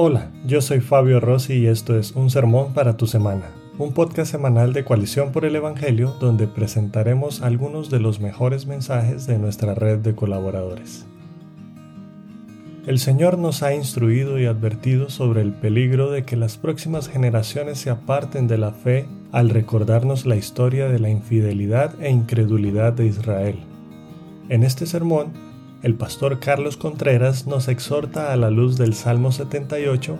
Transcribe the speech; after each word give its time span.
Hola, 0.00 0.30
yo 0.46 0.60
soy 0.60 0.78
Fabio 0.78 1.18
Rossi 1.18 1.54
y 1.54 1.66
esto 1.66 1.98
es 1.98 2.12
Un 2.12 2.30
Sermón 2.30 2.72
para 2.72 2.96
tu 2.96 3.08
Semana, 3.08 3.46
un 3.78 3.92
podcast 3.92 4.30
semanal 4.30 4.72
de 4.72 4.84
Coalición 4.84 5.32
por 5.32 5.44
el 5.44 5.56
Evangelio 5.56 6.14
donde 6.20 6.46
presentaremos 6.46 7.42
algunos 7.42 7.90
de 7.90 7.98
los 7.98 8.20
mejores 8.20 8.66
mensajes 8.66 9.26
de 9.26 9.40
nuestra 9.40 9.74
red 9.74 9.98
de 9.98 10.14
colaboradores. 10.14 11.04
El 12.86 13.00
Señor 13.00 13.38
nos 13.38 13.64
ha 13.64 13.74
instruido 13.74 14.38
y 14.38 14.46
advertido 14.46 15.10
sobre 15.10 15.42
el 15.42 15.52
peligro 15.52 16.12
de 16.12 16.22
que 16.22 16.36
las 16.36 16.58
próximas 16.58 17.08
generaciones 17.08 17.80
se 17.80 17.90
aparten 17.90 18.46
de 18.46 18.58
la 18.58 18.70
fe 18.70 19.08
al 19.32 19.50
recordarnos 19.50 20.26
la 20.26 20.36
historia 20.36 20.88
de 20.88 21.00
la 21.00 21.10
infidelidad 21.10 22.00
e 22.00 22.08
incredulidad 22.08 22.92
de 22.92 23.06
Israel. 23.06 23.56
En 24.48 24.62
este 24.62 24.86
sermón, 24.86 25.47
el 25.82 25.94
pastor 25.94 26.40
Carlos 26.40 26.76
Contreras 26.76 27.46
nos 27.46 27.68
exhorta 27.68 28.32
a 28.32 28.36
la 28.36 28.50
luz 28.50 28.76
del 28.76 28.94
Salmo 28.94 29.30
78 29.30 30.18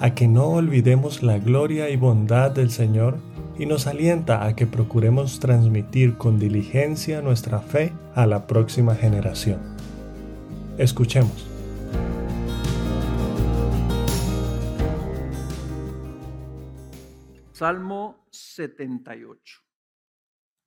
a 0.00 0.14
que 0.14 0.26
no 0.26 0.48
olvidemos 0.48 1.22
la 1.22 1.38
gloria 1.38 1.88
y 1.90 1.96
bondad 1.96 2.50
del 2.50 2.70
Señor 2.70 3.18
y 3.58 3.66
nos 3.66 3.86
alienta 3.86 4.44
a 4.44 4.56
que 4.56 4.66
procuremos 4.66 5.38
transmitir 5.38 6.16
con 6.16 6.38
diligencia 6.38 7.22
nuestra 7.22 7.60
fe 7.60 7.92
a 8.14 8.26
la 8.26 8.46
próxima 8.46 8.94
generación. 8.94 9.60
Escuchemos. 10.76 11.46
Salmo 17.52 18.26
78. 18.30 19.65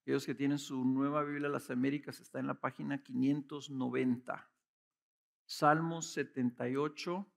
Aquellos 0.09 0.26
que 0.26 0.34
tienen 0.34 0.58
su 0.58 0.84
nueva 0.84 1.23
Biblia 1.23 1.49
las 1.49 1.70
Américas 1.70 2.20
está 2.20 2.40
en 2.40 2.48
la 2.48 2.59
página 2.59 3.04
590. 3.04 4.52
Salmo 5.45 6.02
78. 6.02 7.31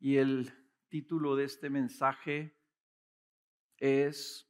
Y 0.00 0.18
el 0.18 0.52
título 0.90 1.36
de 1.36 1.44
este 1.44 1.70
mensaje 1.70 2.54
es 3.78 4.46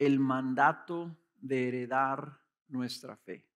El 0.00 0.18
mandato 0.18 1.16
de 1.36 1.68
heredar 1.68 2.40
nuestra 2.66 3.16
fe. 3.18 3.48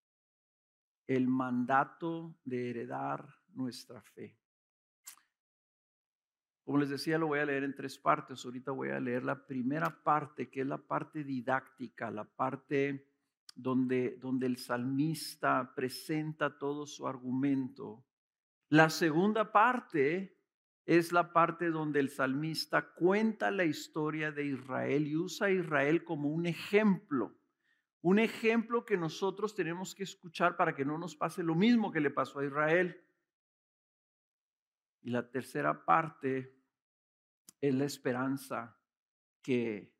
El 1.09 1.27
mandato 1.27 2.39
de 2.45 2.71
heredar 2.71 3.27
nuestra 3.49 4.01
fe. 4.01 4.39
Como 6.73 6.81
les 6.81 6.89
decía, 6.89 7.19
lo 7.19 7.27
voy 7.27 7.39
a 7.39 7.45
leer 7.45 7.65
en 7.65 7.75
tres 7.75 7.99
partes. 7.99 8.43
Ahorita 8.47 8.71
voy 8.71 8.89
a 8.89 8.99
leer 8.99 9.25
la 9.25 9.47
primera 9.47 10.03
parte, 10.03 10.49
que 10.49 10.63
es 10.63 10.67
la 10.67 10.79
parte 10.79 11.23
didáctica, 11.23 12.11
la 12.11 12.25
parte 12.25 13.11
donde, 13.55 14.17
donde 14.17 14.47
el 14.47 14.57
salmista 14.57 15.75
presenta 15.77 16.57
todo 16.57 16.87
su 16.87 17.07
argumento. 17.07 18.07
La 18.71 18.89
segunda 18.89 19.53
parte 19.53 20.41
es 20.87 21.13
la 21.13 21.35
parte 21.35 21.69
donde 21.69 22.01
el 22.01 22.09
salmista 22.09 22.95
cuenta 22.95 23.51
la 23.51 23.67
historia 23.67 24.33
de 24.33 24.47
Israel 24.47 25.07
y 25.07 25.17
usa 25.17 25.49
a 25.49 25.51
Israel 25.51 26.05
como 26.05 26.31
un 26.31 26.47
ejemplo. 26.47 27.37
Un 28.01 28.19
ejemplo 28.19 28.87
que 28.87 28.97
nosotros 28.97 29.55
tenemos 29.55 29.95
que 29.95 30.05
escuchar 30.05 30.57
para 30.57 30.75
que 30.75 30.87
no 30.87 30.97
nos 30.97 31.17
pase 31.17 31.43
lo 31.43 31.55
mismo 31.55 31.93
que 31.93 32.01
le 32.01 32.09
pasó 32.09 32.39
a 32.39 32.47
Israel. 32.47 32.99
Y 35.03 35.11
la 35.11 35.31
tercera 35.31 35.85
parte 35.85 36.62
es 37.63 37.75
la 37.75 37.85
esperanza 37.85 38.77
que, 39.41 39.95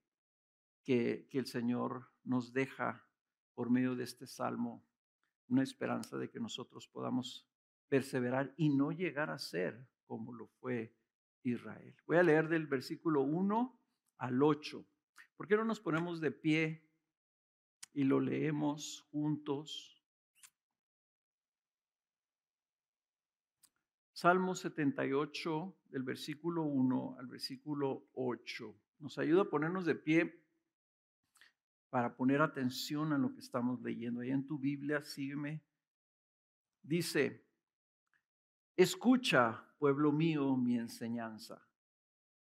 que, 0.85 1.29
el 1.31 1.47
Señor 1.47 2.11
nos 2.25 2.53
deja 2.53 3.09
por 3.55 3.71
medio 3.71 3.95
de 3.95 4.03
este 4.03 4.27
salmo. 4.27 4.85
Una 5.49 5.63
esperanza 5.63 6.19
de 6.19 6.29
que 6.29 6.41
nosotros 6.41 6.89
podamos 6.89 7.49
perseverar 7.89 8.53
y 8.57 8.69
no 8.69 8.91
llegar 8.91 9.31
a 9.31 9.39
ser 9.39 9.89
como 10.07 10.33
lo 10.33 10.49
fue 10.49 10.97
Israel. 11.45 11.95
Voy 12.05 12.17
a 12.17 12.25
leer 12.25 12.49
del 12.49 12.67
versículo 12.67 13.23
1 13.23 13.81
al 14.19 14.43
8. 14.43 14.85
¿Por 15.37 15.47
qué 15.47 15.57
no 15.57 15.65
nos 15.65 15.81
ponemos 15.81 16.21
de 16.21 16.33
pie 16.33 16.91
y 17.95 18.03
lo 18.03 18.19
leemos 18.19 19.03
juntos? 19.13 20.02
Salmo 24.23 24.55
78, 24.55 25.79
del 25.91 26.05
versículo 26.05 26.63
1 26.63 27.17
al 27.19 27.27
versículo 27.27 28.09
8. 28.15 28.73
Nos 29.01 29.19
ayuda 29.19 29.43
a 29.43 29.51
ponernos 29.51 29.85
de 29.85 29.97
pie 29.97 30.45
para 31.91 32.15
poner 32.15 32.41
atención 32.41 33.13
a 33.13 33.19
lo 33.19 33.35
que 33.35 33.41
estamos 33.41 33.83
leyendo. 33.83 34.21
Ahí 34.21 34.31
en 34.31 34.47
tu 34.47 34.61
Biblia, 34.61 35.03
sígueme. 35.03 35.61
Dice, 36.85 37.45
escucha, 38.77 39.65
pueblo 39.81 40.13
mío, 40.13 40.57
mi 40.57 40.79
enseñanza. 40.79 41.67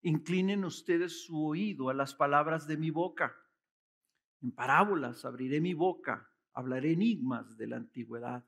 Inclinen 0.03 0.67
ustedes 0.67 1.25
su 1.25 1.43
oído 1.43 1.89
a 1.89 1.95
las 1.95 2.15
palabras 2.15 2.67
de 2.67 2.77
mi 2.77 2.91
boca. 2.91 3.35
En 4.43 4.53
parábolas 4.53 5.25
abriré 5.25 5.63
mi 5.63 5.73
boca, 5.73 6.31
hablaré 6.53 6.93
enigmas 6.93 7.57
de 7.57 7.67
la 7.67 7.77
antigüedad 7.77 8.45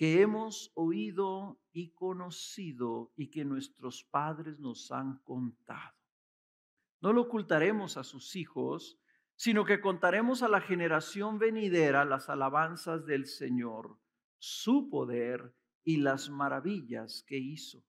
que 0.00 0.22
hemos 0.22 0.72
oído 0.76 1.60
y 1.72 1.90
conocido 1.90 3.12
y 3.16 3.28
que 3.28 3.44
nuestros 3.44 4.02
padres 4.02 4.58
nos 4.58 4.90
han 4.92 5.18
contado. 5.24 5.94
No 7.02 7.12
lo 7.12 7.20
ocultaremos 7.20 7.98
a 7.98 8.02
sus 8.02 8.34
hijos, 8.34 8.98
sino 9.36 9.66
que 9.66 9.82
contaremos 9.82 10.42
a 10.42 10.48
la 10.48 10.62
generación 10.62 11.38
venidera 11.38 12.06
las 12.06 12.30
alabanzas 12.30 13.04
del 13.04 13.26
Señor, 13.26 13.98
su 14.38 14.88
poder 14.88 15.54
y 15.84 15.98
las 15.98 16.30
maravillas 16.30 17.22
que 17.26 17.36
hizo. 17.36 17.84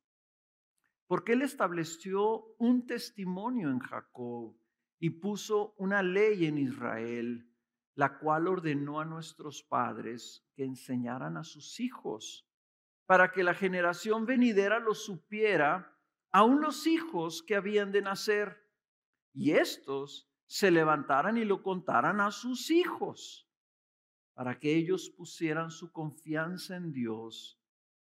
Porque 1.08 1.32
Él 1.32 1.44
estableció 1.44 2.44
un 2.58 2.86
testimonio 2.88 3.70
en 3.70 3.80
Jacob 3.80 4.54
y 5.00 5.12
puso 5.12 5.76
una 5.78 6.04
ley 6.04 6.46
en 6.46 6.58
Israel 6.58 7.48
la 7.96 8.18
cual 8.18 8.47
ordenó 8.47 9.00
a 9.00 9.06
nuestros 9.06 9.63
padres 9.63 10.46
que 10.56 10.63
enseñaran 10.63 11.38
a 11.38 11.44
sus 11.44 11.79
hijos, 11.79 12.47
para 13.06 13.31
que 13.31 13.44
la 13.44 13.53
generación 13.53 14.25
venidera 14.25 14.79
lo 14.79 14.96
supiera, 14.96 15.97
aun 16.31 16.62
los 16.62 16.88
hijos 16.88 17.44
que 17.44 17.56
habían 17.56 17.91
de 17.91 18.01
nacer, 18.01 18.57
y 19.34 19.51
estos 19.51 20.30
se 20.46 20.72
levantaran 20.72 21.38
y 21.38 21.46
lo 21.46 21.63
contaran 21.63 22.22
a 22.22 22.31
sus 22.31 22.72
hijos, 22.72 23.47
para 24.34 24.59
que 24.59 24.75
ellos 24.75 25.09
pusieran 25.09 25.72
su 25.72 25.91
confianza 25.91 26.75
en 26.75 26.91
Dios 26.91 27.62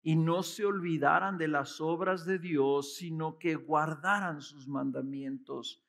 y 0.03 0.15
no 0.15 0.41
se 0.43 0.65
olvidaran 0.65 1.37
de 1.37 1.47
las 1.47 1.79
obras 1.79 2.25
de 2.25 2.39
Dios, 2.39 2.95
sino 2.95 3.37
que 3.37 3.55
guardaran 3.55 4.41
sus 4.41 4.67
mandamientos 4.67 5.83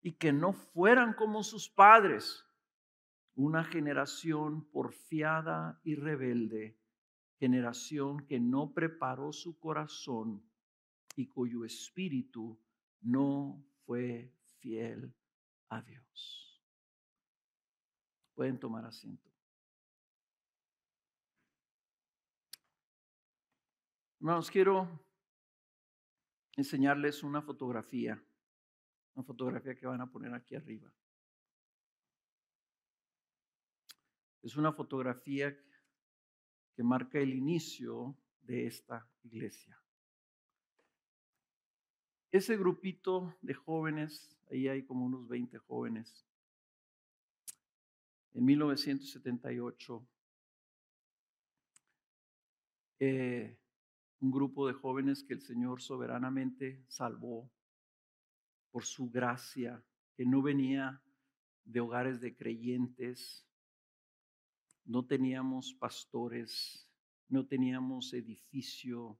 y 0.00 0.12
que 0.12 0.32
no 0.32 0.52
fueran 0.52 1.12
como 1.14 1.42
sus 1.42 1.68
padres 1.68 2.46
una 3.34 3.64
generación 3.64 4.68
porfiada 4.70 5.80
y 5.84 5.94
rebelde, 5.94 6.78
generación 7.38 8.26
que 8.26 8.38
no 8.38 8.72
preparó 8.72 9.32
su 9.32 9.58
corazón 9.58 10.44
y 11.16 11.26
cuyo 11.26 11.64
espíritu 11.64 12.60
no 13.00 13.64
fue 13.84 14.32
fiel 14.58 15.14
a 15.68 15.82
Dios. 15.82 16.62
Pueden 18.34 18.58
tomar 18.58 18.84
asiento. 18.84 19.30
Hermanos, 24.20 24.50
quiero 24.50 24.88
enseñarles 26.56 27.22
una 27.24 27.42
fotografía, 27.42 28.22
una 29.14 29.24
fotografía 29.24 29.74
que 29.74 29.86
van 29.86 30.00
a 30.00 30.10
poner 30.10 30.32
aquí 30.32 30.54
arriba. 30.54 30.92
Es 34.42 34.56
una 34.56 34.72
fotografía 34.72 35.56
que 36.74 36.82
marca 36.82 37.18
el 37.18 37.34
inicio 37.34 38.16
de 38.42 38.66
esta 38.66 39.08
iglesia. 39.22 39.78
Ese 42.32 42.56
grupito 42.56 43.36
de 43.42 43.54
jóvenes, 43.54 44.36
ahí 44.50 44.66
hay 44.66 44.84
como 44.84 45.04
unos 45.04 45.28
20 45.28 45.58
jóvenes, 45.58 46.26
en 48.34 48.44
1978, 48.46 50.08
eh, 53.00 53.58
un 54.20 54.30
grupo 54.30 54.66
de 54.66 54.72
jóvenes 54.72 55.22
que 55.22 55.34
el 55.34 55.42
Señor 55.42 55.82
soberanamente 55.82 56.82
salvó 56.88 57.50
por 58.70 58.84
su 58.84 59.10
gracia, 59.10 59.84
que 60.16 60.24
no 60.24 60.40
venía 60.40 61.02
de 61.64 61.80
hogares 61.80 62.20
de 62.20 62.34
creyentes, 62.34 63.46
no 64.84 65.04
teníamos 65.06 65.74
pastores, 65.74 66.88
no 67.28 67.46
teníamos 67.46 68.12
edificio, 68.12 69.18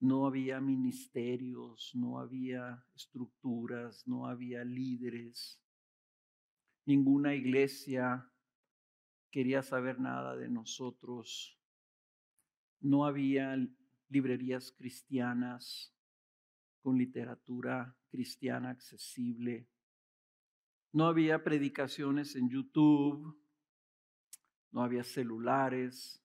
no 0.00 0.26
había 0.26 0.60
ministerios, 0.60 1.92
no 1.94 2.18
había 2.18 2.84
estructuras, 2.94 4.06
no 4.06 4.26
había 4.26 4.64
líderes. 4.64 5.60
Ninguna 6.84 7.34
iglesia 7.34 8.28
quería 9.30 9.62
saber 9.62 10.00
nada 10.00 10.36
de 10.36 10.48
nosotros. 10.48 11.58
No 12.80 13.06
había 13.06 13.56
librerías 14.08 14.72
cristianas 14.72 15.94
con 16.82 16.98
literatura 16.98 17.96
cristiana 18.10 18.70
accesible. 18.70 19.68
No 20.92 21.06
había 21.06 21.42
predicaciones 21.42 22.36
en 22.36 22.50
YouTube, 22.50 23.41
no 24.72 24.82
había 24.82 25.04
celulares, 25.04 26.20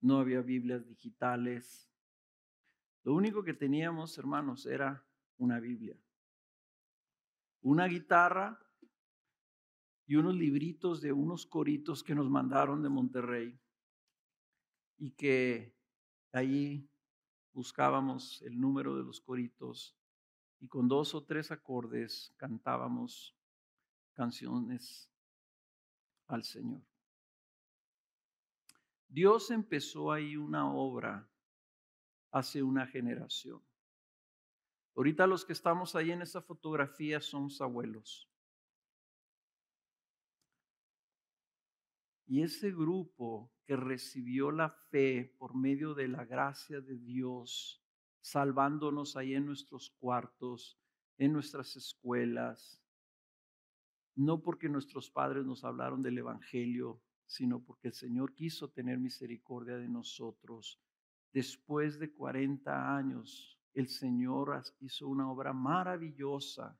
no 0.00 0.18
había 0.18 0.40
Biblias 0.40 0.86
digitales. 0.86 1.88
Lo 3.04 3.14
único 3.14 3.44
que 3.44 3.54
teníamos, 3.54 4.18
hermanos, 4.18 4.66
era 4.66 5.06
una 5.36 5.60
Biblia, 5.60 5.96
una 7.60 7.86
guitarra 7.86 8.58
y 10.06 10.16
unos 10.16 10.34
libritos 10.34 11.00
de 11.00 11.12
unos 11.12 11.46
coritos 11.46 12.02
que 12.02 12.14
nos 12.14 12.28
mandaron 12.30 12.82
de 12.82 12.88
Monterrey 12.88 13.60
y 14.98 15.10
que 15.12 15.76
allí 16.32 16.88
buscábamos 17.52 18.40
el 18.42 18.58
número 18.58 18.96
de 18.96 19.04
los 19.04 19.20
coritos 19.20 19.96
y 20.60 20.68
con 20.68 20.88
dos 20.88 21.14
o 21.14 21.24
tres 21.24 21.50
acordes 21.50 22.32
cantábamos 22.36 23.36
canciones 24.14 25.10
al 26.28 26.44
Señor. 26.44 26.82
Dios 29.08 29.50
empezó 29.50 30.12
ahí 30.12 30.36
una 30.36 30.72
obra 30.72 31.28
hace 32.30 32.62
una 32.62 32.86
generación. 32.86 33.62
Ahorita 34.94 35.26
los 35.26 35.44
que 35.44 35.52
estamos 35.52 35.94
ahí 35.94 36.10
en 36.10 36.22
esa 36.22 36.40
fotografía 36.40 37.20
somos 37.20 37.60
abuelos. 37.60 38.30
Y 42.26 42.42
ese 42.42 42.72
grupo 42.72 43.52
que 43.64 43.76
recibió 43.76 44.50
la 44.50 44.70
fe 44.70 45.34
por 45.38 45.54
medio 45.54 45.94
de 45.94 46.08
la 46.08 46.24
gracia 46.24 46.80
de 46.80 46.98
Dios, 46.98 47.84
salvándonos 48.20 49.16
ahí 49.16 49.34
en 49.34 49.46
nuestros 49.46 49.90
cuartos, 49.90 50.80
en 51.18 51.32
nuestras 51.32 51.76
escuelas, 51.76 52.82
no 54.16 54.42
porque 54.42 54.68
nuestros 54.68 55.10
padres 55.10 55.44
nos 55.44 55.62
hablaron 55.62 56.02
del 56.02 56.18
Evangelio, 56.18 57.00
sino 57.26 57.62
porque 57.62 57.88
el 57.88 57.94
Señor 57.94 58.34
quiso 58.34 58.70
tener 58.70 58.98
misericordia 58.98 59.76
de 59.76 59.88
nosotros. 59.88 60.80
Después 61.32 61.98
de 61.98 62.12
40 62.12 62.96
años, 62.96 63.58
el 63.74 63.88
Señor 63.88 64.62
hizo 64.80 65.08
una 65.08 65.30
obra 65.30 65.52
maravillosa 65.52 66.78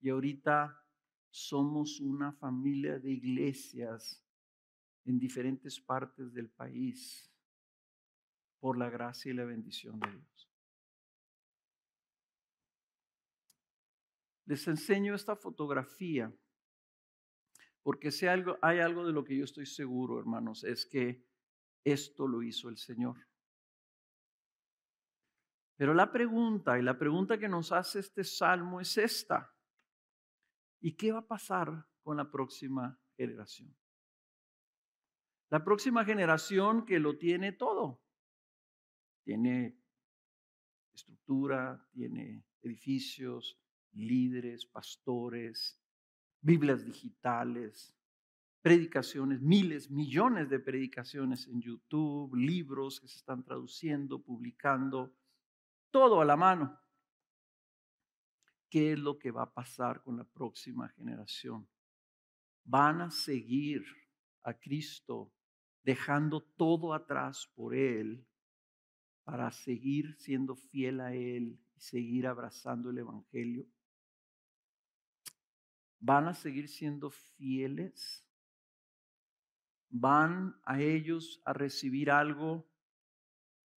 y 0.00 0.10
ahorita 0.10 0.80
somos 1.30 2.00
una 2.00 2.32
familia 2.32 2.98
de 2.98 3.10
iglesias 3.10 4.22
en 5.04 5.18
diferentes 5.18 5.80
partes 5.80 6.32
del 6.32 6.50
país 6.50 7.32
por 8.60 8.76
la 8.76 8.90
gracia 8.90 9.30
y 9.30 9.34
la 9.34 9.44
bendición 9.44 9.98
de 9.98 10.10
Dios. 10.10 10.50
Les 14.44 14.66
enseño 14.68 15.14
esta 15.14 15.36
fotografía 15.36 16.32
porque 17.82 18.10
si 18.10 18.26
hay 18.26 18.78
algo 18.80 19.06
de 19.06 19.12
lo 19.12 19.24
que 19.24 19.36
yo 19.36 19.44
estoy 19.44 19.66
seguro, 19.66 20.18
hermanos, 20.18 20.64
es 20.64 20.86
que 20.86 21.26
esto 21.84 22.26
lo 22.26 22.42
hizo 22.42 22.68
el 22.68 22.76
Señor. 22.76 23.16
Pero 25.76 25.94
la 25.94 26.12
pregunta, 26.12 26.78
y 26.78 26.82
la 26.82 26.98
pregunta 26.98 27.38
que 27.38 27.48
nos 27.48 27.72
hace 27.72 28.00
este 28.00 28.22
salmo 28.22 28.82
es 28.82 28.98
esta. 28.98 29.54
¿Y 30.82 30.94
qué 30.94 31.10
va 31.10 31.20
a 31.20 31.26
pasar 31.26 31.86
con 32.02 32.18
la 32.18 32.30
próxima 32.30 33.00
generación? 33.16 33.74
La 35.48 35.64
próxima 35.64 36.04
generación 36.04 36.84
que 36.84 36.98
lo 36.98 37.16
tiene 37.16 37.52
todo. 37.52 38.02
Tiene 39.24 39.80
estructura, 40.92 41.88
tiene 41.92 42.44
edificios, 42.60 43.58
líderes, 43.92 44.66
pastores, 44.66 45.79
Biblias 46.40 46.84
digitales, 46.84 47.94
predicaciones, 48.62 49.40
miles, 49.40 49.90
millones 49.90 50.48
de 50.48 50.60
predicaciones 50.60 51.46
en 51.46 51.60
YouTube, 51.60 52.34
libros 52.34 53.00
que 53.00 53.08
se 53.08 53.16
están 53.16 53.42
traduciendo, 53.42 54.22
publicando, 54.22 55.14
todo 55.90 56.20
a 56.20 56.24
la 56.24 56.36
mano. 56.36 56.78
¿Qué 58.68 58.92
es 58.92 58.98
lo 58.98 59.18
que 59.18 59.30
va 59.30 59.42
a 59.42 59.52
pasar 59.52 60.02
con 60.02 60.16
la 60.16 60.24
próxima 60.24 60.88
generación? 60.90 61.68
Van 62.64 63.00
a 63.00 63.10
seguir 63.10 63.84
a 64.42 64.54
Cristo 64.54 65.32
dejando 65.82 66.42
todo 66.42 66.94
atrás 66.94 67.50
por 67.54 67.74
Él 67.74 68.26
para 69.24 69.50
seguir 69.50 70.14
siendo 70.16 70.54
fiel 70.54 71.00
a 71.00 71.14
Él 71.14 71.58
y 71.74 71.80
seguir 71.80 72.26
abrazando 72.26 72.90
el 72.90 72.98
Evangelio. 72.98 73.66
Van 76.00 76.28
a 76.28 76.34
seguir 76.34 76.68
siendo 76.68 77.10
fieles. 77.10 78.26
Van 79.90 80.58
a 80.64 80.80
ellos 80.80 81.40
a 81.44 81.52
recibir 81.52 82.10
algo. 82.10 82.66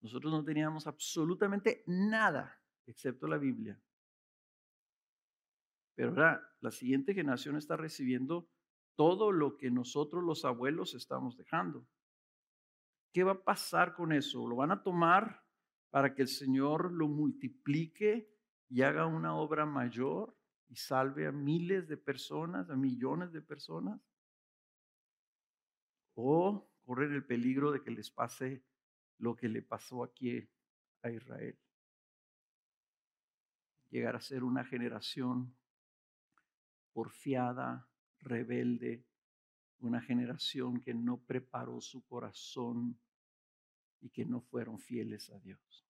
Nosotros 0.01 0.31
no 0.31 0.43
teníamos 0.43 0.87
absolutamente 0.87 1.83
nada 1.85 2.59
excepto 2.85 3.27
la 3.27 3.37
Biblia. 3.37 3.79
Pero 5.95 6.09
ahora 6.09 6.55
la 6.59 6.71
siguiente 6.71 7.13
generación 7.13 7.55
está 7.55 7.77
recibiendo 7.77 8.49
todo 8.95 9.31
lo 9.31 9.57
que 9.57 9.69
nosotros 9.69 10.23
los 10.23 10.45
abuelos 10.45 10.93
estamos 10.95 11.37
dejando. 11.37 11.87
¿Qué 13.11 13.23
va 13.23 13.33
a 13.33 13.43
pasar 13.43 13.93
con 13.93 14.11
eso? 14.11 14.47
¿Lo 14.47 14.55
van 14.55 14.71
a 14.71 14.81
tomar 14.81 15.43
para 15.89 16.15
que 16.15 16.23
el 16.23 16.27
Señor 16.27 16.91
lo 16.91 17.07
multiplique 17.07 18.33
y 18.69 18.81
haga 18.81 19.05
una 19.05 19.35
obra 19.35 19.65
mayor 19.65 20.35
y 20.69 20.75
salve 20.75 21.27
a 21.27 21.31
miles 21.31 21.87
de 21.87 21.97
personas, 21.97 22.69
a 22.69 22.75
millones 22.75 23.31
de 23.31 23.41
personas? 23.41 24.01
¿O 26.15 26.69
corren 26.83 27.13
el 27.13 27.25
peligro 27.25 27.71
de 27.71 27.81
que 27.81 27.91
les 27.91 28.11
pase 28.11 28.63
lo 29.17 29.35
que 29.35 29.49
le 29.49 29.61
pasó 29.61 30.03
aquí 30.03 30.47
a 31.01 31.09
Israel? 31.09 31.57
Llegar 33.89 34.15
a 34.15 34.21
ser 34.21 34.43
una 34.43 34.65
generación 34.65 35.55
porfiada, 36.93 37.87
rebelde, 38.19 39.05
una 39.79 40.01
generación 40.01 40.79
que 40.79 40.93
no 40.93 41.17
preparó 41.17 41.81
su 41.81 42.05
corazón 42.05 42.97
y 44.01 44.09
que 44.09 44.25
no 44.25 44.41
fueron 44.41 44.79
fieles 44.79 45.29
a 45.29 45.39
Dios. 45.39 45.85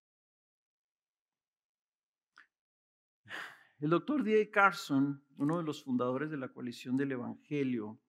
El 3.84 3.90
doctor 3.90 4.24
D.A. 4.24 4.50
Carson, 4.50 5.22
uno 5.36 5.58
de 5.58 5.66
los 5.66 5.84
fundadores 5.84 6.32
de 6.32 6.38
la 6.38 6.48
coalición 6.48 6.96
del 6.96 7.12
Evangelio, 7.12 8.00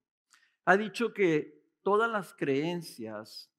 ha 0.63 0.77
dicho 0.77 1.13
que 1.13 1.65
todas 1.83 2.09
las 2.09 2.33
creencias 2.33 3.53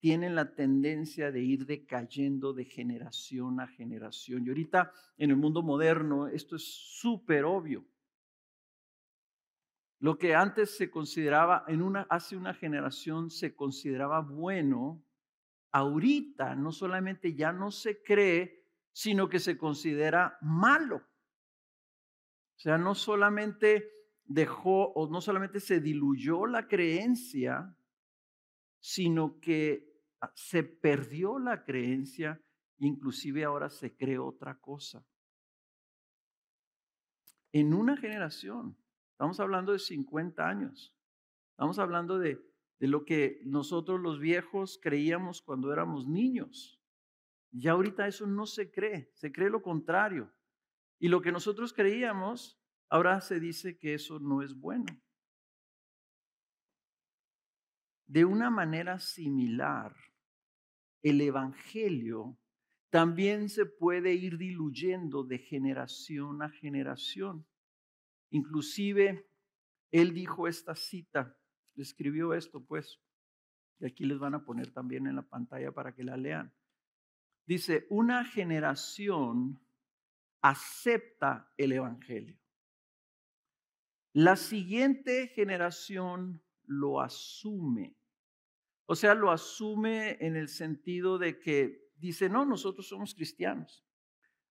tienen 0.00 0.34
la 0.34 0.56
tendencia 0.56 1.30
de 1.30 1.40
ir 1.40 1.66
decayendo 1.66 2.52
de 2.52 2.64
generación 2.64 3.60
a 3.60 3.68
generación. 3.68 4.44
Y 4.44 4.48
ahorita 4.48 4.90
en 5.16 5.30
el 5.30 5.36
mundo 5.36 5.62
moderno 5.62 6.26
esto 6.26 6.56
es 6.56 6.64
súper 6.64 7.44
obvio. 7.44 7.86
Lo 10.00 10.18
que 10.18 10.34
antes 10.34 10.76
se 10.76 10.90
consideraba, 10.90 11.64
hace 12.08 12.36
una 12.36 12.54
generación 12.54 13.30
se 13.30 13.54
consideraba 13.54 14.18
bueno, 14.18 15.00
ahorita 15.70 16.56
no 16.56 16.72
solamente 16.72 17.36
ya 17.36 17.52
no 17.52 17.70
se 17.70 18.02
cree, 18.02 18.63
sino 18.94 19.28
que 19.28 19.38
se 19.38 19.58
considera 19.58 20.38
malo. 20.40 20.96
O 20.96 22.58
sea, 22.58 22.78
no 22.78 22.94
solamente 22.94 23.90
dejó 24.24 24.92
o 24.92 25.10
no 25.10 25.20
solamente 25.20 25.60
se 25.60 25.80
diluyó 25.80 26.46
la 26.46 26.66
creencia, 26.66 27.76
sino 28.80 29.38
que 29.40 30.00
ah, 30.22 30.32
se 30.34 30.62
perdió 30.62 31.38
la 31.38 31.64
creencia, 31.64 32.42
inclusive 32.78 33.44
ahora 33.44 33.68
se 33.68 33.94
cree 33.94 34.18
otra 34.18 34.58
cosa. 34.58 35.04
En 37.52 37.74
una 37.74 37.98
generación, 37.98 38.78
Estamos 39.14 39.38
hablando 39.38 39.72
de 39.72 39.78
50 39.78 40.46
años. 40.46 40.92
Estamos 41.50 41.78
hablando 41.78 42.18
de, 42.18 42.44
de 42.80 42.88
lo 42.88 43.04
que 43.04 43.40
nosotros 43.44 44.00
los 44.00 44.18
viejos 44.18 44.80
creíamos 44.82 45.40
cuando 45.40 45.72
éramos 45.72 46.08
niños. 46.08 46.73
Ya 47.56 47.72
ahorita 47.72 48.08
eso 48.08 48.26
no 48.26 48.46
se 48.46 48.72
cree, 48.72 49.12
se 49.14 49.30
cree 49.30 49.48
lo 49.48 49.62
contrario. 49.62 50.32
Y 50.98 51.06
lo 51.06 51.22
que 51.22 51.30
nosotros 51.30 51.72
creíamos, 51.72 52.60
ahora 52.88 53.20
se 53.20 53.38
dice 53.38 53.78
que 53.78 53.94
eso 53.94 54.18
no 54.18 54.42
es 54.42 54.58
bueno. 54.58 54.86
De 58.06 58.24
una 58.24 58.50
manera 58.50 58.98
similar, 58.98 59.94
el 61.02 61.20
Evangelio 61.20 62.36
también 62.90 63.48
se 63.48 63.66
puede 63.66 64.14
ir 64.14 64.36
diluyendo 64.36 65.22
de 65.22 65.38
generación 65.38 66.42
a 66.42 66.50
generación. 66.50 67.46
Inclusive, 68.30 69.30
él 69.92 70.12
dijo 70.12 70.48
esta 70.48 70.74
cita, 70.74 71.38
escribió 71.76 72.34
esto, 72.34 72.64
pues, 72.64 73.00
y 73.78 73.86
aquí 73.86 74.04
les 74.04 74.18
van 74.18 74.34
a 74.34 74.44
poner 74.44 74.72
también 74.72 75.06
en 75.06 75.14
la 75.16 75.22
pantalla 75.22 75.70
para 75.70 75.94
que 75.94 76.02
la 76.02 76.16
lean. 76.16 76.52
Dice, 77.46 77.86
una 77.90 78.24
generación 78.24 79.60
acepta 80.40 81.52
el 81.56 81.72
Evangelio. 81.72 82.38
La 84.12 84.36
siguiente 84.36 85.28
generación 85.28 86.42
lo 86.66 87.00
asume. 87.00 87.96
O 88.86 88.94
sea, 88.94 89.14
lo 89.14 89.30
asume 89.30 90.18
en 90.20 90.36
el 90.36 90.48
sentido 90.48 91.18
de 91.18 91.38
que 91.38 91.90
dice, 91.96 92.28
no, 92.28 92.44
nosotros 92.44 92.88
somos 92.88 93.14
cristianos. 93.14 93.84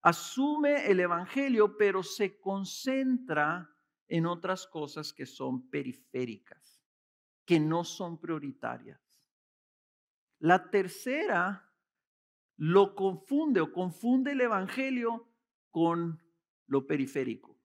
Asume 0.02 0.90
el 0.90 1.00
Evangelio, 1.00 1.76
pero 1.76 2.02
se 2.02 2.38
concentra 2.38 3.70
en 4.08 4.26
otras 4.26 4.66
cosas 4.66 5.12
que 5.12 5.24
son 5.24 5.70
periféricas, 5.70 6.82
que 7.44 7.58
no 7.58 7.84
son 7.84 8.20
prioritarias. 8.20 9.00
La 10.40 10.70
tercera 10.70 11.73
lo 12.56 12.94
confunde 12.94 13.60
o 13.60 13.72
confunde 13.72 14.32
el 14.32 14.40
Evangelio 14.40 15.28
con 15.70 16.22
lo 16.66 16.86
periférico. 16.86 17.58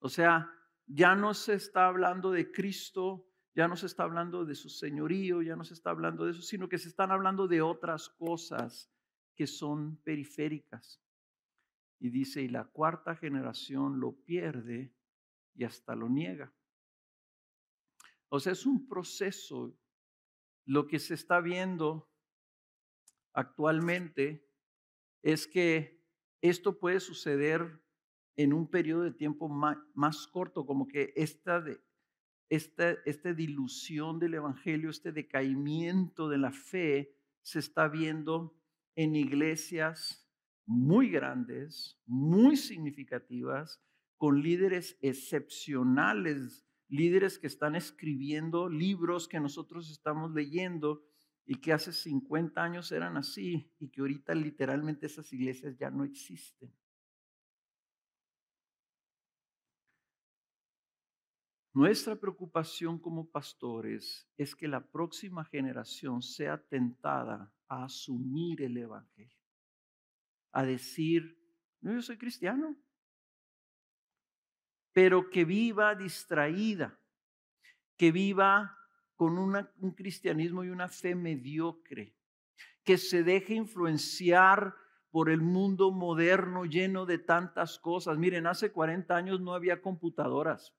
O 0.00 0.08
sea, 0.08 0.50
ya 0.86 1.14
no 1.14 1.34
se 1.34 1.54
está 1.54 1.86
hablando 1.86 2.30
de 2.30 2.50
Cristo, 2.50 3.26
ya 3.54 3.66
no 3.66 3.76
se 3.76 3.86
está 3.86 4.04
hablando 4.04 4.44
de 4.44 4.54
su 4.54 4.68
señorío, 4.68 5.42
ya 5.42 5.56
no 5.56 5.64
se 5.64 5.74
está 5.74 5.90
hablando 5.90 6.24
de 6.24 6.32
eso, 6.32 6.42
sino 6.42 6.68
que 6.68 6.78
se 6.78 6.88
están 6.88 7.10
hablando 7.10 7.48
de 7.48 7.60
otras 7.62 8.08
cosas 8.08 8.90
que 9.34 9.46
son 9.46 9.96
periféricas. 10.02 11.02
Y 11.98 12.10
dice, 12.10 12.42
y 12.42 12.48
la 12.48 12.64
cuarta 12.64 13.16
generación 13.16 13.98
lo 13.98 14.12
pierde 14.12 14.94
y 15.54 15.64
hasta 15.64 15.96
lo 15.96 16.08
niega. 16.08 16.52
O 18.28 18.38
sea, 18.38 18.52
es 18.52 18.66
un 18.66 18.86
proceso. 18.86 19.76
Lo 20.64 20.86
que 20.86 20.98
se 20.98 21.14
está 21.14 21.40
viendo 21.40 22.10
actualmente 23.32 24.46
es 25.22 25.46
que 25.46 26.02
esto 26.40 26.78
puede 26.78 27.00
suceder 27.00 27.80
en 28.36 28.52
un 28.52 28.68
periodo 28.68 29.02
de 29.02 29.10
tiempo 29.10 29.48
más, 29.48 30.26
corto, 30.28 30.64
como 30.64 30.86
que 30.86 31.12
esta, 31.16 31.64
esta, 32.48 32.92
esta 33.04 33.32
dilución 33.32 34.20
del 34.20 34.34
Evangelio, 34.34 34.90
este 34.90 35.10
decaimiento 35.10 36.28
de 36.28 36.38
la 36.38 36.52
fe 36.52 37.16
se 37.42 37.58
está 37.58 37.88
viendo 37.88 38.56
en 38.94 39.16
iglesias 39.16 40.28
muy 40.66 41.10
grandes, 41.10 42.00
muy 42.06 42.56
significativas, 42.56 43.82
con 44.16 44.42
líderes 44.42 44.98
excepcionales, 45.00 46.66
líderes 46.88 47.38
que 47.38 47.46
están 47.46 47.74
escribiendo 47.74 48.68
libros 48.68 49.28
que 49.28 49.40
nosotros 49.40 49.90
estamos 49.90 50.32
leyendo 50.32 51.07
y 51.50 51.54
que 51.54 51.72
hace 51.72 51.94
50 51.94 52.62
años 52.62 52.92
eran 52.92 53.16
así 53.16 53.72
y 53.78 53.88
que 53.88 54.02
ahorita 54.02 54.34
literalmente 54.34 55.06
esas 55.06 55.32
iglesias 55.32 55.78
ya 55.78 55.90
no 55.90 56.04
existen. 56.04 56.70
Nuestra 61.72 62.16
preocupación 62.16 62.98
como 62.98 63.30
pastores 63.30 64.28
es 64.36 64.54
que 64.54 64.68
la 64.68 64.86
próxima 64.86 65.42
generación 65.42 66.20
sea 66.20 66.62
tentada 66.62 67.50
a 67.66 67.84
asumir 67.84 68.60
el 68.60 68.76
Evangelio, 68.76 69.40
a 70.52 70.64
decir, 70.64 71.34
no, 71.80 71.94
yo 71.94 72.02
soy 72.02 72.18
cristiano, 72.18 72.76
pero 74.92 75.30
que 75.30 75.46
viva 75.46 75.94
distraída, 75.94 77.00
que 77.96 78.12
viva 78.12 78.76
con 79.18 79.36
un 79.36 79.90
cristianismo 79.96 80.62
y 80.62 80.70
una 80.70 80.88
fe 80.88 81.16
mediocre, 81.16 82.14
que 82.84 82.96
se 82.96 83.24
deje 83.24 83.52
influenciar 83.52 84.76
por 85.10 85.28
el 85.28 85.40
mundo 85.40 85.90
moderno 85.90 86.64
lleno 86.64 87.04
de 87.04 87.18
tantas 87.18 87.80
cosas. 87.80 88.16
Miren, 88.16 88.46
hace 88.46 88.70
40 88.70 89.16
años 89.16 89.40
no 89.40 89.54
había 89.54 89.82
computadoras. 89.82 90.72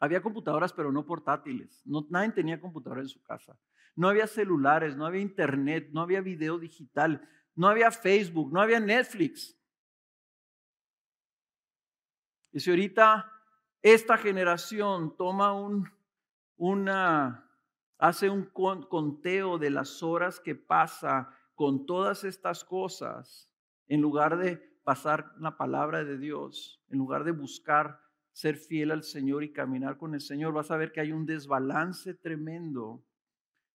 Había 0.00 0.22
computadoras, 0.22 0.72
pero 0.72 0.92
no 0.92 1.04
portátiles. 1.04 1.82
No, 1.84 2.06
nadie 2.08 2.32
tenía 2.32 2.58
computadora 2.58 3.02
en 3.02 3.08
su 3.08 3.22
casa. 3.22 3.54
No 3.94 4.08
había 4.08 4.26
celulares, 4.26 4.96
no 4.96 5.04
había 5.04 5.20
internet, 5.20 5.90
no 5.92 6.00
había 6.00 6.22
video 6.22 6.58
digital, 6.58 7.28
no 7.54 7.68
había 7.68 7.90
Facebook, 7.90 8.50
no 8.50 8.62
había 8.62 8.80
Netflix. 8.80 9.60
Y 12.50 12.60
si 12.60 12.70
ahorita 12.70 13.30
esta 13.82 14.16
generación 14.16 15.14
toma 15.18 15.52
un 15.52 15.93
una, 16.56 17.50
hace 17.98 18.30
un 18.30 18.44
conteo 18.44 19.58
de 19.58 19.70
las 19.70 20.02
horas 20.02 20.40
que 20.40 20.54
pasa 20.54 21.30
con 21.54 21.86
todas 21.86 22.24
estas 22.24 22.64
cosas, 22.64 23.50
en 23.86 24.00
lugar 24.00 24.38
de 24.38 24.56
pasar 24.82 25.32
la 25.38 25.56
palabra 25.56 26.04
de 26.04 26.18
Dios, 26.18 26.82
en 26.88 26.98
lugar 26.98 27.24
de 27.24 27.32
buscar 27.32 28.00
ser 28.32 28.56
fiel 28.56 28.90
al 28.90 29.04
Señor 29.04 29.44
y 29.44 29.52
caminar 29.52 29.96
con 29.96 30.14
el 30.14 30.20
Señor, 30.20 30.52
vas 30.52 30.70
a 30.70 30.76
ver 30.76 30.92
que 30.92 31.00
hay 31.00 31.12
un 31.12 31.24
desbalance 31.24 32.14
tremendo 32.14 33.04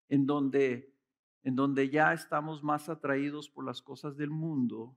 en 0.08 0.26
donde, 0.26 0.94
en 1.42 1.56
donde 1.56 1.88
ya 1.88 2.12
estamos 2.12 2.62
más 2.62 2.88
atraídos 2.88 3.48
por 3.48 3.64
las 3.64 3.80
cosas 3.80 4.16
del 4.16 4.30
mundo 4.30 4.96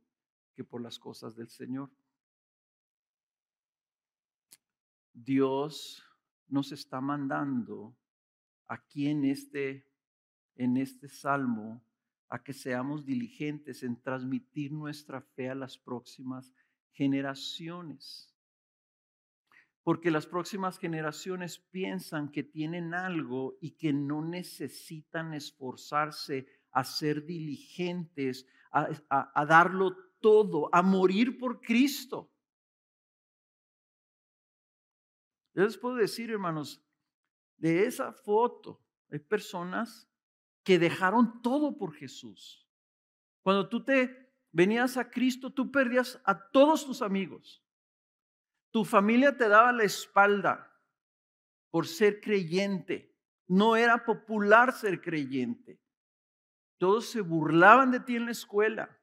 que 0.53 0.63
por 0.63 0.81
las 0.81 0.99
cosas 0.99 1.35
del 1.35 1.49
Señor. 1.49 1.89
Dios 5.13 6.03
nos 6.53 6.71
está 6.71 7.01
mandando 7.01 7.97
aquí 8.67 9.07
en 9.07 9.25
este, 9.25 9.89
en 10.55 10.77
este 10.77 11.09
salmo 11.09 11.83
a 12.29 12.43
que 12.43 12.53
seamos 12.53 13.05
diligentes 13.05 13.81
en 13.81 13.99
transmitir 13.99 14.71
nuestra 14.71 15.21
fe 15.21 15.49
a 15.49 15.55
las 15.55 15.79
próximas 15.79 16.53
generaciones. 16.91 18.31
Porque 19.81 20.11
las 20.11 20.27
próximas 20.27 20.77
generaciones 20.77 21.57
piensan 21.57 22.29
que 22.29 22.43
tienen 22.43 22.93
algo 22.93 23.57
y 23.59 23.71
que 23.71 23.91
no 23.91 24.23
necesitan 24.23 25.33
esforzarse 25.33 26.45
a 26.71 26.83
ser 26.83 27.25
diligentes, 27.25 28.45
a, 28.71 28.89
a 29.09 29.45
darlo 29.45 29.95
todo, 30.21 30.69
a 30.71 30.83
morir 30.83 31.39
por 31.39 31.61
Cristo. 31.61 32.32
Yo 35.53 35.63
les 35.63 35.77
puedo 35.77 35.95
decir, 35.95 36.31
hermanos, 36.31 36.83
de 37.57 37.85
esa 37.85 38.11
foto 38.11 38.83
hay 39.09 39.19
personas 39.19 40.09
que 40.63 40.79
dejaron 40.79 41.41
todo 41.41 41.77
por 41.77 41.93
Jesús. 41.93 42.67
Cuando 43.41 43.69
tú 43.69 43.83
te 43.83 44.33
venías 44.51 44.97
a 44.97 45.09
Cristo, 45.09 45.51
tú 45.51 45.71
perdías 45.71 46.19
a 46.25 46.49
todos 46.51 46.85
tus 46.85 47.01
amigos. 47.01 47.63
Tu 48.71 48.83
familia 48.85 49.37
te 49.37 49.47
daba 49.47 49.71
la 49.71 49.83
espalda 49.83 50.73
por 51.69 51.85
ser 51.87 52.21
creyente. 52.21 53.15
No 53.47 53.75
era 53.75 54.03
popular 54.05 54.73
ser 54.73 55.01
creyente. 55.01 55.79
Todos 56.79 57.07
se 57.07 57.21
burlaban 57.21 57.91
de 57.91 57.99
ti 57.99 58.15
en 58.15 58.25
la 58.25 58.31
escuela 58.31 58.99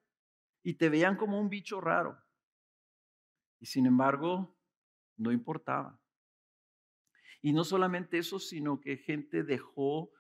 y 0.63 0.75
te 0.75 0.89
veían 0.89 1.17
como 1.17 1.39
un 1.39 1.49
bicho 1.49 1.81
raro. 1.81 2.21
Y 3.61 3.67
sin 3.67 3.87
embargo, 3.87 4.57
no 5.17 5.31
importaba. 5.31 6.01
Y 7.43 7.53
no 7.53 7.65
solamente 7.65 8.19
eso, 8.19 8.39
sino 8.39 8.81
que 8.81 8.97
gente 8.97 9.43
dejó 9.43 10.11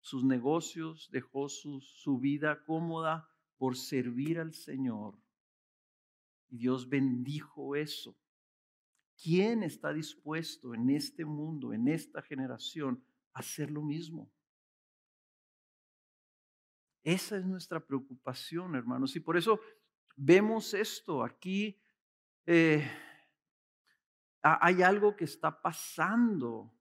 sus 0.00 0.24
negocios, 0.24 1.08
dejó 1.12 1.48
su, 1.48 1.80
su 1.80 2.18
vida 2.18 2.64
cómoda 2.64 3.28
por 3.58 3.76
servir 3.76 4.38
al 4.38 4.52
Señor. 4.54 5.18
Y 6.48 6.58
Dios 6.58 6.88
bendijo 6.88 7.76
eso. 7.76 8.16
¿Quién 9.22 9.62
está 9.62 9.92
dispuesto 9.92 10.74
en 10.74 10.90
este 10.90 11.24
mundo, 11.24 11.72
en 11.72 11.88
esta 11.88 12.22
generación, 12.22 13.04
a 13.32 13.40
hacer 13.40 13.70
lo 13.70 13.82
mismo? 13.82 14.30
Esa 17.04 17.36
es 17.36 17.44
nuestra 17.44 17.84
preocupación, 17.84 18.74
hermanos. 18.74 19.14
Y 19.16 19.20
por 19.20 19.36
eso 19.36 19.60
vemos 20.16 20.72
esto 20.74 21.22
aquí. 21.22 21.80
Eh, 22.46 22.84
hay 24.42 24.82
algo 24.82 25.16
que 25.16 25.24
está 25.24 25.62
pasando 25.62 26.74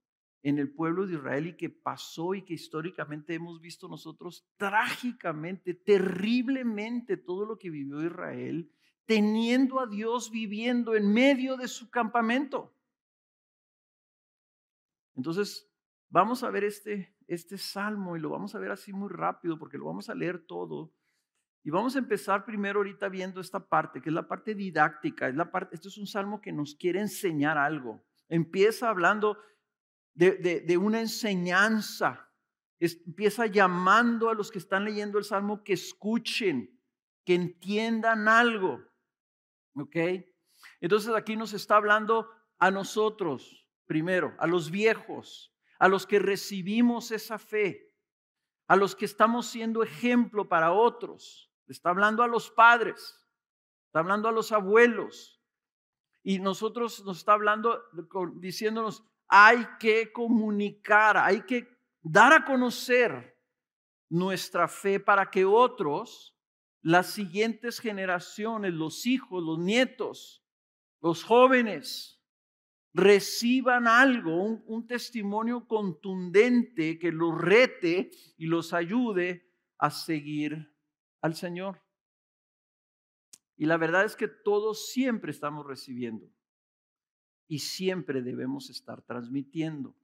en 0.44 0.58
el 0.58 0.74
pueblo 0.74 1.06
de 1.06 1.14
Israel 1.14 1.48
y 1.48 1.58
que 1.58 1.70
pasó 1.70 2.34
y 2.34 2.44
que 2.44 2.56
históricamente 2.56 3.36
hemos 3.36 3.62
visto 3.62 3.88
nosotros 3.88 4.48
trágicamente, 4.58 5.76
terriblemente 5.76 7.18
todo 7.18 7.46
lo 7.46 7.60
que 7.60 7.70
vivió 7.70 8.04
Israel, 8.04 8.72
teniendo 9.06 9.80
a 9.80 9.86
Dios 9.86 10.32
viviendo 10.32 10.96
en 10.96 11.14
medio 11.14 11.58
de 11.58 11.68
su 11.68 11.92
campamento. 11.92 12.76
Entonces, 15.16 15.70
vamos 16.10 16.44
a 16.44 16.50
ver 16.50 16.64
este, 16.64 17.16
este 17.28 17.58
salmo 17.58 18.18
y 18.18 18.20
lo 18.20 18.30
vamos 18.30 18.56
a 18.56 18.60
ver 18.60 18.72
así 18.72 18.94
muy 18.94 19.10
rápido 19.10 19.60
porque 19.60 19.78
lo 19.78 19.86
vamos 19.86 20.10
a 20.10 20.16
leer 20.16 20.46
todo. 20.46 20.92
Y 21.64 21.70
vamos 21.70 21.96
a 21.96 22.00
empezar 22.00 22.44
primero 22.44 22.80
ahorita 22.80 23.08
viendo 23.08 23.40
esta 23.40 23.60
parte, 23.60 24.02
que 24.02 24.10
es 24.10 24.16
la 24.16 24.28
parte 24.28 24.56
didáctica. 24.56 25.28
Es 25.28 25.36
la 25.36 25.52
parte, 25.52 25.76
esto 25.76 25.90
es 25.90 25.98
un 25.98 26.08
salmo 26.08 26.42
que 26.42 26.52
nos 26.52 26.76
quiere 26.76 27.00
enseñar 27.00 27.58
algo. 27.58 28.04
Empieza 28.30 28.90
hablando 28.90 29.38
de, 30.14 30.62
de, 30.66 30.78
una 30.78 31.00
enseñanza. 31.00 32.30
empieza 32.80 33.46
llamando 33.46 34.30
a 34.30 34.34
los 34.34 34.50
que 34.52 34.58
están 34.58 34.86
leyendo 34.86 35.20
el 35.20 35.24
salmo 35.24 35.64
que 35.64 35.74
escuchen, 35.74 36.80
que 37.24 37.36
entiendan 37.36 38.28
algo. 38.28 38.84
¿Ok? 39.76 39.96
Entonces 40.80 41.14
aquí 41.14 41.36
nos 41.36 41.54
está 41.54 41.76
hablando 41.76 42.28
a 42.58 42.72
nosotros, 42.72 43.68
primero, 43.86 44.36
a 44.40 44.48
los 44.48 44.72
viejos, 44.72 45.54
a 45.78 45.88
los 45.88 46.08
que 46.08 46.18
recibimos 46.18 47.12
esa 47.12 47.38
fe, 47.38 47.94
a 48.68 48.76
los 48.76 48.96
que 48.96 49.06
estamos 49.06 49.48
siendo 49.48 49.84
ejemplo 49.84 50.50
para 50.50 50.72
otros. 50.72 51.51
Está 51.72 51.90
hablando 51.90 52.22
a 52.24 52.28
los 52.28 52.52
padres, 52.52 53.20
está 53.88 54.00
hablando 54.00 54.28
a 54.28 54.32
los 54.32 54.52
abuelos. 54.52 55.42
Y 56.24 56.40
nosotros 56.40 57.04
nos 57.04 57.20
está 57.20 57.34
hablando, 57.34 57.82
diciéndonos, 58.36 59.04
hay 59.28 59.66
que 59.80 60.12
comunicar, 60.12 61.18
hay 61.18 61.42
que 61.44 61.68
dar 62.02 62.34
a 62.34 62.46
conocer 62.46 63.40
nuestra 64.10 64.68
fe 64.68 65.00
para 65.00 65.32
que 65.32 65.46
otros, 65.46 66.38
las 66.82 67.12
siguientes 67.12 67.80
generaciones, 67.80 68.74
los 68.74 69.06
hijos, 69.06 69.42
los 69.44 69.58
nietos, 69.58 70.44
los 71.00 71.24
jóvenes, 71.24 72.22
reciban 72.94 73.88
algo, 73.88 74.44
un, 74.44 74.86
testimonio 74.86 75.66
contundente 75.68 77.00
que 77.00 77.12
los 77.12 77.40
rete 77.40 78.12
y 78.38 78.48
los 78.48 78.74
ayude 78.74 79.50
a 79.78 79.90
seguir 79.90 80.71
al 81.22 81.36
Señor. 81.36 81.82
Y 83.56 83.66
la 83.66 83.78
verdad 83.78 84.06
es 84.06 84.16
que 84.16 84.28
todos 84.28 84.92
siempre 84.92 85.32
estamos 85.32 85.66
recibiendo 85.66 86.32
y 87.48 87.60
siempre 87.60 88.22
debemos 88.22 88.70
estar 88.70 89.02
transmitiendo. 89.04 89.96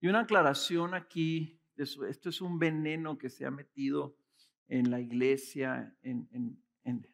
Y 0.00 0.08
una 0.08 0.20
aclaración 0.20 0.94
aquí, 0.94 1.60
esto 1.76 2.28
es 2.28 2.40
un 2.40 2.58
veneno 2.58 3.18
que 3.18 3.28
se 3.28 3.44
ha 3.46 3.50
metido 3.50 4.16
en 4.66 4.90
la 4.90 5.00
iglesia, 5.00 5.94
en, 6.02 6.64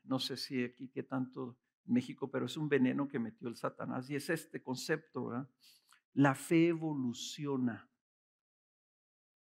no 0.04 0.18
sé 0.18 0.36
si 0.36 0.62
aquí 0.62 0.88
qué 0.88 1.02
tanto 1.02 1.58
en 1.86 1.94
México, 1.94 2.30
pero 2.30 2.46
es 2.46 2.56
un 2.56 2.68
veneno 2.68 3.08
que 3.08 3.18
metió 3.18 3.48
el 3.48 3.56
Satanás 3.56 4.08
y 4.08 4.14
es 4.14 4.30
este 4.30 4.62
concepto, 4.62 5.26
¿verdad? 5.26 5.50
La 6.14 6.34
fe 6.34 6.68
evoluciona, 6.68 7.90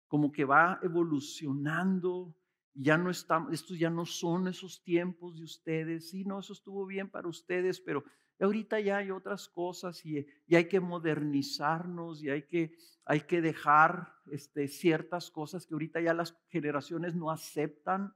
como 0.08 0.32
que 0.32 0.44
va 0.46 0.80
evolucionando, 0.84 2.36
ya 2.82 2.98
no 2.98 3.10
estamos, 3.10 3.54
estos 3.54 3.78
ya 3.78 3.90
no 3.90 4.06
son 4.06 4.48
esos 4.48 4.82
tiempos 4.84 5.38
de 5.38 5.44
ustedes, 5.44 6.10
sí, 6.10 6.24
no, 6.24 6.40
eso 6.40 6.54
estuvo 6.54 6.86
bien 6.86 7.10
para 7.10 7.28
ustedes, 7.28 7.82
pero 7.82 8.06
ahorita 8.40 8.80
ya 8.80 8.98
hay 8.98 9.12
otras 9.12 9.50
cosas 9.50 10.06
y, 10.06 10.26
hay 10.56 10.68
que 10.70 10.80
modernizarnos 10.80 12.24
y 12.24 12.30
hay 12.30 12.44
que, 12.44 12.72
hay 13.04 13.22
que 13.22 13.42
dejar 13.42 14.14
este, 14.32 14.70
ciertas 14.70 15.30
cosas 15.30 15.66
que 15.66 15.74
ahorita 15.74 16.00
ya 16.00 16.14
las 16.14 16.38
generaciones 16.48 17.16
no 17.16 17.32
aceptan, 17.32 18.16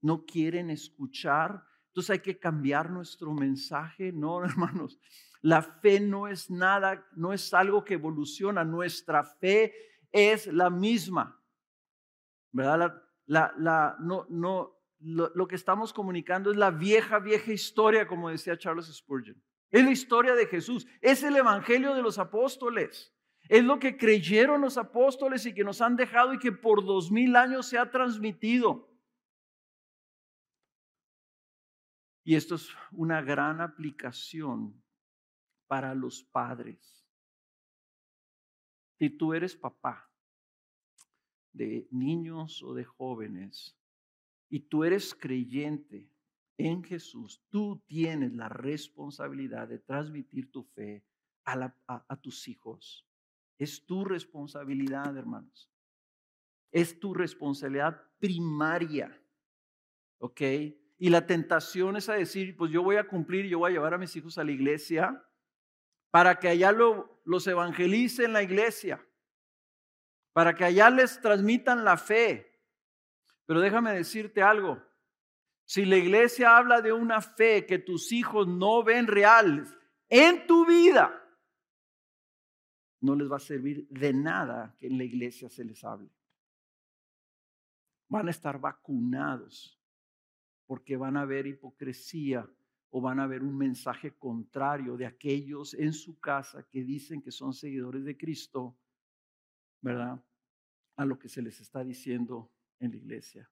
no 0.00 0.24
quieren 0.24 0.70
escuchar. 0.70 1.64
Entonces 1.88 2.10
hay 2.10 2.20
que 2.20 2.40
cambiar 2.40 2.90
nuestro 2.90 3.32
mensaje, 3.32 4.10
¿no, 4.12 4.44
hermanos? 4.44 4.98
La 5.42 5.62
fe 5.62 6.00
no 6.00 6.26
es 6.26 6.50
nada, 6.50 7.06
no 7.14 7.32
es 7.32 7.54
algo 7.54 7.84
que 7.84 7.94
evoluciona, 7.94 8.64
nuestra 8.64 9.22
fe 9.22 9.72
es 10.10 10.48
la 10.48 10.70
misma, 10.70 11.40
¿verdad? 12.50 13.01
La, 13.26 13.96
no, 14.00 14.26
lo, 14.28 15.32
lo, 15.34 15.48
que 15.48 15.54
estamos 15.54 15.92
comunicando 15.92 16.50
es 16.50 16.56
la 16.56 16.70
vieja, 16.70 17.18
vieja 17.18 17.52
historia, 17.52 18.06
como 18.06 18.30
decía 18.30 18.58
Charles 18.58 18.86
Spurgeon. 18.86 19.42
Es 19.70 19.84
la 19.84 19.90
historia 19.90 20.34
de 20.34 20.46
Jesús, 20.46 20.86
es 21.00 21.22
el 21.22 21.36
evangelio 21.36 21.94
de 21.94 22.02
los 22.02 22.18
apóstoles. 22.18 23.14
Es 23.48 23.64
lo 23.64 23.78
que 23.78 23.96
creyeron 23.96 24.60
los 24.60 24.78
apóstoles 24.78 25.44
y 25.46 25.54
que 25.54 25.64
nos 25.64 25.80
han 25.80 25.96
dejado 25.96 26.32
y 26.32 26.38
que 26.38 26.52
por 26.52 26.84
dos 26.84 27.10
mil 27.10 27.34
años 27.36 27.66
se 27.66 27.78
ha 27.78 27.90
transmitido. 27.90 28.88
Y 32.24 32.36
esto 32.36 32.54
es 32.54 32.68
una 32.92 33.20
gran 33.20 33.60
aplicación 33.60 34.80
para 35.66 35.94
los 35.94 36.22
padres. 36.22 37.04
Si 38.98 39.10
tú 39.10 39.34
eres 39.34 39.56
papá 39.56 40.11
de 41.52 41.86
niños 41.90 42.62
o 42.62 42.74
de 42.74 42.84
jóvenes 42.84 43.76
y 44.48 44.60
tú 44.60 44.84
eres 44.84 45.14
creyente 45.14 46.10
en 46.58 46.84
Jesús, 46.84 47.42
tú 47.48 47.82
tienes 47.86 48.34
la 48.34 48.48
responsabilidad 48.48 49.68
de 49.68 49.78
transmitir 49.78 50.50
tu 50.50 50.64
fe 50.64 51.04
a, 51.44 52.16
tus 52.20 52.46
hijos. 52.48 53.06
Es 53.58 53.84
tu 53.84 54.04
responsabilidad, 54.04 55.16
hermanos. 55.16 55.70
Es 56.70 56.98
tu 56.98 57.14
responsabilidad 57.14 58.00
primaria. 58.18 59.20
¿Ok? 60.18 60.40
Y 60.98 61.08
la 61.08 61.26
tentación 61.26 61.96
es 61.96 62.08
a 62.08 62.14
decir, 62.14 62.56
pues 62.56 62.70
yo 62.70 62.82
voy 62.82 62.96
a 62.96 63.08
cumplir, 63.08 63.46
yo 63.46 63.58
voy 63.58 63.70
a 63.70 63.74
llevar 63.74 63.94
a 63.94 63.98
mis 63.98 64.14
hijos 64.14 64.38
a 64.38 64.44
la 64.44 64.52
iglesia 64.52 65.24
para 66.10 66.38
que 66.38 66.48
allá 66.48 66.70
lo, 66.72 67.22
los 67.24 67.46
evangelice 67.46 68.24
en 68.24 68.34
la 68.34 68.42
iglesia, 68.42 69.04
para 70.32 70.54
que 70.54 70.64
allá 70.64 70.90
les 70.90 71.20
transmitan 71.20 71.84
la 71.84 71.96
fe. 71.96 72.60
Pero 73.46 73.60
déjame 73.60 73.92
decirte 73.92 74.42
algo, 74.42 74.82
si 75.64 75.84
la 75.84 75.96
iglesia 75.96 76.56
habla 76.56 76.80
de 76.80 76.92
una 76.92 77.20
fe 77.20 77.66
que 77.66 77.78
tus 77.78 78.12
hijos 78.12 78.46
no 78.46 78.82
ven 78.82 79.06
real 79.06 79.66
en 80.08 80.46
tu 80.46 80.66
vida, 80.66 81.18
no 83.00 83.16
les 83.16 83.30
va 83.30 83.36
a 83.36 83.40
servir 83.40 83.86
de 83.88 84.12
nada 84.12 84.76
que 84.78 84.86
en 84.86 84.96
la 84.96 85.04
iglesia 85.04 85.48
se 85.48 85.64
les 85.64 85.82
hable. 85.84 86.10
Van 88.08 88.28
a 88.28 88.30
estar 88.30 88.60
vacunados 88.60 89.80
porque 90.66 90.96
van 90.96 91.16
a 91.16 91.24
ver 91.24 91.46
hipocresía 91.46 92.48
o 92.90 93.00
van 93.00 93.20
a 93.20 93.26
ver 93.26 93.42
un 93.42 93.56
mensaje 93.56 94.12
contrario 94.16 94.96
de 94.96 95.06
aquellos 95.06 95.74
en 95.74 95.92
su 95.92 96.20
casa 96.20 96.62
que 96.68 96.84
dicen 96.84 97.22
que 97.22 97.30
son 97.30 97.54
seguidores 97.54 98.04
de 98.04 98.16
Cristo, 98.16 98.76
¿verdad? 99.82 100.24
A 100.96 101.04
lo 101.04 101.18
que 101.18 101.28
se 101.28 101.42
les 101.42 101.60
está 101.60 101.84
diciendo 101.84 102.50
en 102.78 102.92
la 102.92 102.96
iglesia. 102.96 103.50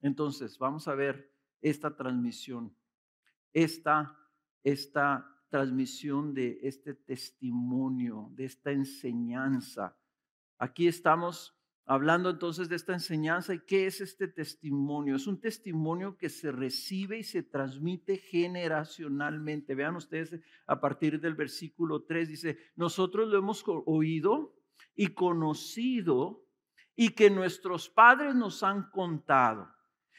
Entonces, 0.00 0.58
vamos 0.58 0.88
a 0.88 0.94
ver 0.94 1.32
esta 1.60 1.94
transmisión, 1.94 2.76
esta, 3.52 4.18
esta 4.64 5.28
transmisión 5.48 6.34
de 6.34 6.58
este 6.62 6.94
testimonio, 6.94 8.28
de 8.32 8.46
esta 8.46 8.72
enseñanza. 8.72 9.96
Aquí 10.58 10.88
estamos 10.88 11.56
hablando 11.84 12.30
entonces 12.30 12.68
de 12.68 12.76
esta 12.76 12.92
enseñanza 12.92 13.54
y 13.54 13.60
qué 13.60 13.86
es 13.86 14.00
este 14.00 14.28
testimonio. 14.28 15.16
Es 15.16 15.26
un 15.26 15.40
testimonio 15.40 16.16
que 16.16 16.28
se 16.28 16.52
recibe 16.52 17.18
y 17.18 17.24
se 17.24 17.42
transmite 17.42 18.18
generacionalmente. 18.18 19.74
Vean 19.74 19.96
ustedes 19.96 20.40
a 20.66 20.80
partir 20.80 21.20
del 21.20 21.34
versículo 21.34 22.04
3, 22.04 22.28
dice, 22.28 22.58
nosotros 22.76 23.28
lo 23.28 23.38
hemos 23.38 23.64
oído 23.86 24.54
y 24.94 25.08
conocido 25.08 26.46
y 26.94 27.10
que 27.10 27.30
nuestros 27.30 27.88
padres 27.88 28.34
nos 28.34 28.62
han 28.62 28.90
contado. 28.90 29.68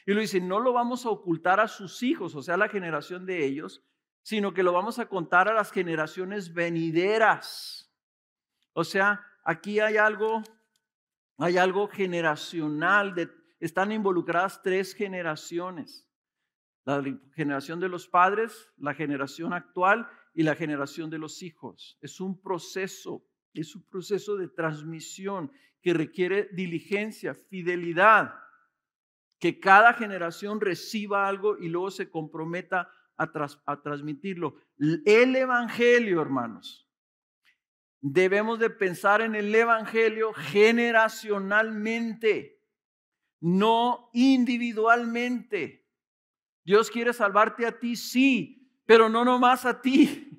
Y 0.06 0.12
lo 0.12 0.20
dice, 0.20 0.40
no 0.40 0.60
lo 0.60 0.72
vamos 0.72 1.06
a 1.06 1.10
ocultar 1.10 1.60
a 1.60 1.68
sus 1.68 2.02
hijos, 2.02 2.34
o 2.34 2.42
sea, 2.42 2.54
a 2.54 2.58
la 2.58 2.68
generación 2.68 3.24
de 3.24 3.44
ellos, 3.44 3.82
sino 4.22 4.52
que 4.52 4.62
lo 4.62 4.72
vamos 4.72 4.98
a 4.98 5.06
contar 5.06 5.48
a 5.48 5.54
las 5.54 5.70
generaciones 5.70 6.52
venideras. 6.52 7.90
O 8.72 8.84
sea, 8.84 9.24
aquí 9.44 9.80
hay 9.80 9.96
algo, 9.96 10.42
hay 11.38 11.58
algo 11.58 11.88
generacional, 11.88 13.14
de, 13.14 13.30
están 13.60 13.92
involucradas 13.92 14.62
tres 14.62 14.94
generaciones. 14.94 16.08
La 16.84 17.02
generación 17.34 17.80
de 17.80 17.88
los 17.88 18.06
padres, 18.06 18.72
la 18.76 18.94
generación 18.94 19.52
actual 19.52 20.08
y 20.34 20.42
la 20.42 20.54
generación 20.54 21.08
de 21.10 21.18
los 21.18 21.42
hijos. 21.42 21.98
Es 22.02 22.20
un 22.20 22.40
proceso, 22.40 23.24
es 23.54 23.74
un 23.74 23.88
proceso 23.88 24.36
de 24.36 24.48
transmisión 24.48 25.50
que 25.80 25.94
requiere 25.94 26.50
diligencia, 26.52 27.34
fidelidad 27.34 28.34
que 29.44 29.60
cada 29.60 29.92
generación 29.92 30.58
reciba 30.58 31.28
algo 31.28 31.58
y 31.58 31.68
luego 31.68 31.90
se 31.90 32.08
comprometa 32.08 32.90
a, 33.18 33.30
a 33.66 33.82
transmitirlo. 33.82 34.56
El 34.78 35.36
Evangelio, 35.36 36.22
hermanos. 36.22 36.83
Debemos 38.06 38.58
de 38.58 38.68
pensar 38.68 39.22
en 39.22 39.34
el 39.34 39.54
Evangelio 39.54 40.34
generacionalmente, 40.34 42.60
no 43.40 44.10
individualmente. 44.12 45.88
Dios 46.64 46.90
quiere 46.90 47.14
salvarte 47.14 47.66
a 47.66 47.78
ti, 47.78 47.96
sí, 47.96 48.70
pero 48.84 49.08
no 49.08 49.24
nomás 49.24 49.64
a 49.64 49.80
ti. 49.80 50.38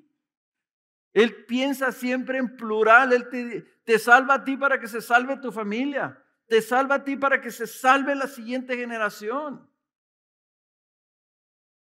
Él 1.12 1.44
piensa 1.46 1.90
siempre 1.90 2.38
en 2.38 2.56
plural, 2.56 3.12
Él 3.12 3.28
te, 3.28 3.62
te 3.84 3.98
salva 3.98 4.34
a 4.34 4.44
ti 4.44 4.56
para 4.56 4.78
que 4.78 4.86
se 4.86 5.00
salve 5.00 5.36
tu 5.38 5.50
familia 5.50 6.22
te 6.46 6.62
salva 6.62 6.96
a 6.96 7.04
ti 7.04 7.16
para 7.16 7.40
que 7.40 7.50
se 7.50 7.66
salve 7.66 8.14
la 8.14 8.28
siguiente 8.28 8.76
generación. 8.76 9.68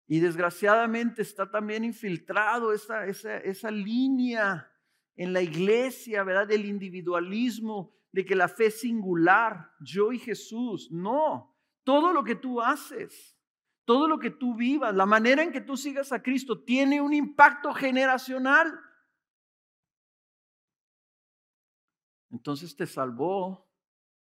Y 0.07 0.19
desgraciadamente 0.19 1.21
está 1.21 1.49
también 1.49 1.83
infiltrado 1.83 2.73
esa, 2.73 3.05
esa, 3.05 3.37
esa 3.37 3.71
línea 3.71 4.71
en 5.15 5.33
la 5.33 5.41
iglesia, 5.41 6.23
¿verdad? 6.23 6.47
Del 6.47 6.65
individualismo, 6.65 7.93
de 8.11 8.25
que 8.25 8.35
la 8.35 8.47
fe 8.47 8.67
es 8.67 8.79
singular, 8.79 9.71
yo 9.79 10.11
y 10.11 10.19
Jesús. 10.19 10.89
No, 10.91 11.53
Todo 11.83 12.13
lo 12.13 12.23
que 12.23 12.35
tú 12.35 12.61
haces, 12.61 13.37
todo 13.85 14.07
lo 14.07 14.17
que 14.17 14.31
tú 14.31 14.55
vivas, 14.55 14.95
la 14.95 15.05
manera 15.05 15.43
en 15.43 15.51
que 15.51 15.61
tú 15.61 15.77
sigas 15.77 16.11
a 16.11 16.21
Cristo 16.23 16.63
tiene 16.63 16.99
un 16.99 17.13
impacto 17.13 17.73
generacional. 17.73 18.73
Entonces 22.31 22.75
te 22.75 22.87
salvó 22.87 23.69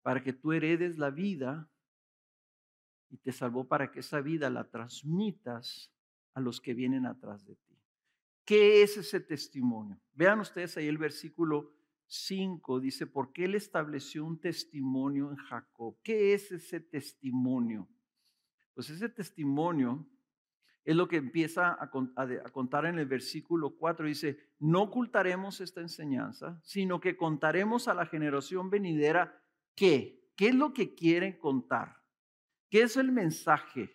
para 0.02 0.22
que 0.22 0.32
tú 0.32 0.52
heredes 0.52 0.96
la 0.96 1.10
vida 1.10 1.68
y 3.10 3.16
te 3.18 3.32
salvó 3.32 3.66
para 3.66 3.90
que 3.90 4.00
esa 4.00 4.20
vida 4.20 4.48
la 4.50 4.70
transmitas 4.70 5.92
a 6.34 6.40
los 6.40 6.60
que 6.60 6.74
vienen 6.74 7.06
atrás 7.06 7.44
de 7.44 7.56
ti. 7.56 7.67
¿Qué 8.48 8.82
es 8.82 8.96
ese 8.96 9.20
testimonio? 9.20 10.00
Vean 10.14 10.40
ustedes 10.40 10.74
ahí 10.78 10.88
el 10.88 10.96
versículo 10.96 11.70
5, 12.06 12.80
dice, 12.80 13.06
porque 13.06 13.44
él 13.44 13.54
estableció 13.54 14.24
un 14.24 14.40
testimonio 14.40 15.30
en 15.30 15.36
Jacob. 15.36 15.98
¿Qué 16.02 16.32
es 16.32 16.50
ese 16.50 16.80
testimonio? 16.80 17.86
Pues 18.72 18.88
ese 18.88 19.10
testimonio 19.10 20.08
es 20.82 20.96
lo 20.96 21.06
que 21.06 21.16
empieza 21.16 21.76
a, 21.78 21.90
contar 21.90 22.86
en 22.86 22.98
el 22.98 23.04
versículo 23.04 23.76
4. 23.76 24.06
Dice, 24.06 24.38
no 24.60 24.84
ocultaremos 24.84 25.60
esta 25.60 25.82
enseñanza, 25.82 26.58
sino 26.64 27.00
que 27.00 27.18
contaremos 27.18 27.86
a 27.86 27.92
la 27.92 28.06
generación 28.06 28.70
venidera 28.70 29.44
qué. 29.74 30.32
¿Qué 30.34 30.48
es 30.48 30.54
lo 30.54 30.72
que 30.72 30.94
quieren 30.94 31.38
contar? 31.38 32.02
¿Qué 32.70 32.80
es 32.80 32.96
el 32.96 33.12
mensaje? 33.12 33.94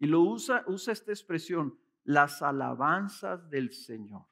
Y 0.00 0.08
lo 0.08 0.22
usa, 0.22 0.64
usa 0.66 0.92
esta 0.92 1.12
expresión, 1.12 1.78
las 2.06 2.40
alabanzas 2.40 3.50
del 3.50 3.72
Señor. 3.72 4.26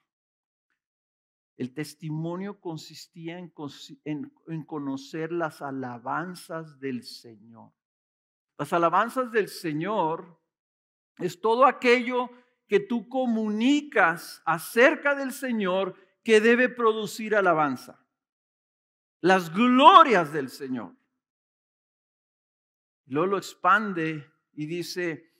El 1.56 1.74
testimonio 1.74 2.60
consistía 2.60 3.36
en, 3.38 4.64
conocer 4.64 5.32
las 5.32 5.60
alabanzas 5.60 6.78
del 6.78 7.02
Señor. 7.02 7.72
Las 8.58 8.72
alabanzas 8.72 9.32
del 9.32 9.48
Señor 9.48 10.40
es 11.18 11.40
todo 11.40 11.66
aquello 11.66 12.30
que 12.68 12.78
tú 12.78 13.08
comunicas 13.08 14.40
acerca 14.46 15.16
del 15.16 15.32
Señor 15.32 15.96
que 16.22 16.40
debe 16.40 16.68
producir 16.68 17.34
alabanza. 17.34 18.06
Las 19.20 19.52
glorias 19.52 20.32
del 20.32 20.48
Señor. 20.48 20.94
Luego 23.06 23.26
lo 23.26 23.38
expande 23.38 24.30
y 24.52 24.66
dice, 24.66 25.33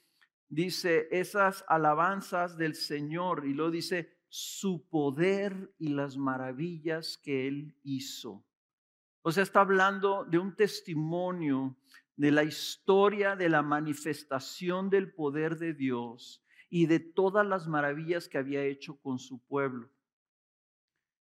dice 0.55 1.09
esas 1.11 1.64
alabanzas 1.69 2.57
del 2.57 2.75
Señor 2.75 3.47
y 3.47 3.55
lo 3.55 3.71
dice 3.71 4.17
su 4.29 4.88
poder 4.88 5.75
y 5.79 5.88
las 5.88 6.17
maravillas 6.17 7.19
que 7.19 7.47
él 7.47 7.77
hizo. 7.83 8.45
O 9.23 9.33
sea, 9.33 9.43
está 9.43 9.61
hablando 9.61 10.25
de 10.25 10.38
un 10.38 10.55
testimonio 10.55 11.77
de 12.17 12.31
la 12.31 12.45
historia 12.45 13.37
de 13.37 13.49
la 13.49 13.62
manifestación 13.62 14.90
del 14.90 15.12
poder 15.12 15.59
de 15.59 15.75
Dios 15.75 16.45
y 16.69 16.87
de 16.87 17.01
todas 17.01 17.47
las 17.47 17.67
maravillas 17.67 18.29
que 18.29 18.38
había 18.38 18.62
hecho 18.64 18.99
con 19.01 19.19
su 19.19 19.40
pueblo. 19.47 19.90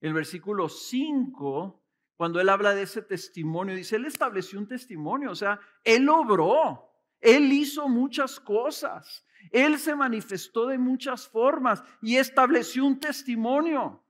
El 0.01 0.12
versículo 0.12 0.69
5 0.69 1.83
cuando 2.17 2.41
él 2.41 2.49
habla 2.49 2.75
de 2.75 2.83
ese 2.83 3.03
testimonio, 3.03 3.77
dice, 3.77 3.97
él 3.97 4.07
estableció 4.07 4.59
un 4.59 4.67
testimonio, 4.67 5.31
o 5.31 5.35
sea, 5.35 5.61
él 5.85 6.09
obró, 6.09 6.91
él 7.27 7.53
hizo 7.53 7.89
muchas 7.89 8.39
cosas, 8.41 9.25
él 9.51 9.79
se 9.79 9.95
manifestó 9.95 10.67
de 10.67 10.79
muchas 10.79 11.29
formas 11.29 11.83
y 12.03 12.17
estableció 12.17 12.85
un 12.85 12.99
testimonio. 12.99 14.03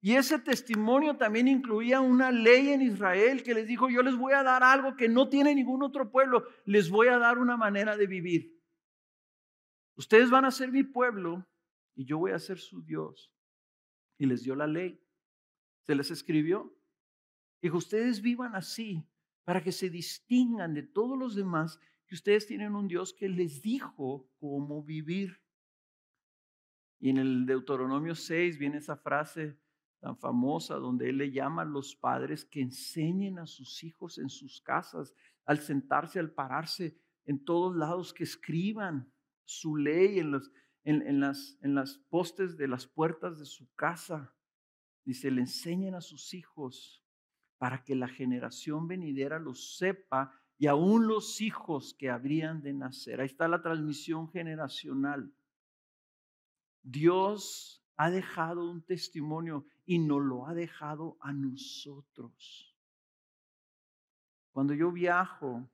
Y 0.00 0.14
ese 0.14 0.38
testimonio 0.38 1.16
también 1.16 1.46
incluía 1.46 2.00
una 2.00 2.32
ley 2.32 2.70
en 2.70 2.82
Israel 2.82 3.42
que 3.42 3.54
les 3.54 3.66
dijo, 3.66 3.88
yo 3.88 4.02
les 4.02 4.16
voy 4.16 4.32
a 4.32 4.42
dar 4.42 4.64
algo 4.64 4.96
que 4.96 5.08
no 5.08 5.28
tiene 5.28 5.54
ningún 5.54 5.82
otro 5.82 6.10
pueblo, 6.10 6.44
les 6.64 6.90
voy 6.90 7.08
a 7.08 7.18
dar 7.18 7.38
una 7.38 7.56
manera 7.56 7.96
de 7.96 8.06
vivir. 8.06 8.60
Ustedes 9.94 10.30
van 10.30 10.44
a 10.44 10.50
ser 10.50 10.72
mi 10.72 10.82
pueblo 10.82 11.46
y 11.94 12.04
yo 12.04 12.18
voy 12.18 12.32
a 12.32 12.38
ser 12.38 12.58
su 12.58 12.82
Dios. 12.82 13.32
Y 14.18 14.26
les 14.26 14.42
dio 14.42 14.56
la 14.56 14.66
ley. 14.66 15.00
Se 15.82 15.94
les 15.94 16.10
escribió 16.10 16.76
Dijo, 17.62 17.76
ustedes 17.76 18.20
vivan 18.20 18.56
así 18.56 19.08
para 19.44 19.62
que 19.62 19.70
se 19.70 19.88
distingan 19.88 20.74
de 20.74 20.82
todos 20.82 21.16
los 21.16 21.36
demás, 21.36 21.78
que 22.12 22.16
ustedes 22.16 22.46
tienen 22.46 22.74
un 22.74 22.88
Dios 22.88 23.14
que 23.14 23.26
les 23.26 23.62
dijo 23.62 24.28
cómo 24.38 24.82
vivir. 24.82 25.40
Y 27.00 27.08
en 27.08 27.16
el 27.16 27.46
Deuteronomio 27.46 28.14
6 28.14 28.58
viene 28.58 28.76
esa 28.76 28.98
frase 28.98 29.58
tan 29.98 30.18
famosa 30.18 30.74
donde 30.74 31.08
él 31.08 31.16
le 31.16 31.32
llama 31.32 31.62
a 31.62 31.64
los 31.64 31.96
padres 31.96 32.44
que 32.44 32.60
enseñen 32.60 33.38
a 33.38 33.46
sus 33.46 33.82
hijos 33.82 34.18
en 34.18 34.28
sus 34.28 34.60
casas, 34.60 35.14
al 35.46 35.60
sentarse, 35.60 36.18
al 36.18 36.30
pararse, 36.34 36.98
en 37.24 37.42
todos 37.46 37.74
lados, 37.74 38.12
que 38.12 38.24
escriban 38.24 39.10
su 39.46 39.76
ley 39.76 40.18
en, 40.18 40.32
los, 40.32 40.52
en, 40.84 41.18
las, 41.18 41.56
en 41.62 41.74
las 41.74 41.96
postes 42.10 42.58
de 42.58 42.68
las 42.68 42.86
puertas 42.86 43.38
de 43.38 43.46
su 43.46 43.72
casa. 43.72 44.36
Dice, 45.06 45.30
le 45.30 45.40
enseñen 45.40 45.94
a 45.94 46.02
sus 46.02 46.34
hijos 46.34 47.02
para 47.56 47.82
que 47.82 47.94
la 47.94 48.08
generación 48.08 48.86
venidera 48.86 49.38
lo 49.38 49.54
sepa 49.54 50.41
y 50.62 50.68
aún 50.68 51.08
los 51.08 51.40
hijos 51.40 51.92
que 51.92 52.08
habrían 52.08 52.62
de 52.62 52.72
nacer. 52.72 53.20
Ahí 53.20 53.26
está 53.26 53.48
la 53.48 53.62
transmisión 53.62 54.30
generacional. 54.30 55.34
Dios 56.84 57.84
ha 57.96 58.10
dejado 58.10 58.70
un 58.70 58.80
testimonio 58.86 59.66
y 59.84 59.98
nos 59.98 60.22
lo 60.22 60.46
ha 60.46 60.54
dejado 60.54 61.16
a 61.18 61.32
nosotros. 61.32 62.78
Cuando 64.52 64.72
yo 64.72 64.92
viajo, 64.92 65.68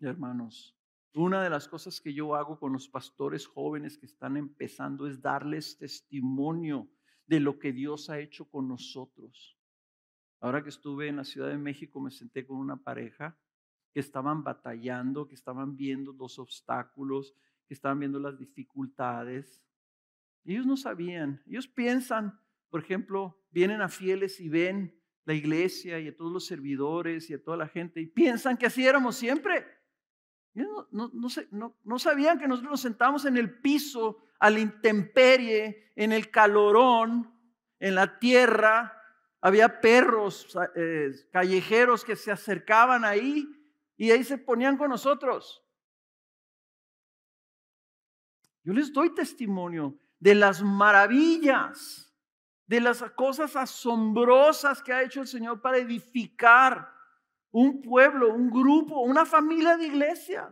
hermanos, 0.00 0.76
una 1.14 1.44
de 1.44 1.50
las 1.50 1.68
cosas 1.68 2.00
que 2.00 2.12
yo 2.12 2.34
hago 2.34 2.58
con 2.58 2.72
los 2.72 2.88
pastores 2.88 3.46
jóvenes 3.46 3.96
que 3.96 4.06
están 4.06 4.36
empezando 4.36 5.06
es 5.06 5.22
darles 5.22 5.78
testimonio 5.78 6.90
de 7.28 7.38
lo 7.38 7.60
que 7.60 7.72
Dios 7.72 8.10
ha 8.10 8.18
hecho 8.18 8.50
con 8.50 8.66
nosotros. 8.66 9.56
Ahora 10.40 10.64
que 10.64 10.70
estuve 10.70 11.06
en 11.06 11.14
la 11.14 11.24
Ciudad 11.24 11.50
de 11.50 11.58
México, 11.58 12.00
me 12.00 12.10
senté 12.10 12.44
con 12.44 12.56
una 12.56 12.76
pareja 12.76 13.38
que 13.94 14.00
estaban 14.00 14.42
batallando, 14.42 15.28
que 15.28 15.36
estaban 15.36 15.76
viendo 15.76 16.12
los 16.12 16.40
obstáculos, 16.40 17.32
que 17.68 17.74
estaban 17.74 18.00
viendo 18.00 18.18
las 18.18 18.36
dificultades. 18.36 19.62
ellos 20.44 20.66
no 20.66 20.76
sabían, 20.76 21.40
ellos 21.46 21.68
piensan, 21.68 22.38
por 22.70 22.80
ejemplo, 22.80 23.40
vienen 23.52 23.80
a 23.80 23.88
fieles 23.88 24.40
y 24.40 24.48
ven 24.48 25.00
la 25.24 25.32
iglesia 25.32 26.00
y 26.00 26.08
a 26.08 26.16
todos 26.16 26.32
los 26.32 26.44
servidores 26.44 27.30
y 27.30 27.34
a 27.34 27.42
toda 27.42 27.56
la 27.56 27.68
gente 27.68 28.00
y 28.00 28.06
piensan 28.06 28.56
que 28.56 28.66
así 28.66 28.84
éramos 28.84 29.14
siempre. 29.14 29.64
No, 30.54 30.88
no, 30.90 31.10
no, 31.52 31.78
no, 31.82 31.98
sabían 31.98 32.38
que 32.38 32.48
nosotros 32.48 32.72
nos 32.72 32.80
sentamos 32.80 33.24
en 33.24 33.36
el 33.36 33.60
piso, 33.60 34.18
a 34.40 34.50
la 34.50 34.58
intemperie, 34.58 35.92
en 35.94 36.12
el 36.12 36.30
calorón, 36.30 37.32
en 37.78 37.94
la 37.94 38.18
tierra, 38.18 38.92
había 39.40 39.80
perros 39.80 40.56
eh, 40.74 41.12
callejeros 41.30 42.04
que 42.04 42.16
se 42.16 42.32
acercaban 42.32 43.04
ahí 43.04 43.63
y 43.96 44.10
ahí 44.10 44.24
se 44.24 44.38
ponían 44.38 44.76
con 44.76 44.90
nosotros. 44.90 45.62
Yo 48.62 48.72
les 48.72 48.92
doy 48.92 49.14
testimonio 49.14 49.98
de 50.18 50.34
las 50.34 50.62
maravillas, 50.62 52.12
de 52.66 52.80
las 52.80 53.02
cosas 53.12 53.56
asombrosas 53.56 54.82
que 54.82 54.92
ha 54.92 55.02
hecho 55.02 55.20
el 55.20 55.26
Señor 55.26 55.60
para 55.60 55.76
edificar 55.78 56.90
un 57.50 57.82
pueblo, 57.82 58.34
un 58.34 58.50
grupo, 58.50 59.00
una 59.00 59.26
familia 59.26 59.76
de 59.76 59.86
iglesias. 59.86 60.50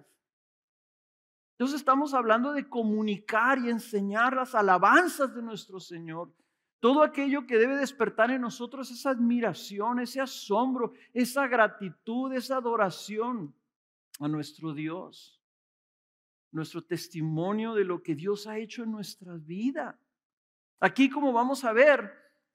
Entonces 1.52 1.80
estamos 1.80 2.12
hablando 2.12 2.52
de 2.52 2.68
comunicar 2.68 3.58
y 3.58 3.70
enseñar 3.70 4.34
las 4.34 4.54
alabanzas 4.54 5.34
de 5.34 5.42
nuestro 5.42 5.80
Señor. 5.80 6.32
Todo 6.82 7.04
aquello 7.04 7.46
que 7.46 7.58
debe 7.58 7.76
despertar 7.76 8.32
en 8.32 8.40
nosotros 8.40 8.90
esa 8.90 9.10
admiración, 9.10 10.00
ese 10.00 10.20
asombro, 10.20 10.94
esa 11.14 11.46
gratitud, 11.46 12.32
esa 12.32 12.56
adoración 12.56 13.54
a 14.18 14.26
nuestro 14.26 14.74
Dios. 14.74 15.40
Nuestro 16.50 16.82
testimonio 16.82 17.74
de 17.74 17.84
lo 17.84 18.02
que 18.02 18.16
Dios 18.16 18.48
ha 18.48 18.58
hecho 18.58 18.82
en 18.82 18.90
nuestra 18.90 19.36
vida. 19.36 19.96
Aquí 20.80 21.08
como 21.08 21.32
vamos 21.32 21.62
a 21.62 21.72
ver, 21.72 22.14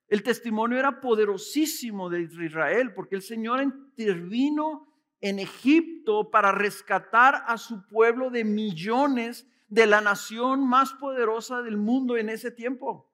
el 0.10 0.22
testimonio 0.24 0.78
era 0.78 1.00
poderosísimo 1.00 2.10
de 2.10 2.24
Israel 2.24 2.94
porque 2.94 3.16
el 3.16 3.22
Señor 3.22 3.62
intervino 3.62 4.94
en 5.22 5.40
Egipto 5.40 6.30
para 6.30 6.52
rescatar 6.52 7.46
a 7.48 7.58
su 7.58 7.88
pueblo 7.88 8.30
de 8.30 8.44
millones 8.44 9.48
de 9.70 9.88
la 9.88 10.02
nación 10.02 10.68
más 10.68 10.92
poderosa 10.92 11.62
del 11.62 11.78
mundo 11.78 12.18
en 12.18 12.28
ese 12.28 12.52
tiempo. 12.52 13.07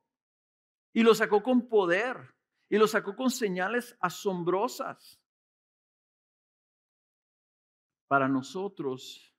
Y 0.94 1.04
lo 1.04 1.14
sacó 1.14 1.42
con 1.44 1.68
poder. 1.68 2.36
Y 2.70 2.78
lo 2.78 2.88
sacó 2.88 3.16
con 3.16 3.30
señales 3.30 3.96
asombrosas. 4.00 5.20
Para 8.08 8.28
nosotros 8.28 9.36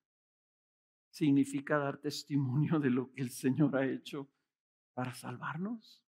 significa 1.11 1.79
dar 1.79 1.99
testimonio 1.99 2.79
de 2.79 2.91
lo 2.91 3.13
que 3.13 3.23
el 3.23 3.31
Señor 3.31 3.77
ha 3.77 3.87
hecho 3.87 4.29
para 4.95 5.15
salvarnos. 5.15 6.05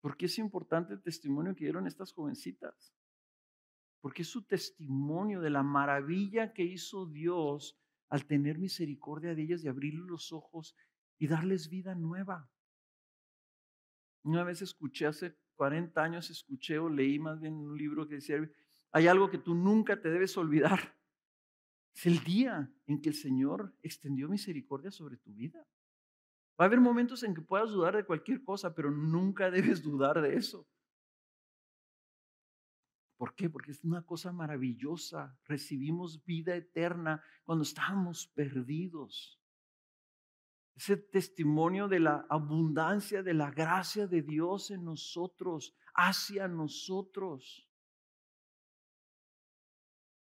¿Por 0.00 0.16
qué 0.16 0.26
es 0.26 0.38
importante 0.38 0.94
el 0.94 1.02
testimonio 1.02 1.54
que 1.54 1.64
dieron 1.64 1.86
estas 1.86 2.12
jovencitas? 2.12 2.94
porque 4.00 4.22
es 4.22 4.28
su 4.28 4.42
testimonio 4.44 5.40
de 5.40 5.50
la 5.50 5.62
maravilla 5.62 6.52
que 6.52 6.62
hizo 6.62 7.06
Dios 7.06 7.78
al 8.08 8.26
tener 8.26 8.58
misericordia 8.58 9.34
de 9.34 9.42
ellas 9.42 9.64
y 9.64 9.68
abrirles 9.68 10.06
los 10.06 10.32
ojos 10.32 10.76
y 11.18 11.26
darles 11.26 11.68
vida 11.68 11.94
nueva. 11.94 12.50
Una 14.22 14.44
vez 14.44 14.62
escuché, 14.62 15.06
hace 15.06 15.36
40 15.54 16.02
años 16.02 16.30
escuché 16.30 16.78
o 16.78 16.88
leí 16.88 17.18
más 17.18 17.40
bien 17.40 17.54
un 17.54 17.76
libro 17.76 18.06
que 18.06 18.16
decía, 18.16 18.36
hay 18.92 19.06
algo 19.06 19.30
que 19.30 19.38
tú 19.38 19.54
nunca 19.54 20.00
te 20.00 20.10
debes 20.10 20.36
olvidar. 20.36 20.96
Es 21.94 22.06
el 22.06 22.22
día 22.22 22.72
en 22.86 23.00
que 23.00 23.08
el 23.08 23.14
Señor 23.14 23.74
extendió 23.82 24.28
misericordia 24.28 24.90
sobre 24.90 25.16
tu 25.16 25.34
vida. 25.34 25.66
Va 26.60 26.64
a 26.64 26.66
haber 26.66 26.80
momentos 26.80 27.22
en 27.22 27.34
que 27.34 27.42
puedas 27.42 27.70
dudar 27.70 27.96
de 27.96 28.04
cualquier 28.04 28.42
cosa, 28.42 28.74
pero 28.74 28.90
nunca 28.90 29.50
debes 29.50 29.82
dudar 29.82 30.20
de 30.20 30.36
eso. 30.36 30.66
¿Por 33.16 33.34
qué? 33.34 33.50
Porque 33.50 33.72
es 33.72 33.82
una 33.82 34.02
cosa 34.06 34.32
maravillosa. 34.32 35.36
Recibimos 35.44 36.24
vida 36.24 36.54
eterna 36.54 37.22
cuando 37.44 37.64
estábamos 37.64 38.28
perdidos. 38.28 39.37
Ese 40.78 40.96
testimonio 40.96 41.88
de 41.88 41.98
la 41.98 42.24
abundancia 42.30 43.24
de 43.24 43.34
la 43.34 43.50
gracia 43.50 44.06
de 44.06 44.22
Dios 44.22 44.70
en 44.70 44.84
nosotros, 44.84 45.74
hacia 45.92 46.46
nosotros. 46.46 47.68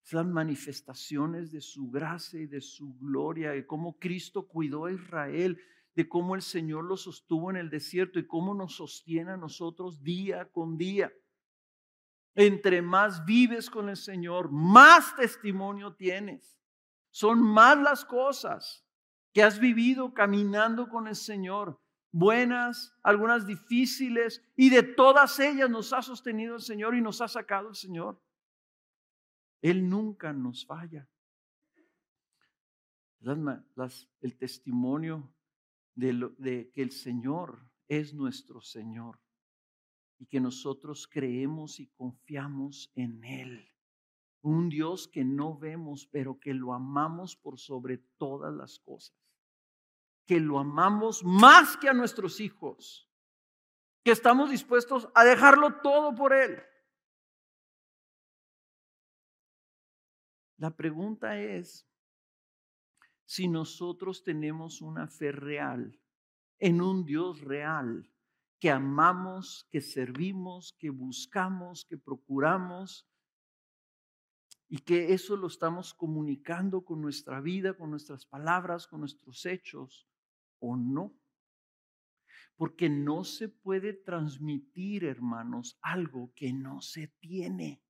Es 0.03 0.13
las 0.13 0.25
manifestaciones 0.25 1.51
de 1.51 1.61
su 1.61 1.91
gracia 1.91 2.41
y 2.41 2.47
de 2.47 2.59
su 2.59 2.97
gloria, 2.97 3.55
y 3.55 3.67
cómo 3.67 3.99
Cristo 3.99 4.47
cuidó 4.47 4.85
a 4.85 4.91
Israel, 4.91 5.61
de 5.93 6.09
cómo 6.09 6.33
el 6.33 6.41
Señor 6.41 6.85
lo 6.85 6.97
sostuvo 6.97 7.51
en 7.51 7.57
el 7.57 7.69
desierto 7.69 8.17
y 8.17 8.25
cómo 8.25 8.55
nos 8.55 8.77
sostiene 8.77 9.33
a 9.33 9.37
nosotros 9.37 10.01
día 10.01 10.51
con 10.51 10.75
día. 10.75 11.13
Entre 12.33 12.81
más 12.81 13.23
vives 13.25 13.69
con 13.69 13.89
el 13.89 13.97
Señor, 13.97 14.49
más 14.51 15.15
testimonio 15.15 15.93
tienes. 15.93 16.57
Son 17.11 17.43
más 17.43 17.77
las 17.77 18.03
cosas 18.03 18.87
que 19.33 19.43
has 19.43 19.59
vivido 19.59 20.13
caminando 20.13 20.89
con 20.89 21.07
el 21.07 21.15
Señor, 21.15 21.79
buenas, 22.11 22.93
algunas 23.03 23.47
difíciles, 23.47 24.43
y 24.55 24.69
de 24.69 24.83
todas 24.83 25.39
ellas 25.39 25.69
nos 25.69 25.93
ha 25.93 26.01
sostenido 26.01 26.55
el 26.55 26.61
Señor 26.61 26.95
y 26.95 27.01
nos 27.01 27.21
ha 27.21 27.27
sacado 27.27 27.69
el 27.69 27.75
Señor. 27.75 28.21
Él 29.61 29.89
nunca 29.89 30.33
nos 30.33 30.65
falla. 30.65 31.07
el 34.21 34.37
testimonio 34.37 35.33
de, 35.95 36.33
de 36.37 36.71
que 36.71 36.81
el 36.81 36.91
Señor 36.91 37.69
es 37.87 38.13
nuestro 38.13 38.61
Señor 38.61 39.19
y 40.17 40.25
que 40.25 40.39
nosotros 40.39 41.07
creemos 41.07 41.79
y 41.79 41.87
confiamos 41.87 42.91
en 42.95 43.23
Él. 43.23 43.70
Un 44.41 44.69
Dios 44.69 45.07
que 45.07 45.23
no 45.23 45.57
vemos, 45.57 46.07
pero 46.07 46.39
que 46.39 46.53
lo 46.53 46.73
amamos 46.73 47.35
por 47.35 47.59
sobre 47.59 47.97
todas 48.17 48.53
las 48.53 48.79
cosas. 48.79 49.15
Que 50.25 50.39
lo 50.39 50.59
amamos 50.59 51.23
más 51.23 51.77
que 51.77 51.89
a 51.89 51.93
nuestros 51.93 52.39
hijos. 52.39 53.09
Que 54.03 54.11
estamos 54.11 54.49
dispuestos 54.49 55.07
a 55.13 55.23
dejarlo 55.23 55.81
todo 55.81 56.15
por 56.15 56.33
Él. 56.33 56.61
La 60.57 60.75
pregunta 60.75 61.39
es 61.39 61.87
si 63.25 63.47
nosotros 63.47 64.23
tenemos 64.23 64.81
una 64.81 65.07
fe 65.07 65.31
real 65.31 65.99
en 66.59 66.81
un 66.81 67.03
Dios 67.03 67.41
real 67.41 68.11
que 68.59 68.69
amamos, 68.69 69.67
que 69.71 69.81
servimos, 69.81 70.73
que 70.73 70.91
buscamos, 70.91 71.83
que 71.83 71.97
procuramos 71.97 73.10
y 74.73 74.79
que 74.79 75.11
eso 75.11 75.35
lo 75.35 75.47
estamos 75.47 75.93
comunicando 75.93 76.85
con 76.85 77.01
nuestra 77.01 77.41
vida, 77.41 77.73
con 77.73 77.89
nuestras 77.89 78.25
palabras, 78.25 78.87
con 78.87 79.01
nuestros 79.01 79.45
hechos 79.45 80.07
o 80.59 80.77
no. 80.77 81.13
Porque 82.55 82.89
no 82.89 83.25
se 83.25 83.49
puede 83.49 83.91
transmitir, 83.91 85.03
hermanos, 85.03 85.77
algo 85.81 86.31
que 86.37 86.53
no 86.53 86.79
se 86.79 87.09
tiene. 87.19 87.83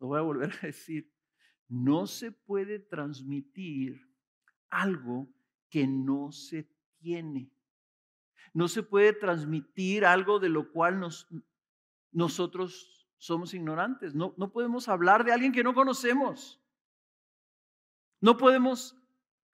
Lo 0.00 0.08
voy 0.08 0.18
a 0.18 0.22
volver 0.22 0.52
a 0.60 0.66
decir. 0.66 1.10
No 1.66 2.06
se 2.06 2.30
puede 2.30 2.78
transmitir 2.78 4.06
algo 4.68 5.32
que 5.70 5.86
no 5.86 6.30
se 6.30 6.70
tiene. 6.98 7.50
No 8.52 8.68
se 8.68 8.82
puede 8.82 9.14
transmitir 9.14 10.04
algo 10.04 10.38
de 10.38 10.50
lo 10.50 10.70
cual 10.70 11.00
nos, 11.00 11.26
nosotros 12.12 12.97
somos 13.18 13.52
ignorantes. 13.52 14.14
No, 14.14 14.34
no 14.36 14.50
podemos 14.50 14.88
hablar 14.88 15.24
de 15.24 15.32
alguien 15.32 15.52
que 15.52 15.62
no 15.62 15.74
conocemos. 15.74 16.60
No 18.20 18.36
podemos 18.36 18.96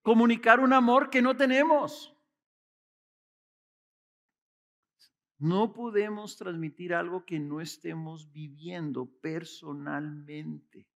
comunicar 0.03 0.61
un 0.61 0.73
amor 0.73 1.11
que 1.11 1.21
no 1.21 1.37
tenemos. 1.37 2.15
No 5.39 5.73
podemos 5.73 6.37
transmitir 6.37 6.95
algo 6.95 7.25
que 7.25 7.39
no 7.41 7.61
estemos 7.61 8.31
viviendo 8.31 9.07
personalmente. 9.21 10.87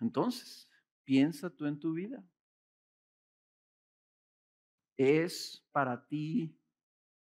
Entonces, 0.00 0.68
piensa 1.04 1.50
tú 1.50 1.66
en 1.66 1.78
tu 1.78 1.92
vida 1.92 2.24
es 4.96 5.62
para 5.72 6.06
ti 6.06 6.58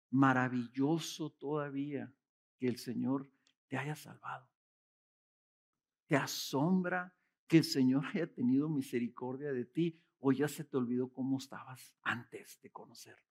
maravilloso 0.09 1.29
todavía 1.29 2.13
que 2.61 2.67
el 2.67 2.77
Señor 2.77 3.27
te 3.67 3.75
haya 3.75 3.95
salvado. 3.95 4.47
Te 6.05 6.15
asombra 6.15 7.11
que 7.47 7.57
el 7.57 7.63
Señor 7.63 8.05
haya 8.05 8.31
tenido 8.31 8.69
misericordia 8.69 9.51
de 9.51 9.65
ti 9.65 9.99
o 10.19 10.31
ya 10.31 10.47
se 10.47 10.63
te 10.63 10.77
olvidó 10.77 11.11
cómo 11.11 11.39
estabas 11.39 11.95
antes 12.03 12.61
de 12.61 12.69
conocerlo. 12.69 13.25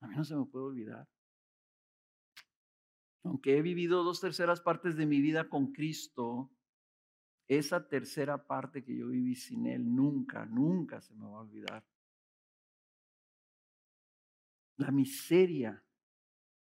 A 0.00 0.08
mí 0.08 0.16
no 0.16 0.24
se 0.24 0.34
me 0.34 0.44
puede 0.44 0.64
olvidar. 0.64 1.08
Aunque 3.22 3.56
he 3.56 3.62
vivido 3.62 4.02
dos 4.02 4.20
terceras 4.20 4.60
partes 4.60 4.96
de 4.96 5.06
mi 5.06 5.20
vida 5.20 5.48
con 5.48 5.70
Cristo, 5.70 6.50
esa 7.46 7.86
tercera 7.88 8.44
parte 8.44 8.82
que 8.82 8.96
yo 8.96 9.06
viví 9.06 9.36
sin 9.36 9.66
Él 9.66 9.94
nunca, 9.94 10.46
nunca 10.46 11.00
se 11.00 11.14
me 11.14 11.26
va 11.26 11.38
a 11.38 11.42
olvidar 11.42 11.86
la 14.78 14.90
miseria 14.90 15.81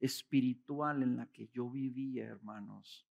espiritual 0.01 1.03
en 1.03 1.17
la 1.17 1.27
que 1.27 1.49
yo 1.49 1.71
vivía, 1.71 2.25
hermanos, 2.25 3.07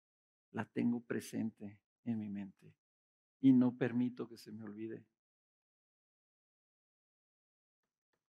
la 0.51 0.65
tengo 0.65 1.01
presente 1.01 1.79
en 2.03 2.19
mi 2.19 2.29
mente 2.29 2.75
y 3.39 3.53
no 3.53 3.77
permito 3.77 4.27
que 4.27 4.37
se 4.37 4.51
me 4.51 4.63
olvide. 4.63 5.05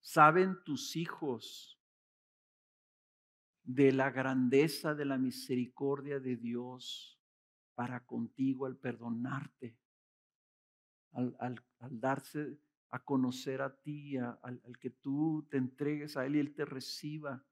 ¿Saben 0.00 0.62
tus 0.64 0.96
hijos 0.96 1.78
de 3.64 3.92
la 3.92 4.10
grandeza 4.10 4.94
de 4.94 5.04
la 5.04 5.18
misericordia 5.18 6.18
de 6.18 6.36
Dios 6.36 7.20
para 7.74 8.04
contigo 8.04 8.66
al 8.66 8.76
perdonarte, 8.76 9.78
al, 11.12 11.36
al, 11.38 11.64
al 11.78 12.00
darse 12.00 12.58
a 12.92 13.02
conocer 13.02 13.62
a 13.62 13.74
ti, 13.74 14.18
al, 14.18 14.60
que 14.78 14.90
tú 14.90 15.46
te 15.50 15.56
entregues 15.56 16.16
a 16.16 16.26
Él 16.26 16.36
y 16.36 16.40
Él 16.40 16.54
te 16.54 16.66
reciba. 16.66 17.42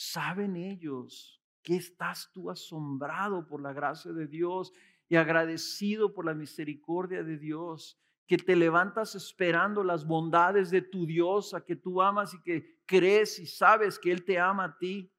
Saben 0.00 0.54
ellos 0.54 1.42
que 1.60 1.74
estás 1.74 2.30
tú 2.32 2.52
asombrado 2.52 3.48
por 3.48 3.60
la 3.60 3.72
gracia 3.72 4.12
de 4.12 4.28
Dios 4.28 4.72
y 5.08 5.16
agradecido 5.16 6.14
por 6.14 6.24
la 6.24 6.34
misericordia 6.34 7.24
de 7.24 7.36
Dios, 7.36 8.00
que 8.24 8.36
te 8.36 8.54
levantas 8.54 9.16
esperando 9.16 9.82
las 9.82 10.06
bondades 10.06 10.70
de 10.70 10.82
tu 10.82 11.04
Dios, 11.04 11.52
a 11.52 11.64
que 11.64 11.74
tú 11.74 12.00
amas 12.00 12.32
y 12.32 12.40
que 12.42 12.80
crees 12.86 13.40
y 13.40 13.46
sabes 13.46 13.98
que 13.98 14.12
Él 14.12 14.24
te 14.24 14.38
ama 14.38 14.66
a 14.66 14.78
ti. 14.78 15.12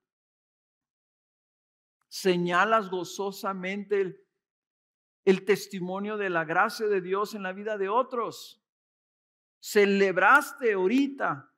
Señalas 2.08 2.90
gozosamente 2.90 4.26
el, 5.26 5.46
testimonio 5.46 6.16
de 6.16 6.30
la 6.30 6.46
gracia 6.46 6.88
de 6.88 7.02
Dios 7.02 7.34
en 7.34 7.44
la 7.44 7.52
vida 7.52 7.78
de 7.78 7.90
otros 7.90 8.64
celebraste 9.60 10.72
ahorita 10.72 11.49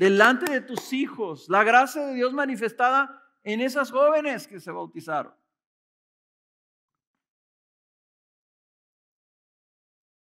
delante 0.00 0.50
de 0.50 0.62
tus 0.62 0.94
hijos 0.94 1.46
la 1.50 1.62
gracia 1.62 2.06
de 2.06 2.14
Dios 2.14 2.32
manifestada 2.32 3.22
en 3.42 3.60
esas 3.60 3.90
jóvenes 3.90 4.48
que 4.48 4.58
se 4.58 4.70
bautizaron. 4.70 5.34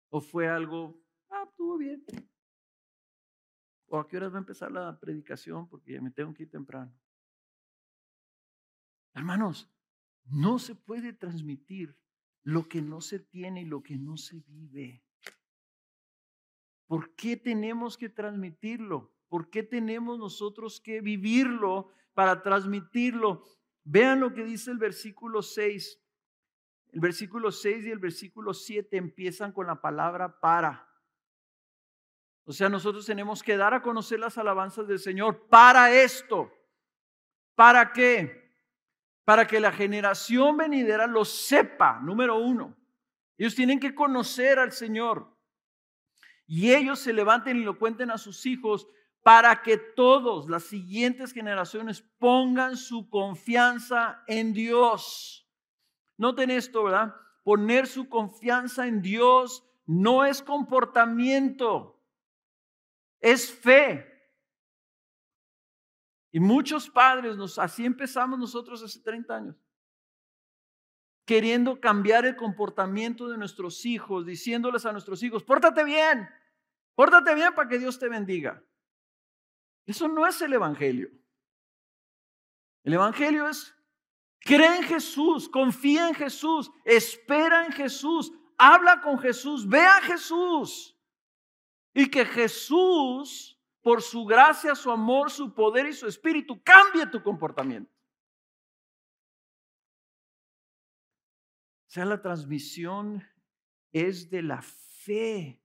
¿O 0.09 0.21
fue 0.21 0.47
algo, 0.47 0.99
ah, 1.29 1.43
estuvo 1.47 1.77
bien? 1.77 2.03
¿O 3.85 3.99
a 3.99 4.07
qué 4.07 4.17
horas 4.17 4.33
va 4.33 4.37
a 4.37 4.39
empezar 4.39 4.71
la 4.71 4.99
predicación? 4.99 5.69
Porque 5.69 5.93
ya 5.93 6.01
me 6.01 6.09
tengo 6.09 6.33
que 6.33 6.43
ir 6.43 6.49
temprano. 6.49 6.91
Hermanos, 9.13 9.71
no 10.23 10.57
se 10.57 10.73
puede 10.73 11.13
transmitir 11.13 11.95
lo 12.41 12.67
que 12.67 12.81
no 12.81 13.01
se 13.01 13.19
tiene 13.19 13.61
y 13.61 13.65
lo 13.65 13.83
que 13.83 13.99
no 13.99 14.17
se 14.17 14.39
vive. 14.39 15.03
¿Por 16.87 17.13
qué 17.13 17.37
tenemos 17.37 17.99
que 17.99 18.09
transmitirlo? 18.09 19.13
¿Por 19.29 19.49
qué 19.49 19.63
tenemos 19.63 20.17
nosotros 20.17 20.81
que 20.81 21.01
vivirlo 21.01 21.91
para 22.13 22.41
transmitirlo? 22.41 23.43
Vean 23.83 24.19
lo 24.19 24.33
que 24.33 24.43
dice 24.43 24.71
el 24.71 24.79
versículo 24.79 25.41
6. 25.41 26.01
El 26.91 26.99
versículo 26.99 27.51
6 27.51 27.85
y 27.85 27.91
el 27.91 27.99
versículo 27.99 28.53
7 28.53 28.97
empiezan 28.97 29.51
con 29.51 29.67
la 29.67 29.79
palabra 29.79 30.39
para. 30.39 30.89
O 32.45 32.51
sea, 32.51 32.67
nosotros 32.67 33.05
tenemos 33.05 33.43
que 33.43 33.55
dar 33.55 33.75
a 33.75 33.81
conocer 33.83 34.19
las 34.19 34.39
alabanzas 34.39 34.87
del 34.87 34.97
Señor 34.97 35.47
para 35.47 35.93
esto. 35.93 36.51
¿Para 37.53 37.93
qué? 37.93 38.57
Para 39.23 39.45
que 39.45 39.59
la 39.59 39.71
generación 39.71 40.57
venidera 40.57 41.05
lo 41.05 41.23
sepa, 41.23 41.99
número 41.99 42.39
uno. 42.39 42.75
Ellos 43.37 43.53
tienen 43.53 43.79
que 43.79 43.93
conocer 43.93 44.57
al 44.57 44.71
Señor. 44.71 45.37
Y 46.47 46.73
ellos 46.73 46.97
se 46.97 47.13
levanten 47.13 47.57
y 47.57 47.63
lo 47.63 47.77
cuenten 47.77 48.09
a 48.09 48.17
sus 48.17 48.47
hijos 48.47 48.87
para 49.23 49.61
que 49.61 49.77
todos, 49.77 50.49
las 50.49 50.63
siguientes 50.63 51.33
generaciones, 51.33 52.01
pongan 52.17 52.77
su 52.77 53.09
confianza 53.09 54.23
en 54.27 54.53
Dios. 54.53 55.47
Noten 56.17 56.49
esto, 56.49 56.83
¿verdad? 56.83 57.15
Poner 57.43 57.87
su 57.87 58.07
confianza 58.09 58.87
en 58.87 59.01
Dios 59.01 59.65
no 59.85 60.23
es 60.23 60.41
comportamiento, 60.41 61.99
es 63.19 63.51
fe. 63.51 64.05
Y 66.31 66.39
muchos 66.39 66.89
padres, 66.89 67.35
nos, 67.37 67.57
así 67.57 67.85
empezamos 67.85 68.37
nosotros 68.37 68.83
hace 68.83 68.99
30 69.01 69.35
años, 69.35 69.55
queriendo 71.25 71.79
cambiar 71.81 72.25
el 72.25 72.35
comportamiento 72.35 73.27
de 73.27 73.37
nuestros 73.37 73.85
hijos, 73.85 74.25
diciéndoles 74.25 74.85
a 74.85 74.91
nuestros 74.91 75.23
hijos, 75.23 75.43
pórtate 75.43 75.83
bien, 75.83 76.29
pórtate 76.93 77.33
bien 77.33 77.53
para 77.55 77.67
que 77.67 77.79
Dios 77.79 77.97
te 77.97 78.09
bendiga. 78.09 78.63
Eso 79.89 80.07
no 80.07 80.27
es 80.27 80.39
el 80.43 80.53
Evangelio. 80.53 81.09
El 82.83 82.93
Evangelio 82.93 83.49
es 83.49 83.75
Cree 84.39 84.77
en 84.77 84.83
Jesús, 84.83 85.49
confía 85.49 86.07
en 86.07 86.13
Jesús, 86.13 86.69
espera 86.85 87.65
en 87.65 87.71
Jesús, 87.71 88.31
habla 88.55 89.01
con 89.01 89.17
Jesús, 89.17 89.67
ve 89.67 89.81
a 89.81 89.99
Jesús. 90.01 90.95
Y 91.91 92.07
que 92.07 92.23
Jesús, 92.23 93.59
por 93.81 94.03
su 94.03 94.25
gracia, 94.25 94.75
su 94.75 94.91
amor, 94.91 95.31
su 95.31 95.55
poder 95.55 95.87
y 95.87 95.93
su 95.93 96.05
espíritu, 96.05 96.61
cambie 96.63 97.07
tu 97.07 97.23
comportamiento. 97.23 97.91
O 101.87 101.89
sea, 101.89 102.05
la 102.05 102.21
transmisión 102.21 103.27
es 103.91 104.29
de 104.29 104.43
la 104.43 104.61
fe. 104.61 105.59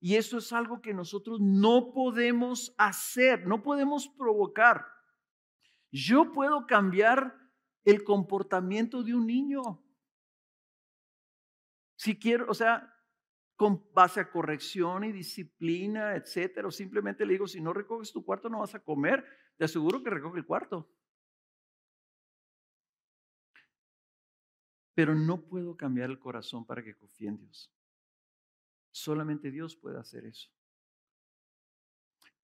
Y 0.00 0.16
eso 0.16 0.38
es 0.38 0.52
algo 0.52 0.80
que 0.80 0.94
nosotros 0.94 1.40
no 1.40 1.92
podemos 1.92 2.74
hacer, 2.78 3.46
no 3.46 3.62
podemos 3.62 4.08
provocar. 4.08 4.86
Yo 5.92 6.32
puedo 6.32 6.66
cambiar 6.66 7.36
el 7.84 8.02
comportamiento 8.02 9.02
de 9.02 9.14
un 9.14 9.26
niño. 9.26 9.84
Si 11.96 12.18
quiero, 12.18 12.46
o 12.48 12.54
sea, 12.54 12.94
con 13.56 13.84
base 13.92 14.20
a 14.20 14.30
corrección 14.30 15.04
y 15.04 15.12
disciplina, 15.12 16.16
etcétera, 16.16 16.68
o 16.68 16.70
simplemente 16.70 17.26
le 17.26 17.34
digo, 17.34 17.46
si 17.46 17.60
no 17.60 17.74
recoges 17.74 18.10
tu 18.10 18.24
cuarto 18.24 18.48
no 18.48 18.60
vas 18.60 18.74
a 18.74 18.82
comer, 18.82 19.22
te 19.58 19.66
aseguro 19.66 20.02
que 20.02 20.08
recoge 20.08 20.38
el 20.38 20.46
cuarto. 20.46 20.90
Pero 24.94 25.14
no 25.14 25.42
puedo 25.42 25.76
cambiar 25.76 26.08
el 26.08 26.18
corazón 26.18 26.64
para 26.64 26.82
que 26.82 26.96
confíe 26.96 27.28
en 27.28 27.36
Dios. 27.36 27.70
Solamente 28.90 29.50
Dios 29.50 29.76
puede 29.76 29.98
hacer 29.98 30.26
eso. 30.26 30.50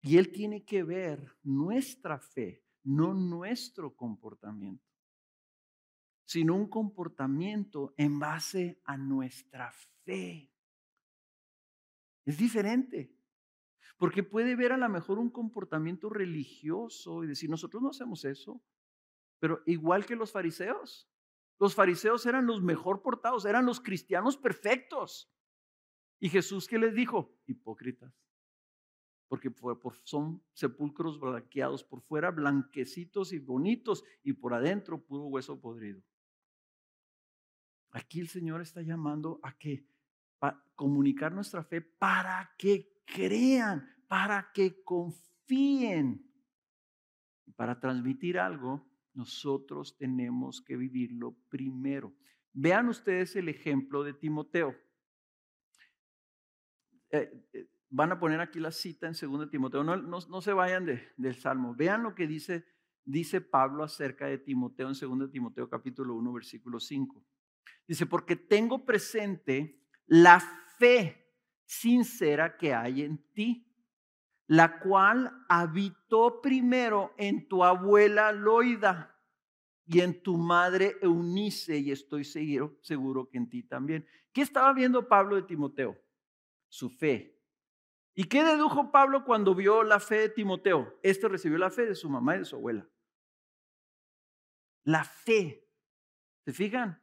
Y 0.02 0.16
Él 0.16 0.32
tiene 0.32 0.64
que 0.64 0.82
ver 0.82 1.36
nuestra 1.42 2.18
fe, 2.18 2.64
no 2.82 3.14
nuestro 3.14 3.94
comportamiento 3.94 4.90
sino 6.30 6.54
un 6.54 6.68
comportamiento 6.68 7.92
en 7.96 8.20
base 8.20 8.80
a 8.84 8.96
nuestra 8.96 9.72
fe. 10.04 10.48
Es 12.24 12.38
diferente. 12.38 13.12
Porque 13.96 14.22
puede 14.22 14.54
ver 14.54 14.70
a 14.70 14.76
lo 14.76 14.88
mejor 14.88 15.18
un 15.18 15.30
comportamiento 15.30 16.08
religioso 16.08 17.24
y 17.24 17.26
decir, 17.26 17.50
nosotros 17.50 17.82
no 17.82 17.88
hacemos 17.88 18.24
eso. 18.24 18.62
Pero 19.40 19.60
igual 19.66 20.06
que 20.06 20.14
los 20.14 20.30
fariseos. 20.30 21.10
Los 21.58 21.74
fariseos 21.74 22.24
eran 22.24 22.46
los 22.46 22.62
mejor 22.62 23.02
portados, 23.02 23.44
eran 23.44 23.66
los 23.66 23.80
cristianos 23.80 24.36
perfectos. 24.36 25.32
Y 26.20 26.28
Jesús, 26.28 26.68
¿qué 26.68 26.78
les 26.78 26.94
dijo? 26.94 27.34
Hipócritas. 27.46 28.14
Porque 29.26 29.50
son 30.04 30.42
sepulcros 30.52 31.18
blanqueados, 31.18 31.82
por 31.82 32.02
fuera 32.02 32.30
blanquecitos 32.30 33.32
y 33.32 33.38
bonitos, 33.38 34.04
y 34.22 34.34
por 34.34 34.52
adentro 34.52 35.02
puro 35.02 35.24
hueso 35.24 35.60
podrido. 35.60 36.02
Aquí 37.92 38.20
el 38.20 38.28
Señor 38.28 38.60
está 38.60 38.82
llamando 38.82 39.40
a 39.42 39.56
que 39.56 39.86
comunicar 40.74 41.32
nuestra 41.32 41.64
fe 41.64 41.80
para 41.80 42.54
que 42.56 43.02
crean, 43.04 43.88
para 44.06 44.50
que 44.52 44.82
confíen. 44.82 46.26
Para 47.56 47.80
transmitir 47.80 48.38
algo, 48.38 48.86
nosotros 49.14 49.96
tenemos 49.96 50.62
que 50.62 50.76
vivirlo 50.76 51.36
primero. 51.48 52.14
Vean 52.52 52.88
ustedes 52.88 53.36
el 53.36 53.48
ejemplo 53.48 54.02
de 54.02 54.14
Timoteo. 54.14 54.74
Eh, 57.10 57.48
eh, 57.52 57.66
van 57.88 58.12
a 58.12 58.20
poner 58.20 58.40
aquí 58.40 58.60
la 58.60 58.70
cita 58.70 59.08
en 59.08 59.14
2 59.14 59.50
Timoteo. 59.50 59.82
No, 59.82 60.40
se 60.40 60.52
vayan 60.52 60.86
del 61.16 61.34
Salmo. 61.34 61.74
Vean 61.74 62.02
lo 62.02 62.14
que 62.14 62.26
dice, 62.26 62.64
dice 63.04 63.40
Pablo 63.40 63.82
acerca 63.82 64.26
de 64.26 64.38
Timoteo 64.38 64.88
en 64.88 65.18
2 65.18 65.30
Timoteo 65.30 65.68
capítulo 65.68 66.14
1, 66.14 66.32
versículo 66.32 66.78
5. 66.78 67.24
Dice, 67.86 68.06
porque 68.06 68.36
tengo 68.36 68.84
presente 68.84 69.82
la 70.06 70.40
fe 70.78 71.20
sincera 71.66 72.56
que 72.56 72.72
hay 72.74 73.02
en 73.02 73.18
ti, 73.32 73.66
la 74.46 74.78
cual 74.78 75.44
habitó 75.48 76.40
primero 76.40 77.12
en 77.18 77.48
tu 77.48 77.64
abuela 77.64 78.32
Loida 78.32 79.16
y 79.86 80.00
en 80.00 80.22
tu 80.22 80.36
madre 80.36 80.96
Eunice, 81.02 81.78
y 81.78 81.90
estoy 81.90 82.24
seguro, 82.24 82.78
seguro 82.80 83.28
que 83.28 83.38
en 83.38 83.48
ti 83.48 83.64
también. 83.64 84.06
¿Qué 84.32 84.42
estaba 84.42 84.72
viendo 84.72 85.08
Pablo 85.08 85.34
de 85.34 85.42
Timoteo? 85.42 85.96
Su 86.70 86.88
fe. 86.88 87.38
¿Y 88.14 88.24
qué 88.24 88.42
dedujo 88.42 88.90
Pablo 88.90 89.24
cuando 89.24 89.54
vio 89.54 89.82
la 89.82 90.00
fe 90.00 90.20
de 90.20 90.28
Timoteo? 90.30 90.98
Este 91.02 91.28
recibió 91.28 91.58
la 91.58 91.70
fe 91.70 91.84
de 91.84 91.94
su 91.94 92.08
mamá 92.08 92.36
y 92.36 92.38
de 92.38 92.44
su 92.46 92.56
abuela. 92.56 92.88
La 94.84 95.04
fe. 95.04 95.68
¿Se 96.44 96.52
fijan? 96.52 97.02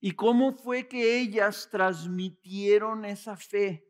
¿Y 0.00 0.12
cómo 0.12 0.52
fue 0.52 0.88
que 0.88 1.20
ellas 1.20 1.68
transmitieron 1.70 3.04
esa 3.04 3.36
fe? 3.36 3.86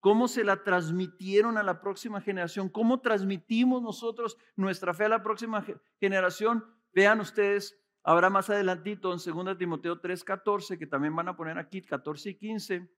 ¿Cómo 0.00 0.26
se 0.26 0.42
la 0.42 0.64
transmitieron 0.64 1.58
a 1.58 1.62
la 1.62 1.80
próxima 1.80 2.20
generación? 2.20 2.68
¿Cómo 2.68 3.00
transmitimos 3.00 3.82
nosotros 3.82 4.36
nuestra 4.56 4.94
fe 4.94 5.04
a 5.04 5.10
la 5.10 5.22
próxima 5.22 5.64
generación? 6.00 6.64
Vean 6.92 7.20
ustedes, 7.20 7.78
habrá 8.02 8.28
más 8.28 8.50
adelantito 8.50 9.12
en 9.12 9.18
2 9.18 9.58
Timoteo 9.58 10.00
3, 10.00 10.24
14, 10.24 10.78
que 10.78 10.86
también 10.86 11.14
van 11.14 11.28
a 11.28 11.36
poner 11.36 11.58
aquí 11.58 11.82
14 11.82 12.30
y 12.30 12.34
15, 12.34 12.90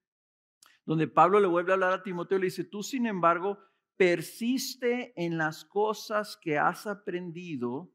donde 0.84 1.08
Pablo 1.08 1.40
le 1.40 1.46
vuelve 1.46 1.72
a 1.72 1.74
hablar 1.74 1.92
a 1.92 2.02
Timoteo 2.02 2.38
y 2.38 2.42
le 2.42 2.46
dice, 2.46 2.64
tú 2.64 2.82
sin 2.82 3.06
embargo 3.06 3.58
persiste 3.96 5.12
en 5.16 5.38
las 5.38 5.64
cosas 5.64 6.36
que 6.40 6.58
has 6.58 6.86
aprendido 6.86 7.92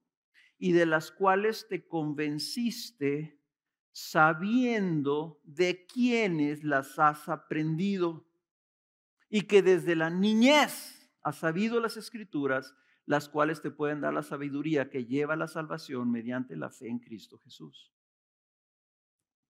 y 0.57 0.71
de 0.71 0.85
las 0.85 1.11
cuales 1.11 1.67
te 1.67 1.87
convenciste 1.87 3.39
sabiendo 3.91 5.39
de 5.43 5.85
quiénes 5.85 6.63
las 6.63 6.97
has 6.99 7.27
aprendido 7.27 8.27
y 9.29 9.43
que 9.43 9.61
desde 9.61 9.95
la 9.95 10.09
niñez 10.09 11.11
has 11.21 11.37
sabido 11.37 11.79
las 11.79 11.97
escrituras, 11.97 12.75
las 13.05 13.29
cuales 13.29 13.61
te 13.61 13.71
pueden 13.71 14.01
dar 14.01 14.13
la 14.13 14.23
sabiduría 14.23 14.89
que 14.89 15.05
lleva 15.05 15.33
a 15.33 15.37
la 15.37 15.47
salvación 15.47 16.11
mediante 16.11 16.55
la 16.55 16.69
fe 16.69 16.87
en 16.87 16.99
Cristo 16.99 17.37
Jesús. 17.39 17.93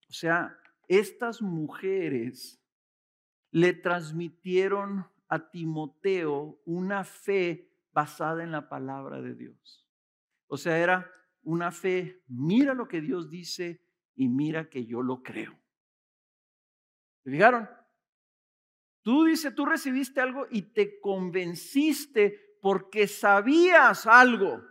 O 0.09 0.13
sea, 0.13 0.57
estas 0.88 1.41
mujeres 1.41 2.59
le 3.52 3.74
transmitieron 3.74 5.08
a 5.28 5.50
Timoteo 5.50 6.62
una 6.66 7.04
fe 7.04 7.72
basada 7.91 8.43
en 8.43 8.52
la 8.52 8.70
palabra 8.70 9.22
de 9.22 9.36
Dios. 9.36 9.88
O 10.47 10.58
sea, 10.58 10.78
era 10.78 11.12
una 11.43 11.72
fe, 11.72 12.24
mira 12.28 12.74
lo 12.74 12.88
que 12.88 13.02
Dios 13.02 13.30
dice, 13.30 13.82
y 14.16 14.28
mira 14.28 14.70
que 14.70 14.86
yo 14.86 15.02
lo 15.02 15.24
creo. 15.24 15.58
¿Se 17.24 17.32
fijaron? 17.32 17.70
Tú 19.02 19.24
dices, 19.24 19.56
tú 19.56 19.66
recibiste 19.66 20.20
algo 20.20 20.45
y 20.50 20.74
te 20.74 21.00
convenciste 21.00 22.58
porque 22.62 23.08
sabías 23.08 24.06
algo, 24.06 24.62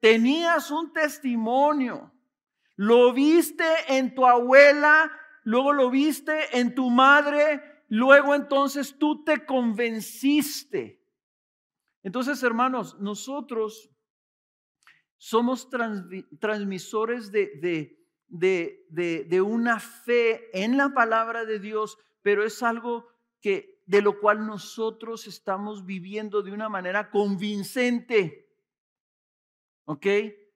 tenías 0.00 0.70
un 0.70 0.92
testimonio, 0.92 2.12
lo 2.74 3.12
viste 3.12 3.64
en 3.88 4.14
tu 4.14 4.26
abuela, 4.26 5.10
luego 5.44 5.72
lo 5.72 5.90
viste 5.90 6.58
en 6.58 6.74
tu 6.74 6.90
madre, 6.90 7.62
luego 7.88 8.34
entonces 8.34 8.96
tú 8.98 9.24
te 9.24 9.44
convenciste. 9.44 11.02
Entonces, 12.02 12.42
hermanos, 12.42 12.98
nosotros 13.00 13.90
somos 15.18 15.68
transmisores 16.38 17.32
de, 17.32 17.96
una 19.42 19.80
fe 19.80 20.62
en 20.64 20.76
la 20.76 20.94
palabra 20.94 21.44
de 21.44 21.58
Dios, 21.58 21.98
pero 22.22 22.44
es 22.44 22.62
algo 22.62 23.08
que 23.40 23.82
de 23.86 24.02
lo 24.02 24.20
cual 24.20 24.46
nosotros 24.46 25.26
estamos 25.26 25.84
viviendo 25.84 26.42
de 26.42 26.52
una 26.52 26.68
manera 26.68 27.10
convincente. 27.10 28.48
¿Ok? 29.86 30.06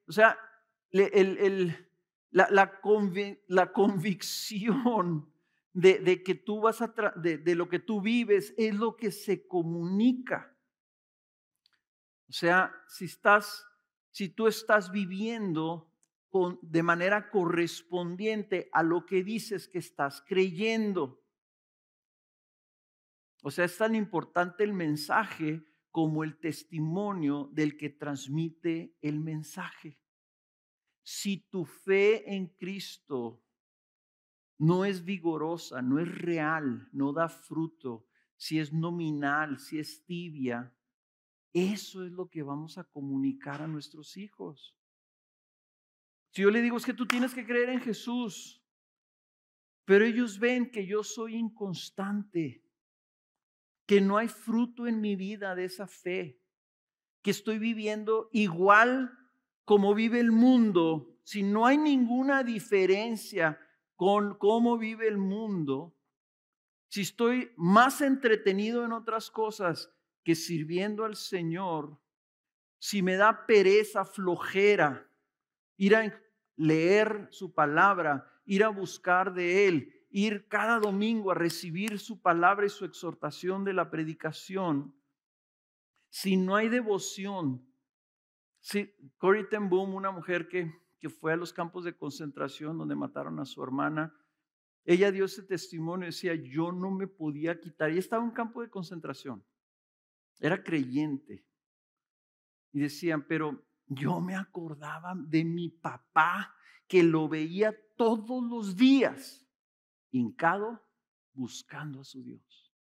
O 0.07 0.13
sea, 0.13 0.39
la, 2.31 2.81
convicción 3.73 5.32
de, 5.73 5.99
de, 5.99 6.23
que 6.23 6.35
tú 6.35 6.61
vas 6.61 6.83
a 6.83 6.95
de, 7.17 7.39
de 7.39 7.55
lo 7.55 7.69
que 7.69 7.79
tú 7.79 8.01
vives 8.01 8.55
es 8.57 8.75
lo 8.75 8.97
que 8.97 9.11
se 9.11 9.47
comunica. 9.47 10.57
O 12.29 12.33
sea, 12.33 12.75
si 12.89 13.07
estás 13.07 13.67
si 14.13 14.29
tú 14.29 14.47
estás 14.47 14.93
viviendo 14.93 15.91
con, 16.29 16.59
de 16.63 16.83
manera 16.83 17.31
correspondiente 17.31 18.69
a 18.73 18.83
lo 18.83 19.05
que 19.05 19.25
dices 19.25 19.69
que 19.69 19.79
estás 19.79 20.23
creyendo. 20.27 21.23
O 23.43 23.51
sea, 23.51 23.65
es 23.65 23.77
tan 23.77 23.95
importante 23.95 24.63
el 24.63 24.73
mensaje 24.73 25.65
como 25.91 26.25
el 26.25 26.39
testimonio 26.39 27.51
del 27.53 27.77
que 27.77 27.91
transmite 27.91 28.95
el 29.01 29.19
mensaje. 29.21 29.99
Si 31.03 31.39
tu 31.49 31.65
fe 31.65 32.35
en 32.35 32.49
Cristo 32.49 33.43
no 34.63 34.85
es 34.85 35.05
vigorosa, 35.05 35.83
no 35.83 35.99
es 35.99 36.07
real, 36.07 36.89
no 36.93 37.13
da 37.13 37.29
fruto, 37.29 38.07
si 38.37 38.61
es 38.61 38.73
nominal, 38.73 39.59
si 39.59 39.81
es 39.81 40.05
tibia, 40.05 40.73
eso 41.53 42.05
es 42.05 42.13
lo 42.13 42.29
que 42.31 42.45
vamos 42.45 42.79
a 42.79 42.85
comunicar 42.85 43.61
a 43.61 43.67
nuestros 43.67 44.17
hijos. 44.17 44.77
Si 46.31 46.43
yo 46.43 46.51
le 46.53 46.63
digo 46.63 46.77
es 46.77 46.87
que 46.87 46.95
tú 46.95 47.07
tienes 47.07 47.35
que 47.35 47.45
creer 47.45 47.71
en 47.71 47.81
Jesús, 47.81 48.65
pero 49.85 50.05
ellos 50.05 50.39
ven 50.39 50.71
que 50.71 50.87
yo 50.87 51.03
soy 51.03 51.35
inconstante, 51.35 52.65
que 53.85 54.01
no 54.01 54.17
hay 54.17 54.29
fruto 54.29 54.87
en 54.87 55.01
mi 55.01 55.17
vida 55.17 55.57
de 55.57 55.65
esa 55.65 55.89
fe, 55.89 56.41
que 57.21 57.33
estoy 57.33 57.59
viviendo 57.59 58.29
igual 58.31 59.11
como 59.65 59.93
vive 59.93 60.21
el 60.21 60.31
mundo, 60.31 61.19
si 61.25 61.43
no 61.43 61.67
hay 61.67 61.79
ninguna 61.79 62.45
diferencia 62.45 63.59
con 64.03 64.35
cómo 64.35 64.79
vive 64.79 65.07
el 65.07 65.17
mundo, 65.17 65.97
si 66.89 67.03
estoy 67.03 67.53
más 67.57 68.01
entretenido 68.01 68.85
en 68.85 68.91
otras 68.91 69.31
cosas 69.31 69.93
que 70.25 70.35
sirviendo 70.35 71.05
al 71.05 71.15
Señor, 71.15 72.01
si 72.81 73.01
me 73.01 73.15
da 73.15 73.47
pereza, 73.47 74.05
flojera, 74.05 75.09
ir 75.77 75.95
a 75.95 76.21
leer 76.57 77.29
su 77.31 77.55
palabra, 77.55 78.29
ir 78.45 78.65
a 78.65 78.71
buscar 78.71 79.35
de 79.35 79.69
Él, 79.69 80.05
ir 80.11 80.49
cada 80.49 80.81
domingo 80.81 81.31
a 81.31 81.37
recibir 81.37 82.01
su 82.01 82.21
palabra 82.21 82.67
y 82.67 82.71
su 82.71 82.85
exhortación 82.85 83.63
de 83.63 83.73
la 83.73 83.89
predicación, 83.89 84.97
si 86.11 86.37
no 86.37 86.57
hay 86.57 86.69
devoción, 86.69 87.65
si 88.59 88.93
Corrie 89.17 89.45
ten 89.45 89.69
Boom, 89.69 89.95
una 89.95 90.11
mujer 90.11 90.49
que, 90.49 90.82
que 91.03 91.11
fue 91.11 91.35
a 91.35 91.37
los 91.37 91.53
campos 91.53 91.85
de 91.85 91.95
concentración 91.95 92.79
donde 92.79 92.95
mataron 92.95 93.39
a 93.41 93.45
su 93.45 93.63
hermana, 93.63 94.15
ella 94.85 95.13
dio 95.13 95.27
ese 95.27 95.43
testimonio 95.43 96.07
y 96.07 96.13
decía, 96.13 96.35
yo 96.35 96.73
no 96.73 96.91
me 96.91 97.07
podía 97.07 97.61
quitar. 97.61 97.91
Y 97.91 97.99
estaba 97.99 98.23
en 98.23 98.31
un 98.31 98.35
campo 98.35 98.63
de 98.63 98.71
concentración 98.71 99.45
era 100.43 100.63
creyente. 100.63 101.47
Y 102.73 102.81
decían, 102.81 103.27
pero 103.27 103.65
yo 103.87 104.21
me 104.21 104.35
acordaba 104.35 105.15
de 105.15 105.45
mi 105.45 105.69
papá 105.69 106.55
que 106.89 107.03
lo 107.03 107.29
veía 107.29 107.75
todos 107.97 108.43
los 108.43 108.77
días, 108.77 109.47
hincado, 110.11 110.83
buscando 111.33 112.01
a 112.01 112.05
su 112.05 112.23
Dios. 112.23 112.75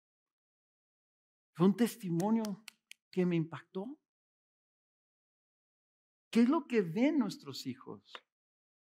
Fue 1.53 1.67
un 1.67 1.77
testimonio 1.77 2.43
que 3.11 3.25
me 3.25 3.37
impactó. 3.37 3.87
¿Qué 6.33 6.41
es 6.41 6.49
lo 6.49 6.67
que 6.67 6.83
ven 6.83 7.21
nuestros 7.21 7.67
hijos? 7.67 8.03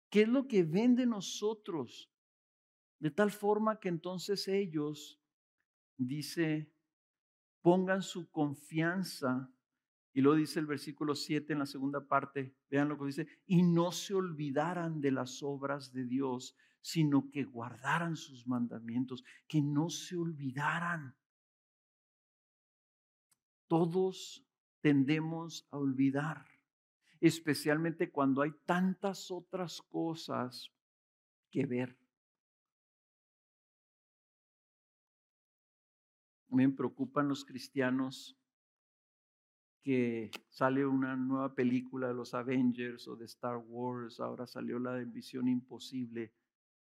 ¿Qué 0.10 0.24
es 0.24 0.28
lo 0.28 0.48
que 0.48 0.64
ven 0.64 0.96
de 0.96 1.06
nosotros? 1.06 2.12
De 2.98 3.12
tal 3.12 3.30
forma 3.30 3.80
que 3.80 3.90
entonces 3.90 4.48
ellos, 4.48 5.22
dice 5.98 6.72
pongan 7.62 8.02
su 8.02 8.30
confianza. 8.30 9.54
Y 10.14 10.22
lo 10.22 10.36
dice 10.36 10.60
el 10.60 10.66
versículo 10.66 11.16
7 11.16 11.54
en 11.54 11.60
la 11.60 11.66
segunda 11.66 12.06
parte, 12.06 12.54
vean 12.70 12.90
lo 12.90 12.98
que 12.98 13.06
dice, 13.06 13.28
y 13.46 13.64
no 13.64 13.92
se 13.92 14.14
olvidaran 14.14 15.00
de 15.00 15.12
las 15.12 15.42
obras 15.42 15.94
de 15.94 16.06
Dios, 16.06 16.58
sino 16.82 17.30
que 17.32 17.44
guardaran 17.44 18.18
sus 18.18 18.46
mandamientos, 18.46 19.24
que 19.48 19.62
no 19.62 19.90
se 19.90 20.18
olvidaran. 20.18 21.16
Todos 23.68 24.46
tendemos 24.82 25.66
a 25.72 25.78
olvidar, 25.78 26.46
especialmente 27.22 28.12
cuando 28.12 28.42
hay 28.42 28.52
tantas 28.66 29.32
otras 29.32 29.82
cosas 29.82 30.70
que 31.50 31.66
ver. 31.66 31.98
me 36.52 36.70
preocupan 36.70 37.28
los 37.30 37.46
cristianos 37.46 38.38
que 39.82 40.30
sale 40.50 40.86
una 40.86 41.16
nueva 41.16 41.56
película 41.56 42.10
de 42.10 42.14
los 42.14 42.34
Avengers 42.34 43.08
o 43.08 43.16
de 43.16 43.26
Star 43.26 43.58
Wars, 43.58 44.20
ahora 44.20 44.46
salió 44.46 44.78
la 44.78 44.94
de 44.94 45.06
Visión 45.06 45.48
Imposible, 45.48 46.34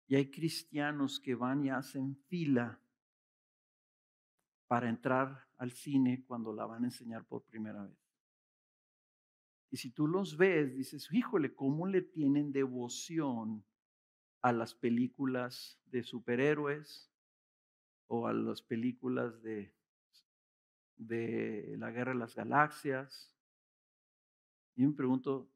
y 0.08 0.16
hay 0.16 0.30
cristianos 0.30 1.20
que 1.22 1.36
van 1.36 1.64
y 1.64 1.70
hacen 1.70 2.18
fila 2.28 2.82
para 4.68 4.90
entrar 4.90 5.48
al 5.58 5.72
cine 5.72 6.26
cuando 6.28 6.54
la 6.54 6.66
van 6.66 6.84
a 6.84 6.88
enseñar 6.88 7.24
por 7.26 7.44
primera 7.44 7.84
vez. 7.84 8.01
Y 9.72 9.78
si 9.78 9.90
tú 9.90 10.08
los 10.08 10.38
ves, 10.38 10.76
dices, 10.76 11.08
híjole, 11.12 11.56
¿cómo 11.56 11.88
le 11.88 12.02
tienen 12.02 12.52
devoción 12.52 13.66
a 14.42 14.52
las 14.52 14.76
películas 14.76 15.80
de 15.86 16.04
superhéroes, 16.04 17.12
o 18.14 18.28
a 18.28 18.34
las 18.34 18.62
películas 18.62 19.42
de, 19.42 19.74
de 20.98 21.76
la 21.78 21.92
Guerra 21.92 22.12
de 22.12 22.20
las 22.20 22.36
Galaxias. 22.36 23.34
Y 24.76 24.86
me 24.86 24.94
pregunto 24.94 25.50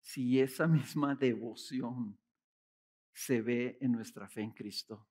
si 0.00 0.40
esa 0.40 0.66
misma 0.66 1.14
devoción 1.14 2.18
se 3.12 3.40
ve 3.40 3.78
en 3.80 3.92
nuestra 3.92 4.28
fe 4.28 4.42
en 4.42 4.50
Cristo. 4.50 5.06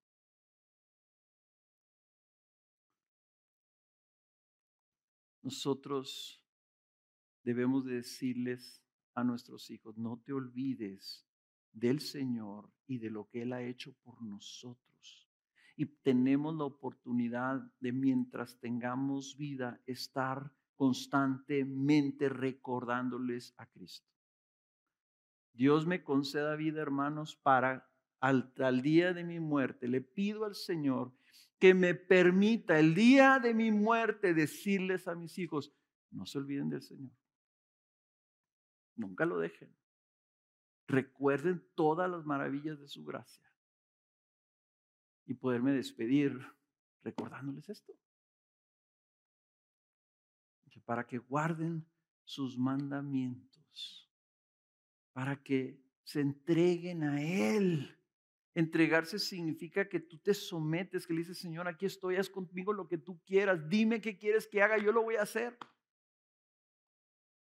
Nosotros 5.44 6.45
debemos 7.46 7.86
decirles 7.86 8.84
a 9.14 9.24
nuestros 9.24 9.72
hijos, 9.72 9.98
no 9.98 10.22
te 10.26 10.34
olvides 10.34 11.26
del 11.72 12.02
Señor 12.02 12.70
y 12.88 12.98
de 12.98 13.10
lo 13.10 13.30
que 13.30 13.44
Él 13.44 13.54
ha 13.54 13.62
hecho 13.62 13.94
por 14.04 14.22
nosotros 14.22 14.86
y 15.78 15.86
tenemos 15.86 16.56
la 16.56 16.64
oportunidad 16.64 17.62
de 17.80 17.92
mientras 17.92 18.60
tengamos 18.60 19.36
vida 19.38 19.82
estar 19.86 20.52
constantemente 20.76 22.30
recordándoles 22.30 23.54
a 23.58 23.66
Cristo. 23.66 24.10
Dios 25.54 25.86
me 25.86 26.04
conceda 26.04 26.56
vida, 26.56 26.82
hermanos, 26.82 27.36
para 27.36 27.90
al, 28.20 28.54
día 28.82 29.14
de 29.14 29.24
mi 29.24 29.40
muerte. 29.40 29.88
Le 29.88 30.02
pido 30.02 30.46
al 30.46 30.56
Señor 30.56 31.14
que 31.60 31.74
me 31.74 31.96
permita 31.96 32.80
el 32.80 32.94
día 32.94 33.40
de 33.40 33.54
mi 33.54 33.72
muerte 33.72 34.34
decirles 34.34 35.08
a 35.08 35.16
mis 35.16 35.38
hijos, 35.38 35.74
no 36.12 36.26
se 36.26 36.38
olviden 36.38 36.70
del 36.70 36.82
Señor. 36.82 37.12
Nunca 38.96 39.26
lo 39.26 39.40
dejen. 39.40 39.76
Recuerden 40.88 41.66
todas 41.76 42.10
las 42.10 42.26
maravillas 42.26 42.80
de 42.80 42.88
su 42.88 43.04
gracia 43.04 43.44
y 45.26 45.34
poderme 45.34 45.74
despedir 45.74 46.40
recordándoles 47.04 47.70
esto. 47.70 47.94
Para 50.86 51.08
que 51.08 51.18
guarden 51.18 51.84
sus 52.26 52.60
mandamientos, 52.60 54.12
para 55.14 55.42
que 55.42 55.82
se 56.04 56.22
entreguen 56.22 57.04
a 57.04 57.22
Él. 57.22 57.98
Entregarse 58.54 59.18
significa 59.18 59.90
que 59.90 60.00
tú 60.00 60.20
te 60.20 60.34
sometes, 60.34 61.08
que 61.08 61.14
le 61.14 61.20
dices, 61.20 61.40
Señor, 61.40 61.68
aquí 61.68 61.88
estoy, 61.88 62.18
haz 62.18 62.30
conmigo 62.30 62.72
lo 62.72 62.88
que 62.88 62.98
tú 62.98 63.20
quieras, 63.26 63.68
dime 63.68 64.00
qué 64.00 64.18
quieres 64.18 64.48
que 64.48 64.62
haga, 64.62 64.78
yo 64.78 64.92
lo 64.92 65.02
voy 65.02 65.16
a 65.16 65.24
hacer. 65.24 65.58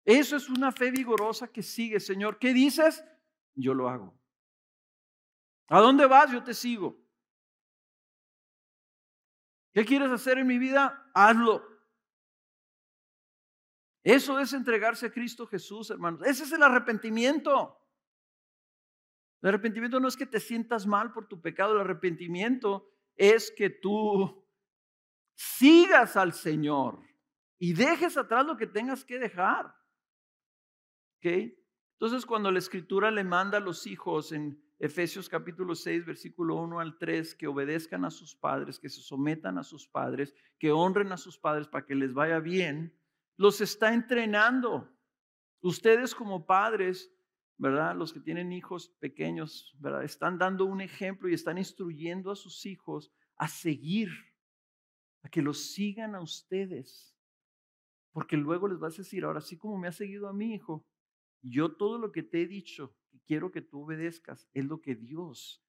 Eso 0.05 0.37
es 0.37 0.49
una 0.49 0.71
fe 0.71 0.91
vigorosa 0.91 1.49
que 1.49 1.63
sigue, 1.63 1.99
Señor. 1.99 2.39
¿Qué 2.39 2.53
dices? 2.53 3.03
Yo 3.55 3.73
lo 3.73 3.89
hago. 3.89 4.15
¿A 5.69 5.81
dónde 5.81 6.07
vas? 6.07 6.31
Yo 6.31 6.43
te 6.45 6.53
sigo. 6.53 7.03
¿Qué 9.73 9.85
quieres 9.85 10.11
hacer 10.11 10.39
en 10.39 10.47
mi 10.47 10.59
vida? 10.59 11.11
Hazlo. 11.15 11.63
Eso 14.03 14.39
es 14.39 14.53
entregarse 14.53 15.07
a 15.07 15.11
Cristo 15.13 15.47
Jesús, 15.47 15.91
hermanos. 15.91 16.21
Ese 16.27 16.45
es 16.45 16.53
el 16.53 16.63
arrepentimiento. 16.63 17.81
El 19.41 19.49
arrepentimiento 19.49 19.99
no 19.99 20.09
es 20.09 20.17
que 20.17 20.27
te 20.27 20.41
sientas 20.41 20.87
mal 20.87 21.13
por 21.13 21.27
tu 21.27 21.41
pecado, 21.41 21.75
el 21.75 21.81
arrepentimiento 21.81 22.89
es 23.17 23.51
que 23.51 23.71
tú 23.71 24.47
sigas 25.35 26.17
al 26.17 26.33
Señor 26.33 27.01
y 27.59 27.73
dejes 27.73 28.17
atrás 28.17 28.47
lo 28.47 28.57
que 28.57 28.67
tengas 28.67 29.05
que 29.05 29.19
dejar. 29.19 29.75
¿Ok? 31.25 31.55
Entonces, 31.93 32.27
cuando 32.27 32.51
la 32.51 32.59
escritura 32.59 33.11
le 33.11 33.25
manda 33.25 33.57
a 33.57 33.61
los 33.61 33.87
hijos 33.87 34.31
en 34.33 34.63
Efesios 34.79 35.27
capítulo 35.27 35.75
6, 35.75 36.05
versículo 36.05 36.57
1 36.57 36.81
al 36.81 36.99
3, 36.99 37.35
que 37.35 37.47
obedezcan 37.47 38.05
a 38.05 38.11
sus 38.11 38.37
padres, 38.37 38.79
que 38.79 38.91
se 38.91 39.01
sometan 39.01 39.57
a 39.57 39.63
sus 39.63 39.89
padres, 39.89 40.35
que 40.59 40.71
honren 40.71 41.13
a 41.13 41.17
sus 41.17 41.39
padres 41.39 41.67
para 41.67 41.87
que 41.87 41.95
les 41.95 42.13
vaya 42.13 42.41
bien, 42.41 42.95
los 43.39 43.63
está 43.63 43.95
entrenando. 43.95 44.93
Ustedes 45.63 46.15
como 46.15 46.45
padres, 46.45 47.11
¿verdad? 47.57 47.97
Los 47.97 48.13
que 48.13 48.21
tienen 48.21 48.53
hijos 48.53 48.91
pequeños, 49.01 49.75
¿verdad? 49.79 50.05
Están 50.05 50.37
dando 50.37 50.67
un 50.67 50.83
ejemplo 50.83 51.31
y 51.31 51.35
están 51.35 51.57
instruyendo 51.57 52.31
a 52.31 52.37
sus 52.37 52.67
hijos 52.67 53.11
a 53.37 53.49
seguir, 53.49 54.11
a 55.23 55.31
que 55.31 55.41
los 55.41 55.73
sigan 55.73 56.15
a 56.17 56.21
ustedes. 56.21 57.17
Porque 58.13 58.37
luego 58.37 58.69
les 58.69 58.79
vas 58.79 58.93
a 58.95 58.99
decir, 58.99 59.25
ahora 59.25 59.41
sí 59.41 59.57
como 59.57 59.79
me 59.79 59.89
ha 59.89 59.93
seguido 59.93 60.29
a 60.29 60.35
mi 60.35 60.53
hijo, 60.53 60.87
yo 61.51 61.77
todo 61.77 61.99
lo 61.99 62.13
que 62.13 62.23
te 62.23 62.43
he 62.43 62.47
dicho 62.47 62.97
y 63.13 63.21
quiero 63.21 63.51
que 63.51 63.61
tú 63.61 63.83
obedezcas 63.83 64.49
es 64.55 64.65
lo 64.65 64.81
que 64.81 64.95
Dios 64.95 65.63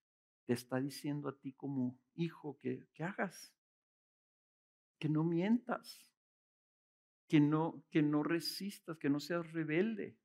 te 0.46 0.54
está 0.54 0.80
diciendo 0.80 1.28
a 1.28 1.38
ti 1.38 1.54
como 1.54 2.00
hijo 2.14 2.58
que, 2.60 2.88
que 2.94 3.04
hagas. 3.04 3.54
Que 4.98 5.10
no 5.10 5.24
mientas, 5.24 6.14
que 7.28 7.40
no, 7.40 7.86
que 7.92 8.02
no 8.02 8.24
resistas, 8.24 8.98
que 8.98 9.10
no 9.10 9.20
seas 9.20 9.52
rebelde. 9.52 10.18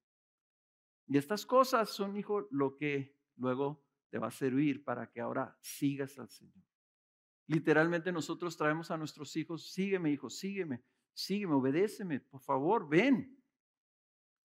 Y 1.07 1.19
estas 1.19 1.45
cosas 1.45 1.91
son, 1.91 2.17
hijo, 2.17 2.47
lo 2.51 2.77
que 2.77 3.17
luego 3.37 3.85
te 4.11 4.19
va 4.19 4.29
a 4.29 4.33
servir 4.33 4.85
para 4.85 5.11
que 5.11 5.21
ahora 5.21 5.59
sigas 5.61 6.19
al 6.19 6.29
Señor. 6.29 6.65
Literalmente 7.49 8.13
nosotros 8.13 8.57
traemos 8.57 8.93
a 8.93 8.97
nuestros 8.97 9.35
hijos, 9.37 9.73
sígueme, 9.73 10.13
hijo, 10.13 10.31
sígueme, 10.31 10.85
sígueme, 11.13 11.55
obedéceme, 11.55 12.21
por 12.21 12.41
favor, 12.41 12.89
ven. 12.89 13.40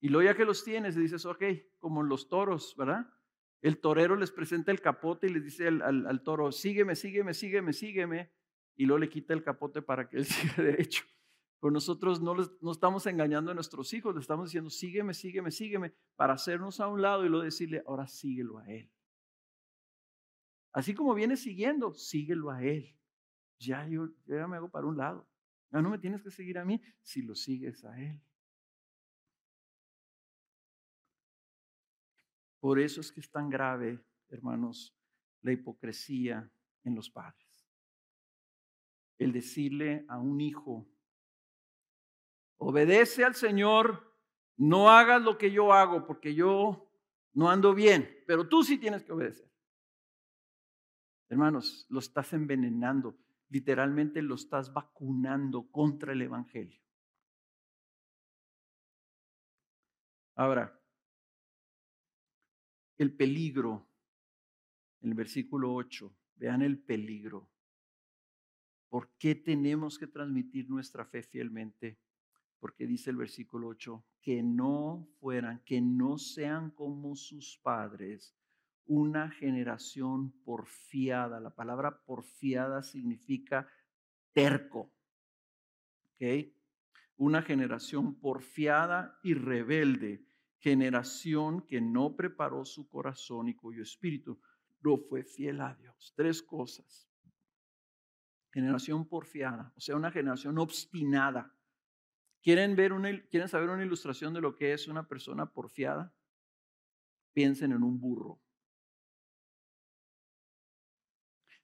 Y 0.06 0.10
luego 0.10 0.30
ya 0.30 0.38
que 0.38 0.45
los 0.45 0.64
tienes, 0.64 0.95
dices, 0.95 1.26
ok, 1.26 1.43
como 1.80 2.03
los 2.03 2.30
toros, 2.30 2.76
¿verdad? 2.78 3.12
El 3.60 3.80
torero 3.82 4.16
les 4.16 4.30
presenta 4.30 4.72
el 4.72 4.80
capote 4.80 5.26
y 5.26 5.32
les 5.32 5.43
dice 5.43 5.68
al, 5.68 6.22
toro, 6.24 6.51
sígueme, 6.51 6.95
sígueme, 6.95 7.34
sígueme, 7.34 7.74
sígueme. 7.74 8.32
Y 8.76 8.86
luego 8.86 8.99
le 8.99 9.10
quita 9.10 9.34
el 9.34 9.41
capote 9.41 9.82
para 9.82 10.08
que 10.08 10.18
él 10.18 10.26
siga 10.26 10.62
derecho. 10.62 11.03
Pero 11.60 11.72
nosotros 11.72 12.22
no, 12.22 12.36
estamos 12.72 13.08
engañando 13.08 13.49
a 13.49 13.56
nuestros 13.56 13.91
hijos, 13.95 14.14
le 14.14 14.22
estamos 14.22 14.49
diciendo, 14.49 14.70
sígueme, 14.70 15.16
sígueme, 15.16 15.49
sígueme, 15.49 15.95
para 16.16 16.34
hacernos 16.34 16.80
a 16.80 16.88
un 16.88 17.01
lado 17.01 17.26
y 17.26 17.30
luego 17.30 17.43
decirle, 17.43 17.82
ahora 17.88 18.06
síguelo 18.06 18.60
a 18.60 18.72
él. 18.72 18.91
Así 20.72 20.93
como 20.93 21.16
viene 21.16 21.36
siguiendo, 21.36 21.95
síguelo 21.95 22.51
a 22.51 22.62
él. 22.62 22.95
Ya 23.58 23.88
yo, 23.88 24.10
yo 24.28 24.36
ya 24.36 24.45
me 24.45 24.58
hago 24.58 24.70
para 24.70 24.86
un 24.86 24.97
lado. 24.97 25.28
Ya 25.72 25.82
no 25.82 25.89
me 25.89 25.97
tienes 25.97 26.22
que 26.22 26.30
seguir 26.30 26.60
a 26.60 26.64
mí 26.64 26.80
si 27.01 27.24
lo 27.24 27.34
sigues 27.34 27.84
a 27.86 27.99
él. 27.99 28.22
Por 32.66 32.80
eso 32.80 32.99
es 32.99 33.11
que 33.11 33.20
es 33.20 33.30
tan 33.30 33.47
grave, 33.47 34.03
hermanos, 34.28 34.97
la 35.43 35.51
hipocresía 35.51 36.51
en 36.84 36.95
los 36.95 37.11
padres. 37.11 37.70
El 39.20 39.34
decirle 39.34 40.03
a 40.07 40.18
un 40.18 40.41
hijo, 40.41 40.89
obedece 42.57 43.24
al 43.24 43.36
Señor, 43.36 44.11
no 44.57 44.89
hagas 44.89 45.22
lo 45.22 45.38
que 45.38 45.51
yo 45.51 45.74
hago 45.74 46.07
porque 46.07 46.34
yo 46.34 46.91
no 47.34 47.51
ando 47.51 47.76
bien, 47.76 48.09
pero 48.26 48.49
tú 48.49 48.63
sí 48.63 48.80
tienes 48.80 49.03
que 49.03 49.11
obedecer. 49.11 49.53
Hermanos, 51.30 51.86
lo 51.89 51.99
estás 51.99 52.34
envenenando, 52.34 53.16
literalmente 53.49 54.24
lo 54.24 54.34
estás 54.34 54.74
vacunando 54.74 55.70
contra 55.70 56.13
el 56.13 56.24
Evangelio. 56.24 56.82
Ahora, 60.34 60.75
el 62.98 63.14
peligro, 63.14 63.88
el 65.02 65.14
versículo 65.14 65.74
8, 65.74 66.16
vean 66.36 66.62
el 66.62 66.80
peligro. 66.80 67.50
¿Por 68.89 69.10
qué 69.18 69.36
tenemos 69.36 70.00
que 70.00 70.08
transmitir 70.08 70.70
nuestra 70.70 71.06
fe 71.06 71.22
fielmente? 71.22 72.00
Porque 72.60 72.88
dice 72.88 73.10
el 73.10 73.18
versículo 73.18 73.68
8, 73.68 74.04
que 74.22 74.41
no 74.41 75.08
fueran, 75.20 75.62
que 75.66 75.82
no 75.82 76.18
sean 76.18 76.72
como 76.72 77.16
sus 77.16 77.58
padres, 77.58 78.36
una 78.86 79.30
generación 79.30 80.32
porfiada. 80.43 81.39
La 81.39 81.54
palabra 81.54 82.02
porfiada 82.06 82.84
significa 82.84 83.68
terco. 84.32 84.91
¿Ok? 86.14 86.54
Una 87.18 87.41
generación 87.41 88.16
porfiada 88.16 89.20
y 89.24 89.34
rebelde 89.34 90.26
generación 90.60 91.62
que 91.68 91.82
no 91.82 92.16
preparó 92.16 92.66
su 92.66 92.88
corazón 92.88 93.47
y 93.47 93.56
cuyo 93.56 93.84
espíritu 93.84 94.39
no 94.82 94.97
fue 94.97 95.24
fiel 95.24 95.62
a 95.62 95.74
Dios. 95.76 96.14
Tres 96.16 96.41
cosas. 96.41 97.10
Generación 98.51 99.08
porfiada, 99.08 99.74
o 99.76 99.82
sea, 99.82 99.95
una 99.95 100.12
generación 100.12 100.58
obstinada. 100.58 101.53
¿Quieren, 102.41 102.76
ver 102.76 102.93
una, 102.93 103.10
¿Quieren 103.30 103.49
saber 103.49 103.70
una 103.70 103.84
ilustración 103.84 104.34
de 104.34 104.41
lo 104.41 104.56
que 104.56 104.72
es 104.74 104.88
una 104.88 105.08
persona 105.08 105.51
porfiada? 105.51 106.14
Piensen 107.34 107.72
en 107.72 107.84
un 107.84 107.99
burro. 107.99 108.39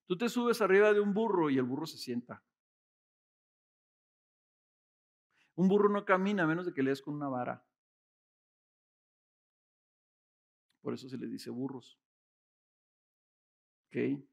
Tú 0.06 0.18
te 0.18 0.28
subes 0.28 0.60
arriba 0.62 0.92
de 0.92 1.00
un 1.00 1.14
burro 1.14 1.50
y 1.50 1.58
el 1.58 1.64
burro 1.64 1.86
se 1.86 1.98
sienta. 1.98 2.44
Un 5.56 5.70
burro 5.70 5.88
no 5.88 6.04
camina 6.04 6.44
a 6.44 6.48
menos 6.48 6.66
de 6.66 6.74
que 6.74 6.84
le 6.84 6.90
des 6.90 7.02
con 7.02 7.14
una 7.14 7.30
vara. 7.30 7.64
Por 10.82 10.94
eso 10.94 11.08
se 11.10 11.18
les 11.18 11.32
dice 11.32 11.50
burros. 11.50 12.00
¿Ok? 13.88 14.24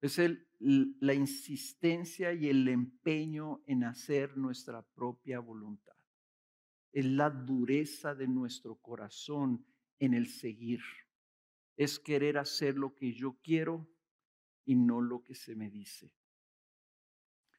Es 0.00 0.20
la 0.58 1.14
insistencia 1.14 2.32
y 2.32 2.48
el 2.48 2.66
empeño 2.68 3.62
en 3.66 3.84
hacer 3.84 4.36
nuestra 4.36 4.82
propia 4.82 5.40
voluntad. 5.40 5.94
Es 6.92 7.04
la 7.04 7.30
dureza 7.30 8.14
de 8.14 8.26
nuestro 8.26 8.76
corazón 8.76 9.64
en 9.98 10.14
el 10.14 10.26
seguir. 10.26 10.80
Es 11.76 11.98
querer 11.98 12.38
hacer 12.38 12.76
lo 12.76 12.94
que 12.94 13.12
yo 13.12 13.38
quiero 13.42 13.88
y 14.64 14.74
no 14.74 15.00
lo 15.00 15.22
que 15.22 15.34
se 15.34 15.54
me 15.54 15.70
dice. 15.70 16.12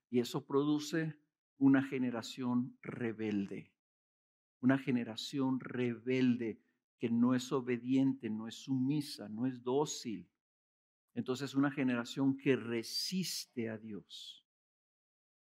Y 0.09 0.20
eso 0.20 0.45
produce 0.45 1.16
una 1.57 1.84
generación 1.84 2.78
rebelde. 2.82 3.72
Una 4.59 4.78
generación 4.78 5.59
rebelde 5.59 6.59
que 7.02 7.10
no 7.10 7.34
es 7.34 7.52
obediente, 7.52 8.30
no 8.30 8.47
es 8.47 8.54
sumisa, 8.54 9.28
no 9.28 9.47
es 9.47 9.64
dócil. 9.64 10.30
Entonces 11.16 11.56
una 11.56 11.72
generación 11.72 12.38
que 12.38 12.56
resiste 12.56 13.72
a 13.72 13.80
Dios. 13.80 14.45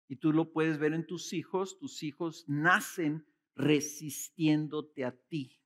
Y 0.07 0.15
tú 0.15 0.33
lo 0.33 0.51
puedes 0.51 0.79
ver 0.79 0.93
en 0.93 1.05
tus 1.05 1.31
hijos, 1.31 1.77
tus 1.77 2.01
hijos 2.01 2.43
nacen 2.47 3.27
resistiéndote 3.55 5.05
a 5.05 5.11
ti. 5.11 5.61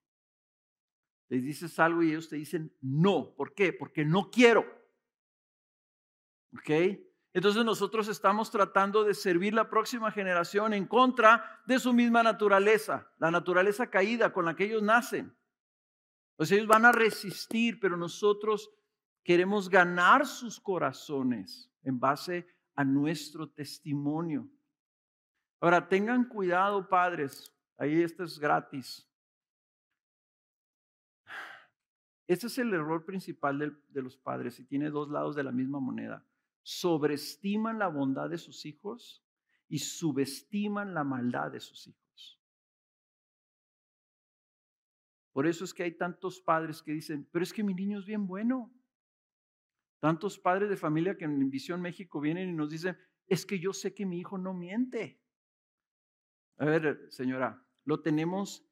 Les 1.29 1.41
dices 1.41 1.79
algo 1.79 2.03
y 2.03 2.09
ellos 2.09 2.27
te 2.27 2.35
dicen 2.35 2.75
no. 2.81 3.33
¿Por 3.33 3.53
qué? 3.53 3.71
Porque 3.71 4.03
no 4.03 4.29
quiero. 4.29 4.65
¿Ok? 6.51 6.99
Entonces 7.31 7.63
nosotros 7.63 8.09
estamos 8.09 8.51
tratando 8.51 9.05
de 9.05 9.13
servir 9.13 9.53
la 9.53 9.69
próxima 9.69 10.11
generación 10.11 10.73
en 10.73 10.85
contra 10.85 11.61
de 11.65 11.79
su 11.79 11.93
misma 11.93 12.23
naturaleza, 12.23 13.09
la 13.19 13.31
naturaleza 13.31 13.89
caída 13.89 14.33
con 14.33 14.43
la 14.43 14.53
que 14.53 14.65
ellos 14.65 14.83
nacen. 14.83 15.36
Pues 16.37 16.51
ellos 16.51 16.67
van 16.67 16.85
a 16.85 16.91
resistir, 16.91 17.79
pero 17.79 17.97
nosotros 17.97 18.69
queremos 19.23 19.69
ganar 19.69 20.25
sus 20.25 20.59
corazones 20.59 21.69
en 21.81 21.99
base 21.99 22.47
a 22.75 22.85
nuestro 22.85 23.49
testimonio. 23.49 24.47
Ahora, 25.59 25.89
tengan 25.89 26.25
cuidado, 26.25 26.87
padres. 26.87 27.51
Ahí 27.75 28.01
esto 28.03 28.23
es 28.23 28.37
gratis. 28.39 29.09
Este 32.27 32.47
es 32.47 32.57
el 32.59 32.71
error 32.73 33.03
principal 33.03 33.57
de, 33.57 33.71
de, 33.89 34.01
los 34.01 34.15
padres 34.15 34.59
y 34.59 34.65
tiene 34.65 34.91
dos 34.91 35.09
lados 35.09 35.35
de 35.35 35.43
la 35.43 35.51
misma 35.51 35.79
moneda. 35.79 36.23
Sobreestiman 36.61 37.79
la 37.79 37.87
bondad 37.87 38.29
de 38.29 38.37
sus 38.37 38.65
hijos 38.65 39.25
y 39.69 39.79
subestiman 39.79 40.93
la 40.93 41.03
maldad 41.03 41.51
de 41.51 41.61
sus 41.61 41.87
hijos. 41.87 42.06
Por 45.37 45.45
eso 45.45 45.65
es 45.65 45.71
que 45.71 45.83
hay 45.83 45.91
tantos 45.91 46.41
padres 46.41 46.81
que 46.81 46.91
dicen, 46.91 47.29
pero 47.31 47.43
es 47.43 47.53
que 47.53 47.63
mi 47.63 47.75
niño 47.75 47.99
es 47.99 48.07
bien 48.07 48.25
bueno. 48.25 48.73
Tantos 49.99 50.39
padres 50.39 50.67
de 50.67 50.75
familia 50.75 51.15
que 51.15 51.25
en 51.25 51.51
Visión 51.51 51.79
México 51.79 52.19
vienen 52.19 52.49
y 52.49 52.53
nos 52.53 52.71
dicen, 52.71 52.97
es 53.27 53.45
que 53.45 53.59
yo 53.59 53.71
sé 53.71 53.93
que 53.93 54.03
mi 54.03 54.17
hijo 54.17 54.39
no 54.39 54.55
miente. 54.55 55.21
A 56.57 56.65
ver, 56.65 57.05
señora, 57.11 57.63
lo 57.83 58.01
tenemos 58.01 58.67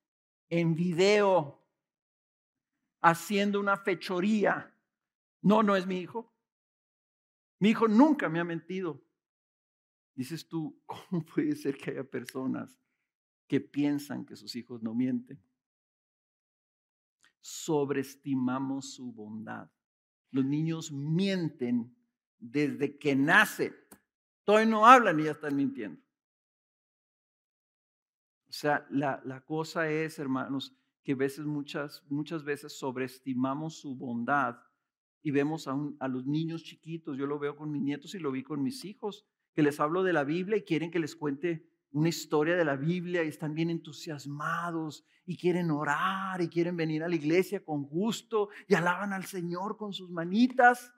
en 0.50 0.74
video, 0.74 1.64
haciendo 3.00 3.60
una 3.60 3.78
fechoría. 3.78 4.76
No, 5.44 5.62
no 5.62 5.76
es 5.76 5.86
mi 5.86 6.00
hijo. 6.00 6.34
Mi 7.60 7.70
hijo 7.70 7.88
nunca 7.88 8.28
me 8.28 8.40
ha 8.40 8.44
mentido. 8.44 9.06
Dices 10.16 10.48
tú, 10.48 10.82
¿cómo 10.88 11.24
puede 11.24 11.56
ser 11.56 11.78
que 11.78 11.92
haya 11.92 12.04
personas 12.04 12.76
que 13.48 13.62
piensan 13.62 14.26
que 14.26 14.36
sus 14.36 14.56
hijos 14.56 14.82
no 14.82 14.96
mienten? 14.96 15.40
Sobreestimamos 17.48 18.96
su 18.96 19.14
bondad. 19.14 19.70
Los 20.32 20.46
niños 20.46 20.92
mienten 20.92 21.96
desde 22.40 22.98
que 22.98 23.16
nacen. 23.16 23.76
Todavía 24.44 24.72
no 24.72 24.88
hablan 24.88 25.20
y 25.20 25.26
ya 25.26 25.32
están 25.34 25.56
mintiendo. 25.56 26.02
O 28.50 28.52
sea, 28.52 28.88
la, 28.90 29.22
la 29.26 29.46
cosa 29.46 29.88
es, 29.88 30.18
hermanos, 30.18 30.76
que 31.04 31.14
veces, 31.14 31.46
muchas, 31.46 32.04
muchas 32.10 32.44
veces 32.44 32.80
sobreestimamos 32.80 33.78
su 33.78 33.96
bondad 33.96 34.58
y 35.22 35.30
vemos 35.30 35.68
a, 35.68 35.78
a 36.00 36.08
los 36.08 36.26
niños 36.26 36.64
chiquitos. 36.64 37.16
Yo 37.16 37.28
lo 37.28 37.38
veo 37.38 37.56
con 37.56 37.72
mis 37.72 37.84
nietos 37.84 38.16
y 38.16 38.20
lo 38.20 38.32
vi 38.32 38.42
con 38.42 38.64
mis 38.64 38.84
hijos, 38.86 39.24
que 39.54 39.62
les 39.62 39.80
hablo 39.80 40.02
de 40.02 40.14
la 40.14 40.24
Biblia 40.24 40.58
y 40.58 40.64
quieren 40.64 40.90
que 40.90 40.98
les 40.98 41.16
cuente 41.16 41.70
una 41.96 42.10
historia 42.10 42.58
de 42.58 42.66
la 42.66 42.76
Biblia 42.76 43.24
y 43.24 43.30
están 43.30 43.54
bien 43.54 43.70
entusiasmados 43.70 45.06
y 45.26 45.38
quieren 45.38 45.72
orar 45.72 46.42
y 46.42 46.50
quieren 46.50 46.76
venir 46.76 47.02
a 47.04 47.08
la 47.08 47.16
iglesia 47.16 47.64
con 47.64 47.84
gusto 47.84 48.50
y 48.68 48.76
alaban 48.76 49.14
al 49.14 49.24
Señor 49.24 49.78
con 49.78 49.94
sus 49.94 50.12
manitas. 50.12 50.94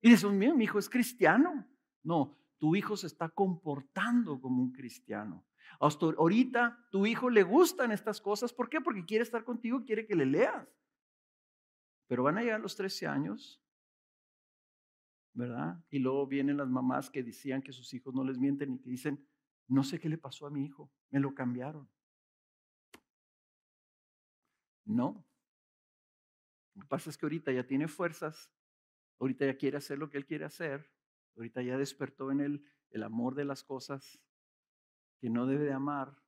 Y 0.00 0.08
dicen, 0.08 0.38
mi 0.38 0.64
hijo 0.64 0.78
es 0.78 0.88
cristiano. 0.88 1.68
No, 2.02 2.38
tu 2.58 2.74
hijo 2.74 2.96
se 2.96 3.08
está 3.08 3.28
comportando 3.28 4.40
como 4.40 4.62
un 4.62 4.72
cristiano. 4.72 5.44
Ahorita 5.78 6.82
tu 6.90 7.04
hijo 7.04 7.28
le 7.28 7.42
gustan 7.42 7.92
estas 7.92 8.18
cosas. 8.18 8.54
¿Por 8.54 8.70
qué? 8.70 8.80
Porque 8.80 9.04
quiere 9.04 9.24
estar 9.24 9.44
contigo, 9.44 9.84
quiere 9.84 10.06
que 10.06 10.14
le 10.14 10.24
leas. 10.24 10.66
Pero 12.06 12.22
van 12.22 12.38
a 12.38 12.40
llegar 12.40 12.60
los 12.60 12.74
13 12.74 13.06
años, 13.06 13.62
¿verdad? 15.34 15.84
Y 15.90 15.98
luego 15.98 16.26
vienen 16.26 16.56
las 16.56 16.70
mamás 16.70 17.10
que 17.10 17.22
decían 17.22 17.60
que 17.60 17.72
sus 17.74 17.92
hijos 17.92 18.14
no 18.14 18.24
les 18.24 18.38
mienten 18.38 18.72
y 18.72 18.78
que 18.78 18.88
dicen, 18.88 19.28
no 19.68 19.84
sé 19.84 20.00
qué 20.00 20.08
le 20.08 20.18
pasó 20.18 20.46
a 20.46 20.50
mi 20.50 20.64
hijo, 20.64 20.90
me 21.10 21.20
lo 21.20 21.34
cambiaron. 21.34 21.88
No. 24.84 25.24
Lo 26.74 26.82
que 26.82 26.88
pasa 26.88 27.10
es 27.10 27.18
que 27.18 27.26
ahorita 27.26 27.52
ya 27.52 27.66
tiene 27.66 27.88
fuerzas, 27.88 28.50
ahorita 29.18 29.46
ya 29.46 29.56
quiere 29.56 29.76
hacer 29.76 29.98
lo 29.98 30.10
que 30.10 30.18
él 30.18 30.26
quiere 30.26 30.44
hacer, 30.44 30.90
ahorita 31.36 31.62
ya 31.62 31.76
despertó 31.76 32.30
en 32.30 32.40
él 32.40 32.64
el 32.90 33.02
amor 33.02 33.34
de 33.34 33.44
las 33.44 33.62
cosas 33.62 34.20
que 35.18 35.30
no 35.30 35.46
debe 35.46 35.64
de 35.64 35.72
amar 35.72 36.22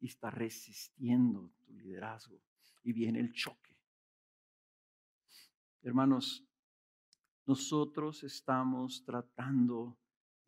y 0.00 0.06
está 0.06 0.30
resistiendo 0.30 1.52
tu 1.64 1.74
liderazgo 1.74 2.42
y 2.82 2.92
viene 2.92 3.20
el 3.20 3.32
choque. 3.32 3.76
Hermanos, 5.82 6.44
nosotros 7.46 8.22
estamos 8.24 9.04
tratando 9.04 9.98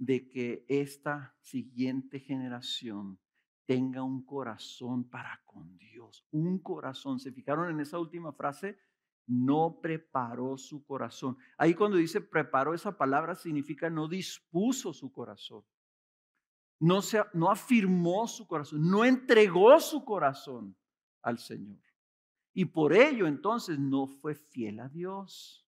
de 0.04 0.28
que 0.28 0.66
esta 0.68 1.34
siguiente 1.40 2.20
generación 2.20 3.18
tenga 3.64 4.02
un 4.02 4.22
corazón 4.24 5.08
para 5.08 5.42
con 5.46 5.78
Dios, 5.78 6.26
un 6.30 6.58
corazón. 6.58 7.18
¿Se 7.18 7.32
fijaron 7.32 7.70
en 7.70 7.80
esa 7.80 7.98
última 7.98 8.32
frase? 8.32 8.78
No 9.26 9.78
preparó 9.80 10.58
su 10.58 10.84
corazón. 10.84 11.38
Ahí 11.56 11.72
cuando 11.74 11.96
dice 11.96 12.20
preparó 12.20 12.74
esa 12.74 12.98
palabra 12.98 13.34
significa 13.34 13.88
no 13.88 14.06
dispuso 14.06 14.92
su 14.92 15.10
corazón. 15.10 15.64
No, 16.80 17.00
se, 17.00 17.22
no 17.32 17.50
afirmó 17.50 18.28
su 18.28 18.46
corazón, 18.46 18.86
no 18.90 19.06
entregó 19.06 19.80
su 19.80 20.04
corazón 20.04 20.76
al 21.22 21.38
Señor. 21.38 21.80
Y 22.52 22.66
por 22.66 22.92
ello 22.92 23.26
entonces 23.26 23.78
no 23.78 24.06
fue 24.06 24.34
fiel 24.34 24.80
a 24.80 24.88
Dios 24.90 25.63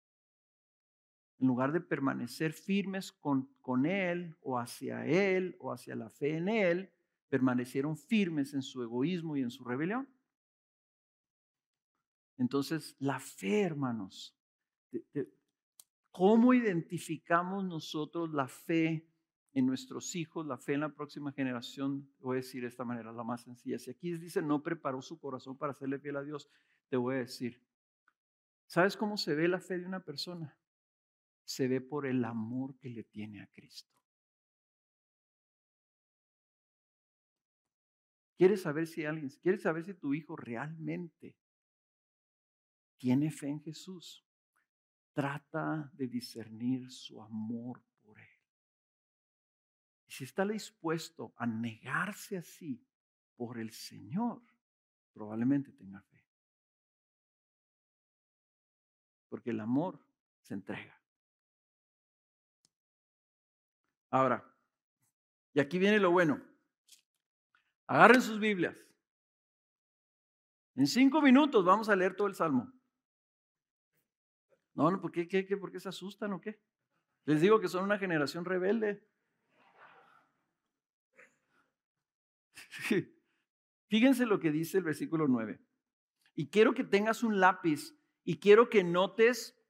en 1.44 1.48
lugar 1.48 1.72
de 1.72 1.82
permanecer 1.82 2.54
firmes 2.54 3.12
con, 3.12 3.50
con 3.60 3.84
Él 3.84 4.34
o 4.40 4.58
hacia 4.58 5.04
Él 5.04 5.56
o 5.60 5.72
hacia 5.72 5.94
la 5.94 6.08
fe 6.08 6.38
en 6.38 6.48
Él, 6.48 6.90
permanecieron 7.28 7.98
firmes 7.98 8.54
en 8.54 8.62
su 8.62 8.82
egoísmo 8.82 9.36
y 9.36 9.42
en 9.42 9.50
su 9.50 9.62
rebelión. 9.62 10.08
Entonces, 12.38 12.96
la 12.98 13.20
fe, 13.20 13.60
hermanos, 13.60 14.34
¿cómo 16.10 16.54
identificamos 16.54 17.62
nosotros 17.62 18.32
la 18.32 18.48
fe 18.48 19.06
en 19.52 19.66
nuestros 19.66 20.16
hijos, 20.16 20.46
la 20.46 20.56
fe 20.56 20.72
en 20.72 20.80
la 20.80 20.94
próxima 20.94 21.30
generación? 21.30 22.10
Voy 22.20 22.36
a 22.36 22.40
decir 22.40 22.62
de 22.62 22.68
esta 22.68 22.86
manera, 22.86 23.12
la 23.12 23.22
más 23.22 23.42
sencilla. 23.42 23.78
Si 23.78 23.90
aquí 23.90 24.16
dice, 24.16 24.40
no 24.40 24.62
preparó 24.62 25.02
su 25.02 25.18
corazón 25.18 25.58
para 25.58 25.74
serle 25.74 25.98
fiel 25.98 26.16
a 26.16 26.24
Dios, 26.24 26.48
te 26.88 26.96
voy 26.96 27.16
a 27.16 27.18
decir, 27.18 27.60
¿sabes 28.66 28.96
cómo 28.96 29.18
se 29.18 29.34
ve 29.34 29.46
la 29.46 29.60
fe 29.60 29.78
de 29.78 29.84
una 29.84 30.00
persona? 30.00 30.56
Se 31.44 31.68
ve 31.68 31.80
por 31.80 32.06
el 32.06 32.24
amor 32.24 32.76
que 32.78 32.88
le 32.88 33.04
tiene 33.04 33.42
a 33.42 33.46
Cristo. 33.48 33.94
¿Quieres 38.36 38.62
saber 38.62 38.86
si 38.86 39.04
alguien, 39.04 39.30
quieres 39.42 39.62
saber 39.62 39.84
si 39.84 39.94
tu 39.94 40.12
hijo 40.12 40.36
realmente 40.36 41.36
tiene 42.96 43.30
fe 43.30 43.48
en 43.48 43.60
Jesús? 43.60 44.26
Trata 45.12 45.90
de 45.94 46.08
discernir 46.08 46.90
su 46.90 47.22
amor 47.22 47.84
por 48.02 48.18
Él. 48.18 48.40
Y 50.06 50.12
si 50.12 50.24
está 50.24 50.44
dispuesto 50.44 51.32
a 51.36 51.46
negarse 51.46 52.36
así 52.36 52.84
por 53.36 53.58
el 53.58 53.70
Señor, 53.70 54.42
probablemente 55.12 55.72
tenga 55.72 56.02
fe. 56.02 56.26
Porque 59.28 59.50
el 59.50 59.60
amor 59.60 60.04
se 60.40 60.54
entrega. 60.54 61.03
Ahora, 64.14 64.48
y 65.54 65.58
aquí 65.58 65.76
viene 65.76 65.98
lo 65.98 66.12
bueno. 66.12 66.40
Agarren 67.88 68.22
sus 68.22 68.38
Biblias. 68.38 68.76
En 70.76 70.86
cinco 70.86 71.20
minutos 71.20 71.64
vamos 71.64 71.88
a 71.88 71.96
leer 71.96 72.14
todo 72.14 72.28
el 72.28 72.36
Salmo. 72.36 72.72
No, 74.74 74.88
no, 74.88 75.00
¿por 75.00 75.10
qué, 75.10 75.26
qué, 75.26 75.56
¿por 75.56 75.72
qué 75.72 75.80
se 75.80 75.88
asustan 75.88 76.32
o 76.32 76.40
qué? 76.40 76.62
Les 77.24 77.40
digo 77.40 77.58
que 77.58 77.66
son 77.66 77.82
una 77.82 77.98
generación 77.98 78.44
rebelde. 78.44 79.04
Fíjense 83.88 84.26
lo 84.26 84.38
que 84.38 84.52
dice 84.52 84.78
el 84.78 84.84
versículo 84.84 85.26
9. 85.26 85.60
Y 86.36 86.50
quiero 86.50 86.72
que 86.72 86.84
tengas 86.84 87.24
un 87.24 87.40
lápiz 87.40 87.98
y 88.22 88.38
quiero 88.38 88.70
que 88.70 88.84
notes 88.84 89.60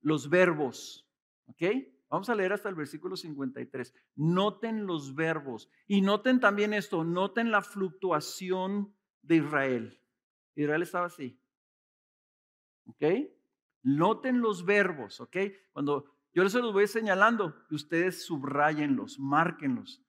los 0.00 0.30
verbos. 0.30 1.06
¿Ok? 1.44 1.64
Vamos 2.10 2.28
a 2.28 2.34
leer 2.34 2.52
hasta 2.52 2.68
el 2.68 2.74
versículo 2.74 3.16
53. 3.16 3.94
Noten 4.16 4.84
los 4.84 5.14
verbos 5.14 5.70
y 5.86 6.00
noten 6.00 6.40
también 6.40 6.74
esto, 6.74 7.04
noten 7.04 7.52
la 7.52 7.62
fluctuación 7.62 8.92
de 9.22 9.36
Israel. 9.36 10.02
Israel 10.56 10.82
estaba 10.82 11.06
así. 11.06 11.40
¿Ok? 12.86 13.04
Noten 13.82 14.40
los 14.40 14.64
verbos, 14.64 15.20
¿ok? 15.20 15.36
Cuando 15.72 16.04
yo 16.32 16.42
les 16.42 16.52
los 16.54 16.72
voy 16.72 16.88
señalando, 16.88 17.54
ustedes 17.70 18.24
subrayenlos, 18.24 19.18
márquenlos. 19.18 20.04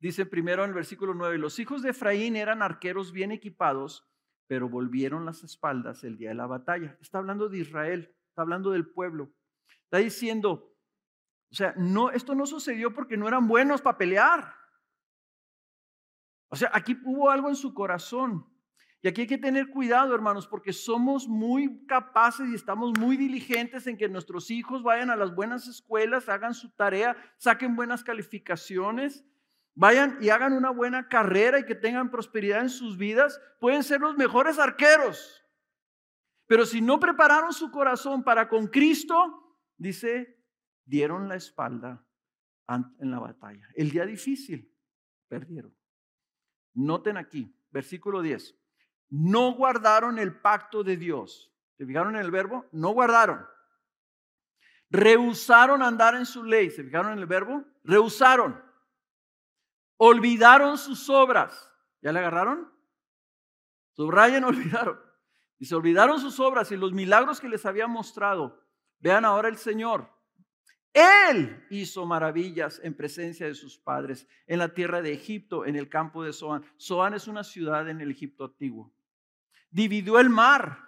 Dice 0.00 0.26
primero 0.26 0.64
en 0.64 0.70
el 0.70 0.74
versículo 0.74 1.14
9, 1.14 1.38
los 1.38 1.58
hijos 1.60 1.82
de 1.82 1.90
Efraín 1.90 2.34
eran 2.36 2.62
arqueros 2.62 3.12
bien 3.12 3.30
equipados, 3.30 4.06
pero 4.46 4.68
volvieron 4.68 5.24
las 5.24 5.44
espaldas 5.44 6.04
el 6.04 6.18
día 6.18 6.30
de 6.30 6.34
la 6.34 6.46
batalla. 6.46 6.98
Está 7.00 7.18
hablando 7.18 7.48
de 7.48 7.58
Israel, 7.58 8.14
está 8.28 8.42
hablando 8.42 8.72
del 8.72 8.86
pueblo. 8.86 9.32
Está 9.84 9.98
diciendo, 9.98 10.73
o 11.54 11.56
sea, 11.56 11.72
no, 11.76 12.10
esto 12.10 12.34
no 12.34 12.46
sucedió 12.46 12.92
porque 12.92 13.16
no 13.16 13.28
eran 13.28 13.46
buenos 13.46 13.80
para 13.80 13.96
pelear. 13.96 14.56
O 16.48 16.56
sea, 16.56 16.68
aquí 16.74 16.98
hubo 17.04 17.30
algo 17.30 17.48
en 17.48 17.54
su 17.54 17.72
corazón. 17.72 18.44
Y 19.02 19.06
aquí 19.06 19.20
hay 19.20 19.26
que 19.28 19.38
tener 19.38 19.70
cuidado, 19.70 20.16
hermanos, 20.16 20.48
porque 20.48 20.72
somos 20.72 21.28
muy 21.28 21.86
capaces 21.86 22.48
y 22.48 22.56
estamos 22.56 22.98
muy 22.98 23.16
diligentes 23.16 23.86
en 23.86 23.96
que 23.96 24.08
nuestros 24.08 24.50
hijos 24.50 24.82
vayan 24.82 25.10
a 25.10 25.16
las 25.16 25.32
buenas 25.32 25.68
escuelas, 25.68 26.28
hagan 26.28 26.54
su 26.54 26.70
tarea, 26.70 27.16
saquen 27.36 27.76
buenas 27.76 28.02
calificaciones, 28.02 29.24
vayan 29.76 30.18
y 30.20 30.30
hagan 30.30 30.54
una 30.54 30.70
buena 30.70 31.08
carrera 31.08 31.60
y 31.60 31.66
que 31.66 31.76
tengan 31.76 32.10
prosperidad 32.10 32.62
en 32.62 32.70
sus 32.70 32.98
vidas. 32.98 33.40
Pueden 33.60 33.84
ser 33.84 34.00
los 34.00 34.16
mejores 34.16 34.58
arqueros. 34.58 35.40
Pero 36.48 36.66
si 36.66 36.80
no 36.80 36.98
prepararon 36.98 37.52
su 37.52 37.70
corazón 37.70 38.24
para 38.24 38.48
con 38.48 38.66
Cristo, 38.66 39.56
dice, 39.76 40.34
dieron 40.84 41.28
la 41.28 41.36
espalda 41.36 42.04
en 42.68 43.10
la 43.10 43.18
batalla. 43.18 43.68
El 43.74 43.90
día 43.90 44.06
difícil, 44.06 44.72
perdieron. 45.28 45.74
Noten 46.74 47.16
aquí, 47.16 47.54
versículo 47.70 48.22
10. 48.22 48.56
No 49.10 49.52
guardaron 49.52 50.18
el 50.18 50.40
pacto 50.40 50.82
de 50.82 50.96
Dios. 50.96 51.52
¿Se 51.76 51.86
fijaron 51.86 52.16
en 52.16 52.22
el 52.22 52.30
verbo? 52.30 52.66
No 52.72 52.90
guardaron. 52.90 53.46
Rehusaron 54.90 55.82
andar 55.82 56.14
en 56.14 56.26
su 56.26 56.44
ley. 56.44 56.70
¿Se 56.70 56.84
fijaron 56.84 57.12
en 57.12 57.18
el 57.18 57.26
verbo? 57.26 57.64
Rehusaron. 57.82 58.62
Olvidaron 59.96 60.78
sus 60.78 61.08
obras. 61.08 61.70
¿Ya 62.00 62.12
le 62.12 62.20
agarraron? 62.20 62.72
Subrayen, 63.92 64.44
olvidaron. 64.44 64.98
Y 65.58 65.66
se 65.66 65.74
olvidaron 65.74 66.20
sus 66.20 66.38
obras 66.40 66.70
y 66.72 66.76
los 66.76 66.92
milagros 66.92 67.40
que 67.40 67.48
les 67.48 67.64
había 67.66 67.86
mostrado. 67.86 68.62
Vean 68.98 69.24
ahora 69.24 69.48
el 69.48 69.56
Señor. 69.56 70.13
Él 70.94 71.66
hizo 71.70 72.06
maravillas 72.06 72.80
en 72.84 72.94
presencia 72.94 73.46
de 73.46 73.56
sus 73.56 73.76
padres 73.76 74.28
en 74.46 74.60
la 74.60 74.72
tierra 74.72 75.02
de 75.02 75.12
Egipto, 75.12 75.66
en 75.66 75.74
el 75.74 75.88
campo 75.88 76.22
de 76.22 76.32
Zoán. 76.32 76.64
Zoán 76.80 77.14
es 77.14 77.26
una 77.26 77.42
ciudad 77.42 77.88
en 77.90 78.00
el 78.00 78.12
Egipto 78.12 78.44
antiguo. 78.44 78.94
Dividió 79.70 80.20
el 80.20 80.30
mar. 80.30 80.78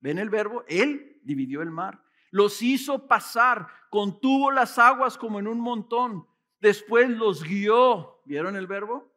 ¿Ven 0.00 0.18
el 0.18 0.30
verbo? 0.30 0.64
Él 0.68 1.20
dividió 1.22 1.60
el 1.60 1.70
mar. 1.70 2.02
Los 2.30 2.62
hizo 2.62 3.06
pasar, 3.06 3.68
contuvo 3.90 4.50
las 4.50 4.78
aguas 4.78 5.18
como 5.18 5.38
en 5.38 5.46
un 5.46 5.60
montón. 5.60 6.26
Después 6.58 7.10
los 7.10 7.44
guió. 7.44 8.22
¿Vieron 8.24 8.56
el 8.56 8.66
verbo? 8.66 9.12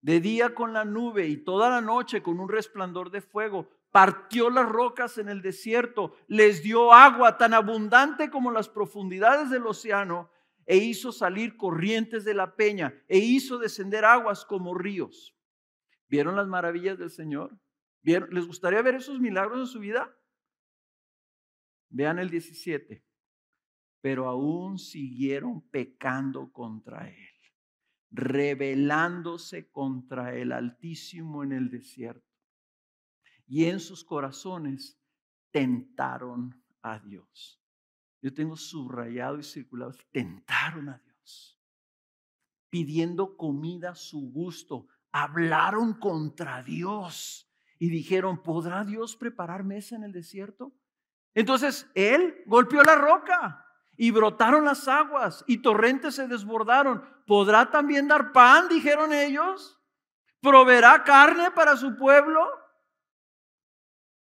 De 0.00 0.18
día 0.20 0.52
con 0.52 0.72
la 0.72 0.84
nube 0.84 1.28
y 1.28 1.36
toda 1.36 1.70
la 1.70 1.80
noche 1.80 2.24
con 2.24 2.40
un 2.40 2.48
resplandor 2.48 3.12
de 3.12 3.20
fuego 3.20 3.70
partió 3.94 4.50
las 4.50 4.68
rocas 4.68 5.18
en 5.18 5.28
el 5.28 5.40
desierto, 5.40 6.16
les 6.26 6.64
dio 6.64 6.92
agua 6.92 7.38
tan 7.38 7.54
abundante 7.54 8.28
como 8.28 8.50
las 8.50 8.68
profundidades 8.68 9.50
del 9.50 9.68
océano, 9.68 10.32
e 10.66 10.78
hizo 10.78 11.12
salir 11.12 11.56
corrientes 11.56 12.24
de 12.24 12.34
la 12.34 12.56
peña, 12.56 13.00
e 13.06 13.18
hizo 13.18 13.56
descender 13.56 14.04
aguas 14.04 14.44
como 14.44 14.74
ríos. 14.74 15.36
¿Vieron 16.08 16.34
las 16.34 16.48
maravillas 16.48 16.98
del 16.98 17.10
Señor? 17.10 17.56
¿Les 18.02 18.44
gustaría 18.48 18.82
ver 18.82 18.96
esos 18.96 19.20
milagros 19.20 19.60
en 19.60 19.66
su 19.68 19.78
vida? 19.78 20.12
Vean 21.88 22.18
el 22.18 22.30
17. 22.30 23.00
Pero 24.00 24.28
aún 24.28 24.80
siguieron 24.80 25.68
pecando 25.68 26.50
contra 26.50 27.08
Él, 27.08 27.30
rebelándose 28.10 29.70
contra 29.70 30.34
el 30.34 30.50
Altísimo 30.50 31.44
en 31.44 31.52
el 31.52 31.70
desierto 31.70 32.33
y 33.46 33.66
en 33.66 33.80
sus 33.80 34.04
corazones 34.04 34.98
tentaron 35.50 36.62
a 36.82 36.98
Dios. 36.98 37.60
Yo 38.20 38.32
tengo 38.32 38.56
subrayado 38.56 39.38
y 39.38 39.42
circulado, 39.42 39.92
tentaron 40.10 40.88
a 40.88 40.98
Dios, 40.98 41.60
pidiendo 42.70 43.36
comida 43.36 43.90
a 43.90 43.94
su 43.94 44.30
gusto, 44.32 44.86
hablaron 45.12 45.94
contra 45.94 46.62
Dios 46.62 47.50
y 47.78 47.90
dijeron, 47.90 48.42
¿podrá 48.42 48.84
Dios 48.84 49.16
preparar 49.16 49.62
mesa 49.62 49.94
en 49.96 50.04
el 50.04 50.12
desierto? 50.12 50.72
Entonces 51.34 51.90
él 51.94 52.42
golpeó 52.46 52.82
la 52.82 52.94
roca 52.94 53.64
y 53.96 54.10
brotaron 54.10 54.64
las 54.64 54.88
aguas 54.88 55.44
y 55.46 55.58
torrentes 55.58 56.14
se 56.14 56.26
desbordaron. 56.26 57.04
¿Podrá 57.26 57.70
también 57.70 58.08
dar 58.08 58.32
pan? 58.32 58.68
Dijeron 58.68 59.12
ellos. 59.12 59.80
¿Proveerá 60.40 61.04
carne 61.04 61.50
para 61.50 61.76
su 61.76 61.96
pueblo? 61.96 62.63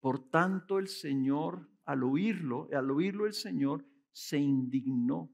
Por 0.04 0.28
tanto, 0.28 0.78
el 0.78 0.88
Señor, 0.88 1.66
al 1.86 2.02
oírlo, 2.02 2.68
al 2.74 2.90
oírlo 2.90 3.24
el 3.24 3.32
Señor, 3.32 3.86
se 4.12 4.36
indignó. 4.36 5.32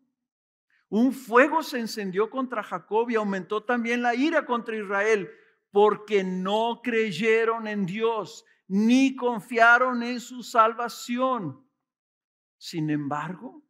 Un 0.88 1.12
fuego 1.12 1.64
se 1.64 1.80
encendió 1.80 2.30
contra 2.30 2.62
Jacob 2.62 3.10
y 3.10 3.16
aumentó 3.16 3.64
también 3.64 4.00
la 4.00 4.14
ira 4.14 4.46
contra 4.46 4.76
Israel, 4.76 5.28
porque 5.72 6.22
no 6.22 6.82
creyeron 6.84 7.66
en 7.66 7.84
Dios, 7.84 8.44
ni 8.68 9.16
confiaron 9.16 10.04
en 10.04 10.20
su 10.20 10.44
salvación. 10.44 11.68
Sin 12.56 12.90
embargo, 12.90 13.64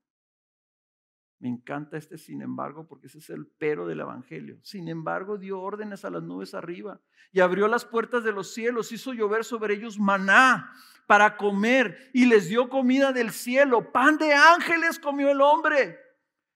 me 1.40 1.48
encanta 1.48 1.96
este 1.96 2.18
sin 2.18 2.42
embargo 2.42 2.86
porque 2.86 3.06
ese 3.06 3.18
es 3.18 3.30
el 3.30 3.46
pero 3.58 3.86
del 3.86 4.00
Evangelio. 4.00 4.58
Sin 4.62 4.88
embargo, 4.88 5.38
dio 5.38 5.58
órdenes 5.58 6.04
a 6.04 6.10
las 6.10 6.22
nubes 6.22 6.52
arriba 6.52 7.00
y 7.32 7.40
abrió 7.40 7.66
las 7.66 7.86
puertas 7.86 8.22
de 8.24 8.32
los 8.32 8.52
cielos, 8.52 8.92
hizo 8.92 9.14
llover 9.14 9.44
sobre 9.44 9.74
ellos 9.74 9.98
maná 9.98 10.70
para 11.06 11.38
comer 11.38 12.10
y 12.12 12.26
les 12.26 12.50
dio 12.50 12.68
comida 12.68 13.12
del 13.12 13.30
cielo. 13.30 13.90
Pan 13.90 14.18
de 14.18 14.34
ángeles 14.34 14.98
comió 14.98 15.30
el 15.30 15.40
hombre. 15.40 15.98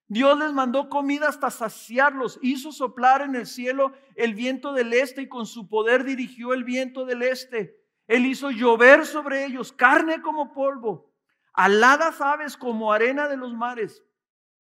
Dios 0.07 0.39
les 0.39 0.53
mandó 0.53 0.91
comida 0.91 1.29
hasta 1.29 1.51
saciarlos. 1.51 2.39
Hizo 2.43 2.71
soplar 2.71 3.23
en 3.23 3.37
el 3.37 3.47
cielo 3.47 3.95
el 4.17 4.35
viento 4.35 4.75
del 4.75 4.93
este 4.93 5.23
y 5.23 5.29
con 5.29 5.47
su 5.47 5.67
poder 5.67 6.05
dirigió 6.05 6.53
el 6.53 6.63
viento 6.63 7.07
del 7.07 7.23
este. 7.23 7.75
Él 8.07 8.27
hizo 8.27 8.51
llover 8.51 9.07
sobre 9.07 9.47
ellos 9.47 9.73
carne 9.73 10.21
como 10.21 10.53
polvo, 10.53 11.11
aladas 11.55 12.21
aves 12.21 12.55
como 12.59 12.93
arena 12.93 13.29
de 13.29 13.39
los 13.39 13.55
mares 13.55 14.03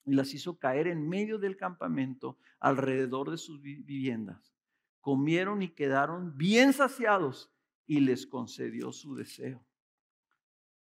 y 0.04 0.14
las 0.14 0.34
hizo 0.34 0.58
caer 0.58 0.86
en 0.86 1.08
medio 1.08 1.38
del 1.38 1.56
campamento 1.56 2.38
alrededor 2.60 3.30
de 3.30 3.38
sus 3.38 3.60
viviendas. 3.60 4.54
Comieron 5.00 5.62
y 5.62 5.68
quedaron 5.68 6.36
bien 6.36 6.72
saciados 6.72 7.50
y 7.86 8.00
les 8.00 8.26
concedió 8.26 8.92
su 8.92 9.14
deseo. 9.14 9.64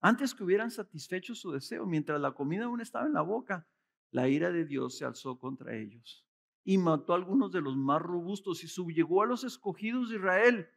Antes 0.01 0.34
que 0.34 0.43
hubieran 0.43 0.72
satisfecho 0.72 1.36
su 1.36 1.51
deseo, 1.51 1.86
mientras 1.86 2.20
la 2.22 2.32
comida 2.32 2.65
aún 2.65 2.82
estaba 2.82 3.05
en 3.05 3.13
la 3.13 3.22
boca, 3.22 3.67
la 4.11 4.28
ira 4.28 4.51
de 4.51 4.65
Dios 4.65 4.97
se 4.97 5.05
alzó 5.05 5.38
contra 5.38 5.76
ellos 5.76 6.26
y 6.63 6.78
mató 6.78 7.13
a 7.13 7.17
algunos 7.17 7.51
de 7.51 7.61
los 7.61 7.76
más 7.76 8.01
robustos 8.01 8.63
y 8.63 8.67
subyugó 8.67 9.24
a 9.24 9.26
los 9.26 9.43
escogidos 9.43 10.09
de 10.09 10.17
Israel. 10.17 10.70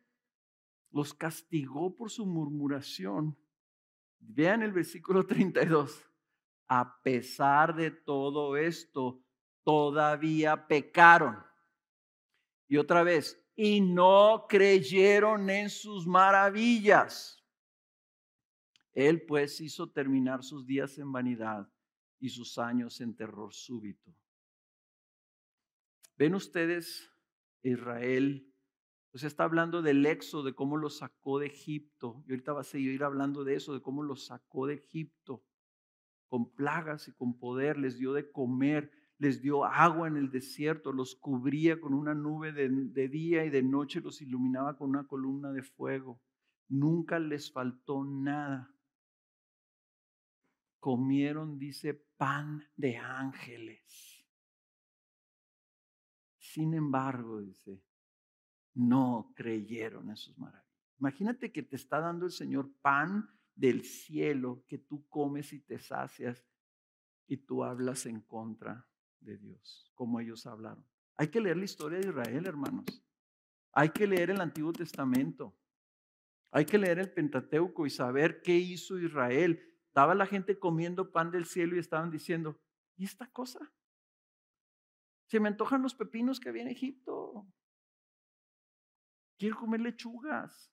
Los 0.91 1.15
castigó 1.15 1.97
por 1.97 2.11
su 2.11 2.27
murmuración. 2.27 3.37
Vean 4.19 4.63
el 4.63 4.73
versículo 4.73 5.27
32 5.27 6.12
a 6.69 7.01
pesar 7.03 7.75
de 7.75 7.91
todo 7.91 8.57
esto, 8.57 9.23
todavía 9.65 10.67
pecaron. 10.67 11.37
Y 12.69 12.77
otra 12.77 13.03
vez, 13.03 13.43
y 13.55 13.81
no 13.81 14.47
creyeron 14.49 15.51
en 15.51 15.69
sus 15.69 16.07
maravillas. 16.07 17.45
Él 18.93 19.25
pues 19.27 19.61
hizo 19.61 19.91
terminar 19.91 20.43
sus 20.43 20.67
días 20.67 20.99
en 20.99 21.13
vanidad 21.13 21.71
y 22.19 22.29
sus 22.29 22.59
años 22.59 23.01
en 23.01 23.15
terror 23.15 23.53
súbito. 23.53 24.15
¿Ven 26.17 26.35
ustedes 26.35 27.11
Israel? 27.63 28.49
Pues 29.11 29.25
está 29.25 29.45
hablando 29.45 29.83
del 29.83 30.07
éxodo, 30.07 30.45
de 30.45 30.55
cómo 30.55 30.77
lo 30.77 30.89
sacó 30.89 31.39
de 31.39 31.47
Egipto. 31.47 32.23
Y 32.27 32.33
ahorita 32.33 32.53
va 32.53 32.61
a 32.61 32.65
seguir 32.65 33.03
hablando 33.05 33.45
de 33.45 33.57
eso, 33.57 33.75
de 33.75 33.83
cómo 33.83 34.03
lo 34.03 34.17
sacó 34.17 34.67
de 34.67 34.75
Egipto 34.75 35.45
con 36.33 36.51
plagas 36.51 37.09
y 37.09 37.13
con 37.13 37.39
poder, 37.39 37.77
les 37.77 37.99
dio 37.99 38.15
de 38.15 38.33
comer, 38.33 38.91
les 39.19 39.43
dio 39.43 39.67
agua 39.67 40.09
en 40.09 40.17
el 40.17 40.31
desierto, 40.31 40.91
los 40.91 41.15
cubría 41.15 41.79
con 41.79 41.93
una 41.93 42.15
nube 42.15 42.53
de, 42.53 43.09
día 43.09 43.45
y 43.45 43.51
de 43.51 43.63
noche 43.63 44.01
los 44.01 44.23
iluminaba 44.23 44.79
con 44.79 44.89
una 44.89 45.07
columna 45.07 45.53
de 45.53 45.63
fuego. 45.63 46.23
Nunca 46.69 47.19
les 47.19 47.53
faltó 47.53 48.03
nada. 48.03 48.75
Comieron, 50.81 51.59
dice, 51.59 51.93
pan 52.17 52.65
de 52.77 52.97
ángeles. 52.97 54.25
Sin 56.39 56.73
embargo, 56.73 57.43
dice, 57.43 57.85
no 58.73 59.35
creyeron 59.37 60.09
en 60.09 60.17
sus 60.17 60.39
maravillas. 60.39 60.97
Imagínate 60.99 61.53
que 61.53 61.63
te 61.63 61.77
está 61.77 62.01
dando 62.01 62.25
el 62.25 62.33
Señor 62.33 62.73
pan 62.81 63.29
del 63.55 63.85
cielo 63.85 64.65
que 64.67 64.79
tú 64.79 65.07
comes 65.09 65.53
y 65.53 65.61
te 65.61 65.79
sacias 65.79 66.45
y 67.27 67.37
tú 67.37 67.65
hablas 67.65 68.07
en 68.07 68.21
contra 68.21 68.89
de 69.21 69.39
Dios, 69.39 69.91
como 69.95 70.21
ellos 70.21 70.47
hablaron. 70.47 70.85
Hay 71.17 71.29
que 71.29 71.41
leer 71.41 71.57
la 71.57 71.65
historia 71.65 71.99
de 71.99 72.09
Israel, 72.09 72.47
hermanos. 72.47 72.85
Hay 73.73 73.91
que 73.91 74.07
leer 74.07 74.31
el 74.31 74.41
Antiguo 74.41 74.73
Testamento. 74.73 75.57
Hay 76.51 76.67
que 76.67 76.79
leer 76.79 76.99
el 76.99 77.13
Pentateuco 77.13 77.87
y 77.87 77.91
saber 77.91 78.43
qué 78.43 78.57
hizo 78.57 78.99
Israel. 78.99 79.63
Estaba 79.87 80.15
la 80.15 80.27
gente 80.27 80.59
comiendo 80.59 81.11
pan 81.11 81.31
del 81.31 81.47
cielo 81.47 81.77
y 81.77 81.79
estaban 81.79 82.11
diciendo, 82.11 82.61
¿y 82.97 83.05
esta 83.05 83.31
cosa? 83.31 83.73
Se 85.27 85.41
me 85.41 85.49
antojan 85.49 85.83
los 85.83 85.95
pepinos 85.95 86.39
que 86.39 86.51
había 86.51 86.63
en 86.63 86.69
Egipto. 86.69 87.47
Quiero 89.39 89.57
comer 89.57 89.81
lechugas. 89.81 90.71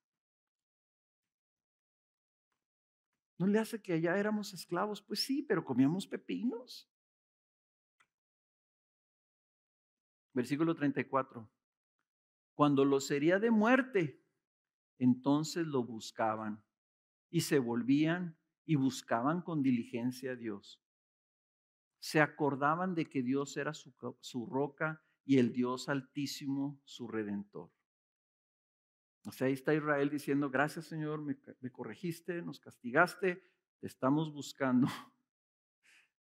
¿No 3.39 3.47
le 3.47 3.57
hace 3.57 3.81
que 3.81 3.93
allá 3.93 4.17
éramos 4.17 4.53
esclavos? 4.53 5.01
Pues 5.01 5.21
sí, 5.21 5.41
pero 5.41 5.63
comíamos 5.63 6.05
pepinos. 6.05 6.91
Versículo 10.33 10.75
34. 10.75 11.49
Cuando 12.53 12.83
lo 12.83 12.99
sería 12.99 13.39
de 13.39 13.49
muerte, 13.49 14.21
entonces 14.97 15.65
lo 15.65 15.85
buscaban 15.85 16.61
y 17.29 17.41
se 17.41 17.59
volvían 17.59 18.37
y 18.65 18.75
buscaban 18.75 19.41
con 19.41 19.63
diligencia 19.63 20.33
a 20.33 20.35
Dios. 20.35 20.83
Se 21.99 22.19
acordaban 22.19 22.93
de 22.93 23.05
que 23.05 23.23
Dios 23.23 23.55
era 23.55 23.73
su, 23.73 23.93
su 24.19 24.47
roca 24.47 25.01
y 25.23 25.37
el 25.37 25.53
Dios 25.53 25.87
altísimo 25.87 26.81
su 26.83 27.07
redentor. 27.07 27.71
O 29.29 29.31
sea, 29.31 29.45
ahí 29.45 29.53
está 29.53 29.75
Israel 29.75 30.09
diciendo, 30.09 30.49
gracias 30.49 30.87
Señor, 30.87 31.21
me, 31.21 31.37
corregiste, 31.71 32.41
nos 32.41 32.59
castigaste, 32.59 33.43
te 33.79 33.85
estamos 33.85 34.33
buscando. 34.33 34.87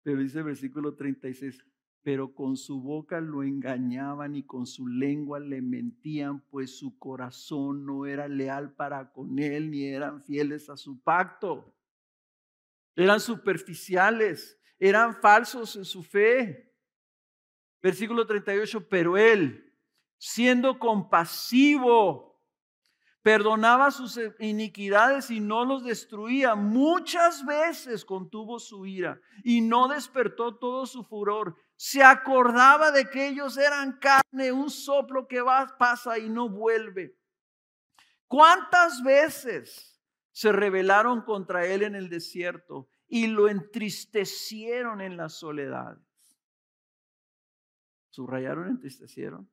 Pero 0.03 0.19
dice 0.19 0.37
el 0.37 0.43
versículo 0.43 0.93
36, 0.93 1.65
pero 2.03 2.35
con 2.35 2.55
su 2.55 2.83
boca 2.83 3.19
lo 3.19 3.41
engañaban 3.41 4.35
y 4.35 4.43
con 4.43 4.67
su 4.67 4.87
lengua 4.87 5.39
le 5.39 5.61
mentían, 5.63 6.41
pues 6.51 6.77
su 6.77 6.99
corazón 6.99 7.83
no 7.83 8.05
era 8.05 8.27
leal 8.27 8.75
para 8.75 9.11
con 9.11 9.39
él 9.39 9.71
ni 9.71 9.85
eran 9.85 10.21
fieles 10.21 10.69
a 10.69 10.77
su 10.77 11.01
pacto. 11.01 11.75
Eran 12.95 13.19
superficiales, 13.19 14.59
eran 14.77 15.15
falsos 15.15 15.77
en 15.77 15.85
su 15.85 16.03
fe. 16.03 16.75
Versículo 17.81 18.27
38, 18.27 18.87
pero 18.87 19.17
él, 19.17 19.73
siendo 20.19 20.77
compasivo, 20.77 22.32
perdonaba 23.23 23.89
sus 23.89 24.19
iniquidades 24.39 25.31
y 25.31 25.39
no 25.39 25.63
los 25.63 25.83
destruía. 25.83 26.55
Muchas 26.55 27.45
veces 27.45 28.03
contuvo 28.03 28.59
su 28.59 28.85
ira 28.85 29.19
y 29.43 29.61
no 29.61 29.87
despertó 29.87 30.57
todo 30.57 30.85
su 30.85 31.03
furor. 31.03 31.55
Se 31.77 32.03
acordaba 32.03 32.91
de 32.91 33.09
que 33.09 33.29
ellos 33.29 33.57
eran 33.57 33.97
carne, 33.97 34.51
un 34.51 34.69
soplo 34.69 35.27
que 35.27 35.41
va, 35.41 35.75
pasa 35.79 36.19
y 36.19 36.29
no 36.29 36.49
vuelve. 36.49 37.17
¿Cuántas 38.27 39.01
veces 39.01 40.01
se 40.31 40.51
rebelaron 40.51 41.21
contra 41.21 41.65
él 41.65 41.83
en 41.83 41.95
el 41.95 42.09
desierto 42.09 42.89
y 43.07 43.27
lo 43.27 43.47
entristecieron 43.47 44.99
en 44.99 45.15
las 45.15 45.33
soledades? 45.39 46.03
¿Subrayaron, 48.09 48.67
entristecieron? 48.67 49.49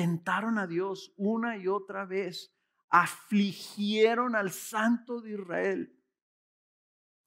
Tentaron 0.00 0.56
a 0.56 0.66
Dios 0.66 1.12
una 1.18 1.58
y 1.58 1.66
otra 1.66 2.06
vez, 2.06 2.56
afligieron 2.88 4.34
al 4.34 4.50
Santo 4.50 5.20
de 5.20 5.32
Israel. 5.32 5.94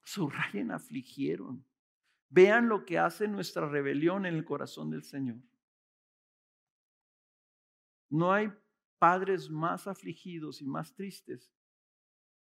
Subrayen, 0.04 0.72
afligieron. 0.72 1.64
Vean 2.30 2.68
lo 2.68 2.84
que 2.84 2.98
hace 2.98 3.28
nuestra 3.28 3.70
rebelión 3.70 4.26
en 4.26 4.34
el 4.34 4.44
corazón 4.44 4.90
del 4.90 5.04
Señor. 5.04 5.38
No 8.10 8.34
hay 8.34 8.52
padres 8.98 9.52
más 9.52 9.86
afligidos 9.86 10.60
y 10.60 10.66
más 10.66 10.96
tristes 10.96 11.54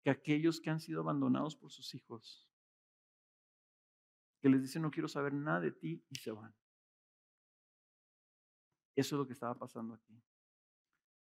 que 0.03 0.11
aquellos 0.11 0.61
que 0.61 0.71
han 0.71 0.81
sido 0.81 1.01
abandonados 1.01 1.55
por 1.55 1.71
sus 1.71 1.95
hijos, 1.95 2.51
que 4.41 4.49
les 4.49 4.63
dicen 4.63 4.83
no 4.83 4.91
quiero 4.91 5.07
saber 5.07 5.33
nada 5.33 5.61
de 5.61 5.71
ti 5.71 6.05
y 6.11 6.17
se 6.17 6.33
van. 6.33 6.58
Eso 8.99 9.15
es 9.15 9.19
lo 9.21 9.27
que 9.29 9.33
estaba 9.33 9.55
pasando 9.55 9.95
aquí. 9.95 10.21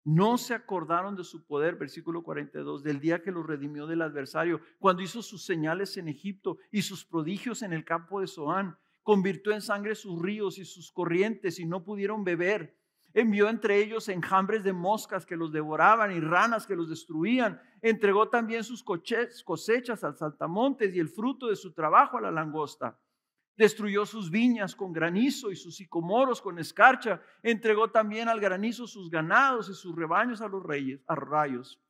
No 0.03 0.39
se 0.39 0.55
acordaron 0.55 1.15
de 1.15 1.25
su 1.25 1.45
poder, 1.45 1.77
versículo 1.77 2.23
42, 2.23 2.83
del 2.83 3.01
día 3.01 3.21
que 3.21 3.31
los 3.31 3.47
redimió 3.47 3.87
del 3.87 4.01
adversario, 4.01 4.63
cuando 4.79 5.03
hizo 5.03 5.21
sus 5.21 5.45
señales 5.45 5.95
en 5.99 6.09
Egipto 6.09 6.57
y 6.71 6.81
sus 6.81 7.05
prodigios 7.05 7.61
en 7.61 7.75
el 7.75 7.85
campo 7.85 8.23
de 8.23 8.29
Zoán. 8.29 8.79
Convirtió 9.03 9.53
en 9.53 9.61
sangre 9.61 9.95
sus 9.95 10.23
ríos 10.23 10.57
y 10.59 10.65
sus 10.65 10.91
corrientes 10.91 11.59
y 11.59 11.67
no 11.67 11.85
pudieron 11.85 12.25
beber. 12.25 12.79
Envió 13.13 13.47
entre 13.51 13.83
ellos 13.83 14.09
enjambres 14.09 14.65
de 14.65 14.73
moscas 14.73 15.27
que 15.27 15.37
los 15.37 15.53
devoraban 15.53 16.13
y 16.13 16.21
ranas 16.21 16.67
que 16.67 16.77
los 16.77 16.89
destruían. 16.89 17.61
Entregó 17.83 18.31
también 18.31 18.65
sus 18.65 18.83
cosechas 18.83 20.03
al 20.03 20.17
saltamontes 20.17 20.95
y 20.95 20.99
el 20.99 21.11
fruto 21.11 21.49
de 21.49 21.57
su 21.57 21.75
trabajo 21.75 22.17
a 22.17 22.23
la 22.23 22.31
langosta. 22.31 22.99
Destruyó 23.57 24.05
sus 24.05 24.31
viñas 24.31 24.77
con 24.77 24.93
granizo 24.93 25.51
y 25.51 25.57
sus 25.57 25.77
sicomoros 25.77 26.43
con 26.43 26.59
escarcha. 26.59 27.23
Entregó 27.43 27.91
también 27.91 28.29
al 28.29 28.39
granizo 28.39 28.87
sus 28.87 29.11
ganados 29.11 29.71
y 29.71 29.75
sus 29.75 29.97
rebaños 29.97 30.43
a 30.43 30.49
los 30.49 30.63
reyes, 30.63 31.03
a 31.07 31.15
rayos. 31.15 31.81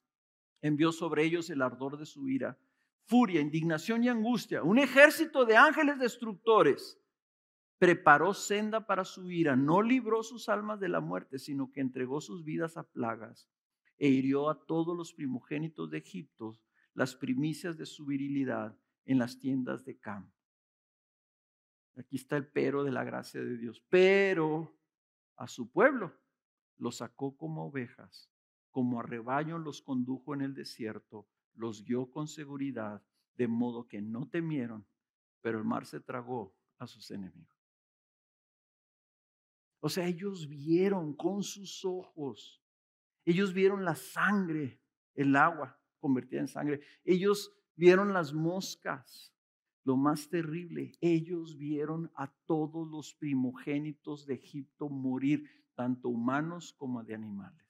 Envió 0.62 0.92
sobre 0.92 1.24
ellos 1.24 1.50
el 1.50 1.62
ardor 1.62 1.98
de 1.98 2.06
su 2.06 2.28
ira, 2.28 2.56
furia, 3.04 3.40
indignación 3.40 4.04
y 4.04 4.08
angustia. 4.08 4.62
Un 4.62 4.78
ejército 4.78 5.44
de 5.44 5.56
ángeles 5.56 5.98
destructores 5.98 7.00
preparó 7.78 8.32
senda 8.32 8.86
para 8.86 9.04
su 9.04 9.30
ira. 9.30 9.56
No 9.56 9.82
libró 9.82 10.22
sus 10.22 10.48
almas 10.48 10.78
de 10.78 10.88
la 10.88 11.00
muerte, 11.00 11.38
sino 11.38 11.72
que 11.72 11.80
entregó 11.80 12.20
sus 12.20 12.44
vidas 12.44 12.76
a 12.76 12.84
plagas 12.84 13.48
e 13.98 14.08
hirió 14.08 14.50
a 14.50 14.66
todos 14.66 14.96
los 14.96 15.12
primogénitos 15.12 15.90
de 15.90 15.98
Egipto, 15.98 16.58
las 16.94 17.16
primicias 17.16 17.76
de 17.76 17.86
su 17.86 18.06
virilidad 18.06 18.76
en 19.04 19.18
las 19.18 19.38
tiendas 19.38 19.84
de 19.84 19.98
campo. 19.98 20.35
Aquí 21.96 22.16
está 22.16 22.36
el 22.36 22.46
pero 22.46 22.84
de 22.84 22.92
la 22.92 23.04
gracia 23.04 23.42
de 23.42 23.56
Dios. 23.56 23.82
Pero 23.88 24.76
a 25.36 25.48
su 25.48 25.70
pueblo 25.70 26.14
lo 26.76 26.92
sacó 26.92 27.36
como 27.36 27.66
ovejas, 27.66 28.30
como 28.70 29.00
a 29.00 29.02
rebaño 29.02 29.58
los 29.58 29.80
condujo 29.80 30.34
en 30.34 30.42
el 30.42 30.54
desierto, 30.54 31.26
los 31.54 31.82
guió 31.84 32.10
con 32.10 32.28
seguridad, 32.28 33.02
de 33.34 33.48
modo 33.48 33.86
que 33.86 34.00
no 34.00 34.28
temieron, 34.28 34.86
pero 35.40 35.58
el 35.58 35.64
mar 35.64 35.86
se 35.86 36.00
tragó 36.00 36.54
a 36.78 36.86
sus 36.86 37.10
enemigos. 37.10 37.56
O 39.80 39.88
sea, 39.88 40.06
ellos 40.06 40.48
vieron 40.48 41.14
con 41.14 41.42
sus 41.42 41.84
ojos, 41.84 42.62
ellos 43.24 43.52
vieron 43.52 43.84
la 43.84 43.94
sangre, 43.94 44.80
el 45.14 45.36
agua 45.36 45.80
convertida 45.98 46.40
en 46.40 46.48
sangre, 46.48 46.80
ellos 47.04 47.54
vieron 47.74 48.12
las 48.12 48.32
moscas, 48.32 49.34
lo 49.86 49.96
más 49.96 50.28
terrible, 50.28 50.98
ellos 51.00 51.56
vieron 51.56 52.10
a 52.16 52.26
todos 52.44 52.88
los 52.88 53.14
primogénitos 53.14 54.26
de 54.26 54.34
Egipto 54.34 54.88
morir, 54.88 55.48
tanto 55.76 56.08
humanos 56.08 56.72
como 56.72 57.04
de 57.04 57.14
animales. 57.14 57.64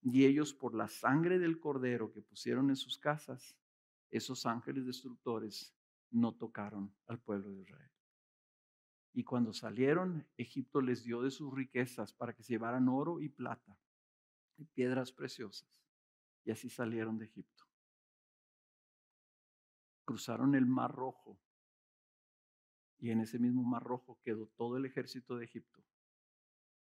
Y 0.00 0.24
ellos 0.24 0.54
por 0.54 0.74
la 0.74 0.88
sangre 0.88 1.38
del 1.38 1.60
cordero 1.60 2.10
que 2.14 2.22
pusieron 2.22 2.70
en 2.70 2.76
sus 2.76 2.98
casas, 2.98 3.58
esos 4.10 4.46
ángeles 4.46 4.86
destructores 4.86 5.76
no 6.10 6.34
tocaron 6.34 6.94
al 7.08 7.20
pueblo 7.20 7.50
de 7.50 7.60
Israel. 7.60 7.92
Y 9.12 9.22
cuando 9.22 9.52
salieron, 9.52 10.26
Egipto 10.38 10.80
les 10.80 11.04
dio 11.04 11.20
de 11.20 11.30
sus 11.30 11.52
riquezas 11.52 12.14
para 12.14 12.32
que 12.32 12.42
se 12.42 12.54
llevaran 12.54 12.88
oro 12.88 13.20
y 13.20 13.28
plata 13.28 13.78
y 14.56 14.64
piedras 14.64 15.12
preciosas. 15.12 15.68
Y 16.42 16.52
así 16.52 16.70
salieron 16.70 17.18
de 17.18 17.26
Egipto 17.26 17.63
cruzaron 20.04 20.54
el 20.54 20.66
Mar 20.66 20.92
Rojo 20.92 21.38
y 22.98 23.10
en 23.10 23.20
ese 23.20 23.38
mismo 23.38 23.62
Mar 23.62 23.82
Rojo 23.82 24.18
quedó 24.22 24.46
todo 24.56 24.76
el 24.76 24.86
ejército 24.86 25.36
de 25.36 25.44
Egipto 25.44 25.84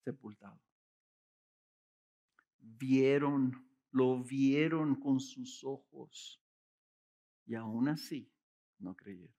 sepultado. 0.05 0.61
Vieron, 2.59 3.67
lo 3.91 4.23
vieron 4.23 4.97
con 4.97 5.21
sus 5.21 5.65
ojos 5.65 6.43
y 7.47 7.55
aún 7.55 7.89
así 7.89 8.31
no 8.79 8.95
creyeron. 8.95 9.35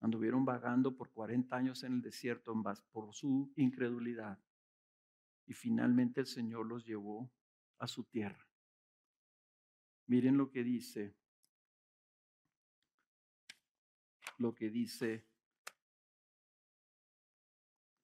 Anduvieron 0.00 0.44
vagando 0.44 0.96
por 0.96 1.10
40 1.10 1.54
años 1.54 1.82
en 1.84 1.94
el 1.94 2.02
desierto 2.02 2.54
por 2.90 3.14
su 3.14 3.52
incredulidad 3.56 4.38
y 5.46 5.52
finalmente 5.52 6.20
el 6.20 6.26
Señor 6.26 6.66
los 6.66 6.84
llevó 6.84 7.30
a 7.78 7.86
su 7.86 8.04
tierra. 8.04 8.46
Miren 10.06 10.36
lo 10.36 10.50
que 10.50 10.64
dice 10.64 11.16
lo 14.40 14.54
que 14.54 14.70
dice 14.70 15.26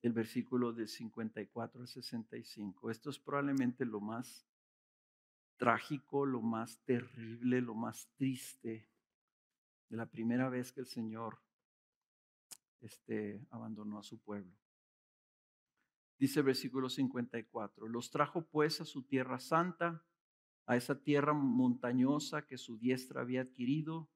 el 0.03 0.13
versículo 0.13 0.73
de 0.73 0.87
54 0.87 1.81
al 1.81 1.89
65. 1.89 2.91
Esto 2.91 3.11
es 3.11 3.19
probablemente 3.19 3.87
lo 3.87 4.01
más 4.01 4.47
trágico, 5.57 6.27
lo 6.27 6.43
más 6.43 6.79
terrible, 6.85 7.63
lo 7.63 7.75
más 7.75 8.09
triste 8.17 8.87
de 9.89 9.97
la 9.97 10.05
primera 10.07 10.51
vez 10.51 10.73
que 10.73 10.81
el 10.81 10.87
Señor 10.87 11.41
este, 12.83 13.47
abandonó 13.51 13.99
a 13.99 14.03
su 14.03 14.19
pueblo. 14.19 14.53
Dice 16.19 16.41
el 16.41 16.47
versículo 16.47 16.91
54, 16.91 17.89
los 17.89 18.11
trajo 18.11 18.47
pues 18.47 18.83
a 18.83 18.85
su 18.85 19.05
tierra 19.05 19.41
santa, 19.41 20.05
a 20.67 20.77
esa 20.77 21.01
tierra 21.01 21.33
montañosa 21.33 22.47
que 22.47 22.59
su 22.59 22.77
diestra 22.77 23.23
había 23.23 23.41
adquirido, 23.41 24.11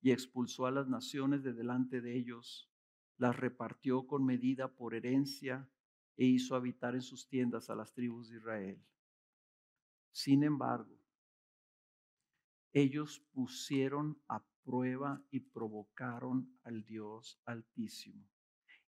y 0.00 0.12
expulsó 0.12 0.66
a 0.66 0.70
las 0.70 0.88
naciones 0.88 1.42
de 1.42 1.52
delante 1.52 2.00
de 2.00 2.16
ellos, 2.16 2.70
las 3.18 3.36
repartió 3.36 4.06
con 4.06 4.24
medida 4.24 4.68
por 4.68 4.94
herencia 4.94 5.68
e 6.16 6.24
hizo 6.26 6.54
habitar 6.54 6.94
en 6.94 7.02
sus 7.02 7.28
tiendas 7.28 7.70
a 7.70 7.74
las 7.74 7.92
tribus 7.92 8.28
de 8.28 8.36
Israel. 8.36 8.84
Sin 10.12 10.42
embargo, 10.42 10.98
ellos 12.72 13.20
pusieron 13.32 14.20
a 14.28 14.44
prueba 14.64 15.22
y 15.30 15.40
provocaron 15.40 16.58
al 16.64 16.84
Dios 16.84 17.40
Altísimo 17.44 18.28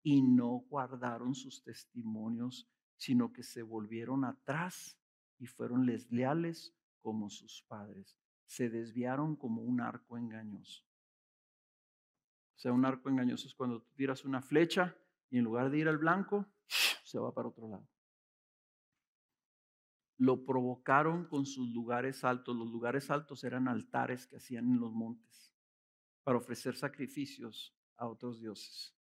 y 0.05 0.21
no 0.21 0.59
guardaron 0.69 1.33
sus 1.33 1.63
testimonios, 1.63 2.69
sino 2.95 3.33
que 3.33 3.41
se 3.41 3.63
volvieron 3.63 4.23
atrás 4.23 4.99
y 5.39 5.47
fueron 5.47 5.85
leales 5.85 6.75
como 7.01 7.29
sus 7.29 7.63
padres. 7.67 8.15
Se 8.45 8.69
desviaron 8.69 9.35
como 9.35 9.63
un 9.63 9.81
arco 9.81 10.15
engañoso. 10.17 10.85
Sea, 12.55 12.71
un 12.71 12.85
arco 12.85 13.09
engañoso 13.09 13.47
es 13.47 13.53
cuando 13.53 13.81
tú 13.81 13.91
tiras 13.95 14.25
una 14.25 14.41
flecha 14.41 14.95
y 15.29 15.37
en 15.37 15.43
lugar 15.43 15.69
de 15.69 15.79
ir 15.79 15.87
al 15.87 15.97
blanco, 15.97 16.47
se 17.03 17.19
va 17.19 17.33
para 17.33 17.49
otro 17.49 17.67
lado. 17.67 17.87
Lo 20.17 20.45
provocaron 20.45 21.25
con 21.25 21.45
sus 21.45 21.69
lugares 21.69 22.23
altos. 22.23 22.55
Los 22.55 22.69
lugares 22.69 23.11
altos 23.11 23.43
eran 23.43 23.67
altares 23.67 24.27
que 24.27 24.37
hacían 24.37 24.65
en 24.65 24.79
los 24.79 24.93
montes 24.93 25.53
para 26.23 26.37
ofrecer 26.37 26.75
sacrificios 26.75 27.77
a 27.97 28.07
otros 28.07 28.41
dioses. 28.41 28.93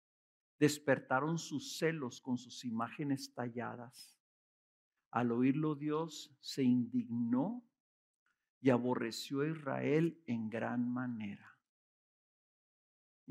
despertaron 0.59 1.39
sus 1.39 1.77
celos 1.77 2.21
con 2.21 2.39
sus 2.39 2.65
imágenes 2.65 3.35
talladas. 3.35 4.17
Al 5.11 5.33
oírlo 5.33 5.75
Dios 5.75 6.37
se 6.41 6.63
indignó 6.63 7.65
y 8.61 8.71
aborreció 8.71 9.41
a 9.41 9.49
Israel 9.49 10.23
en 10.27 10.49
gran 10.49 10.89
manera. 10.89 11.52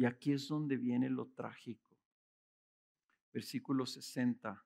Y 0.02 0.06
aquí 0.06 0.32
es 0.32 0.48
donde 0.48 0.78
viene 0.78 1.12
lo 1.12 1.28
trágico. 1.28 1.96
Versículo 3.32 3.86
60. 3.86 4.66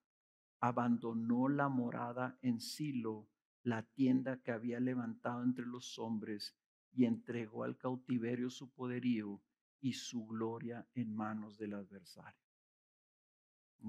Abandonó 0.62 1.50
la 1.50 1.68
morada 1.68 2.40
en 2.42 2.62
Silo, 2.62 3.28
la 3.62 3.84
tienda 3.84 4.42
que 4.42 4.54
había 4.54 4.80
levantado 4.80 5.44
entre 5.44 5.66
los 5.66 6.00
hombres, 6.00 6.56
y 6.94 7.04
entregó 7.04 7.66
al 7.66 7.76
cautiverio 7.76 8.50
su 8.50 8.72
poderío 8.72 9.44
y 9.82 9.92
su 9.92 10.26
gloria 10.26 10.88
en 10.94 11.14
manos 11.14 11.58
del 11.58 11.74
adversario. 11.74 12.48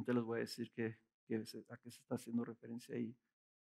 Te 0.05 0.15
les 0.15 0.25
voy 0.25 0.39
a 0.39 0.41
decir 0.41 0.73
que, 0.73 0.99
a 1.69 1.77
qué 1.77 1.93
se 1.93 2.01
está 2.01 2.17
haciendo 2.17 2.45
referencia 2.45 2.97
ahí. 2.97 3.17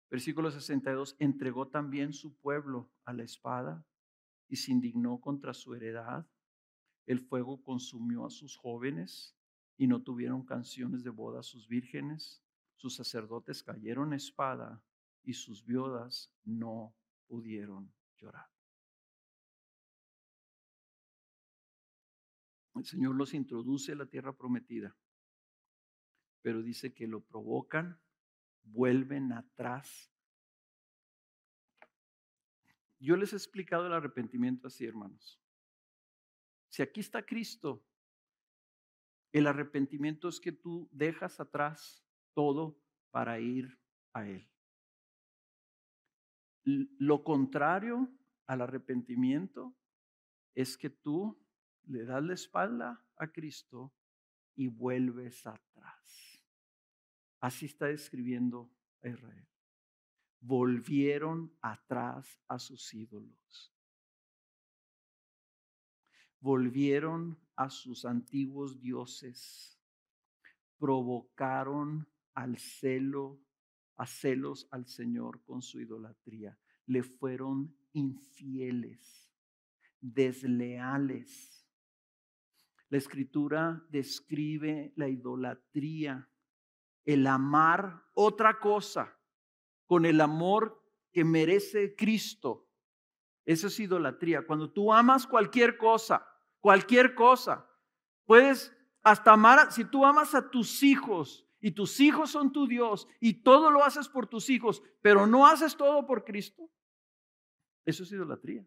Versículo 0.08 0.52
62, 0.52 1.16
entregó 1.18 1.66
también 1.66 2.12
su 2.12 2.36
pueblo 2.36 2.92
a 3.04 3.12
la 3.12 3.24
espada 3.24 3.84
y 4.48 4.54
se 4.54 4.70
indignó 4.70 5.20
contra 5.20 5.52
su 5.52 5.74
heredad. 5.74 6.24
El 7.06 7.20
fuego 7.20 7.62
consumió 7.62 8.26
a 8.26 8.30
sus 8.30 8.56
jóvenes 8.56 9.36
y 9.76 9.86
no 9.86 10.02
tuvieron 10.02 10.44
canciones 10.44 11.04
de 11.04 11.10
boda 11.10 11.40
a 11.40 11.42
sus 11.42 11.68
vírgenes. 11.68 12.42
Sus 12.76 12.96
sacerdotes 12.96 13.62
cayeron 13.62 14.12
a 14.12 14.16
espada 14.16 14.82
y 15.22 15.34
sus 15.34 15.64
viudas 15.64 16.32
no 16.44 16.94
pudieron 17.26 17.92
llorar. 18.16 18.46
El 22.74 22.84
Señor 22.84 23.14
los 23.14 23.34
introduce 23.34 23.92
a 23.92 23.96
la 23.96 24.06
tierra 24.06 24.36
prometida 24.36 24.96
pero 26.44 26.62
dice 26.62 26.92
que 26.92 27.06
lo 27.06 27.22
provocan, 27.22 27.98
vuelven 28.64 29.32
atrás. 29.32 30.12
Yo 33.00 33.16
les 33.16 33.32
he 33.32 33.36
explicado 33.36 33.86
el 33.86 33.94
arrepentimiento 33.94 34.66
así, 34.66 34.84
hermanos. 34.84 35.40
Si 36.74 36.82
aquí 36.82 36.98
está 36.98 37.24
Cristo, 37.24 37.86
el 39.30 39.46
arrepentimiento 39.46 40.28
es 40.28 40.40
que 40.40 40.50
tú 40.50 40.88
dejas 40.90 41.38
atrás 41.38 42.04
todo 42.32 42.82
para 43.12 43.38
ir 43.38 43.80
a 44.12 44.26
Él. 44.26 44.50
Lo 46.64 47.22
contrario 47.22 48.12
al 48.48 48.60
arrepentimiento 48.60 49.72
es 50.56 50.76
que 50.76 50.90
tú 50.90 51.40
le 51.84 52.04
das 52.06 52.24
la 52.24 52.34
espalda 52.34 53.06
a 53.18 53.28
Cristo 53.30 53.94
y 54.56 54.66
vuelves 54.66 55.46
atrás. 55.46 56.44
Así 57.38 57.66
está 57.66 57.86
describiendo 57.86 58.68
a 59.00 59.10
Israel. 59.10 59.46
Volvieron 60.40 61.56
atrás 61.60 62.42
a 62.48 62.58
sus 62.58 62.92
ídolos. 62.92 63.73
Volvieron 66.44 67.38
a 67.56 67.70
sus 67.70 68.04
antiguos 68.04 68.78
dioses. 68.78 69.80
Provocaron 70.76 72.06
al 72.34 72.58
celo, 72.58 73.40
a 73.96 74.06
celos 74.06 74.68
al 74.70 74.86
Señor 74.86 75.42
con 75.44 75.62
su 75.62 75.80
idolatría. 75.80 76.58
Le 76.84 77.02
fueron 77.02 77.74
infieles, 77.94 79.32
desleales. 80.02 81.66
La 82.90 82.98
escritura 82.98 83.82
describe 83.88 84.92
la 84.96 85.08
idolatría 85.08 86.28
el 87.06 87.26
amar 87.26 88.04
otra 88.12 88.58
cosa 88.58 89.18
con 89.86 90.04
el 90.04 90.20
amor 90.20 90.78
que 91.10 91.24
merece 91.24 91.96
Cristo. 91.96 92.68
Eso 93.46 93.68
es 93.68 93.80
idolatría. 93.80 94.46
Cuando 94.46 94.70
tú 94.70 94.92
amas 94.92 95.26
cualquier 95.26 95.78
cosa, 95.78 96.30
cualquier 96.64 97.14
cosa, 97.14 97.70
puedes 98.24 98.74
hasta 99.02 99.34
amar, 99.34 99.70
si 99.70 99.84
tú 99.84 100.06
amas 100.06 100.34
a 100.34 100.48
tus 100.48 100.82
hijos 100.82 101.46
y 101.60 101.72
tus 101.72 102.00
hijos 102.00 102.30
son 102.30 102.52
tu 102.52 102.66
Dios 102.66 103.06
y 103.20 103.42
todo 103.42 103.70
lo 103.70 103.84
haces 103.84 104.08
por 104.08 104.26
tus 104.26 104.48
hijos, 104.48 104.82
pero 105.02 105.26
no 105.26 105.46
haces 105.46 105.76
todo 105.76 106.06
por 106.06 106.24
Cristo, 106.24 106.70
eso 107.84 108.02
es 108.02 108.12
idolatría. 108.12 108.66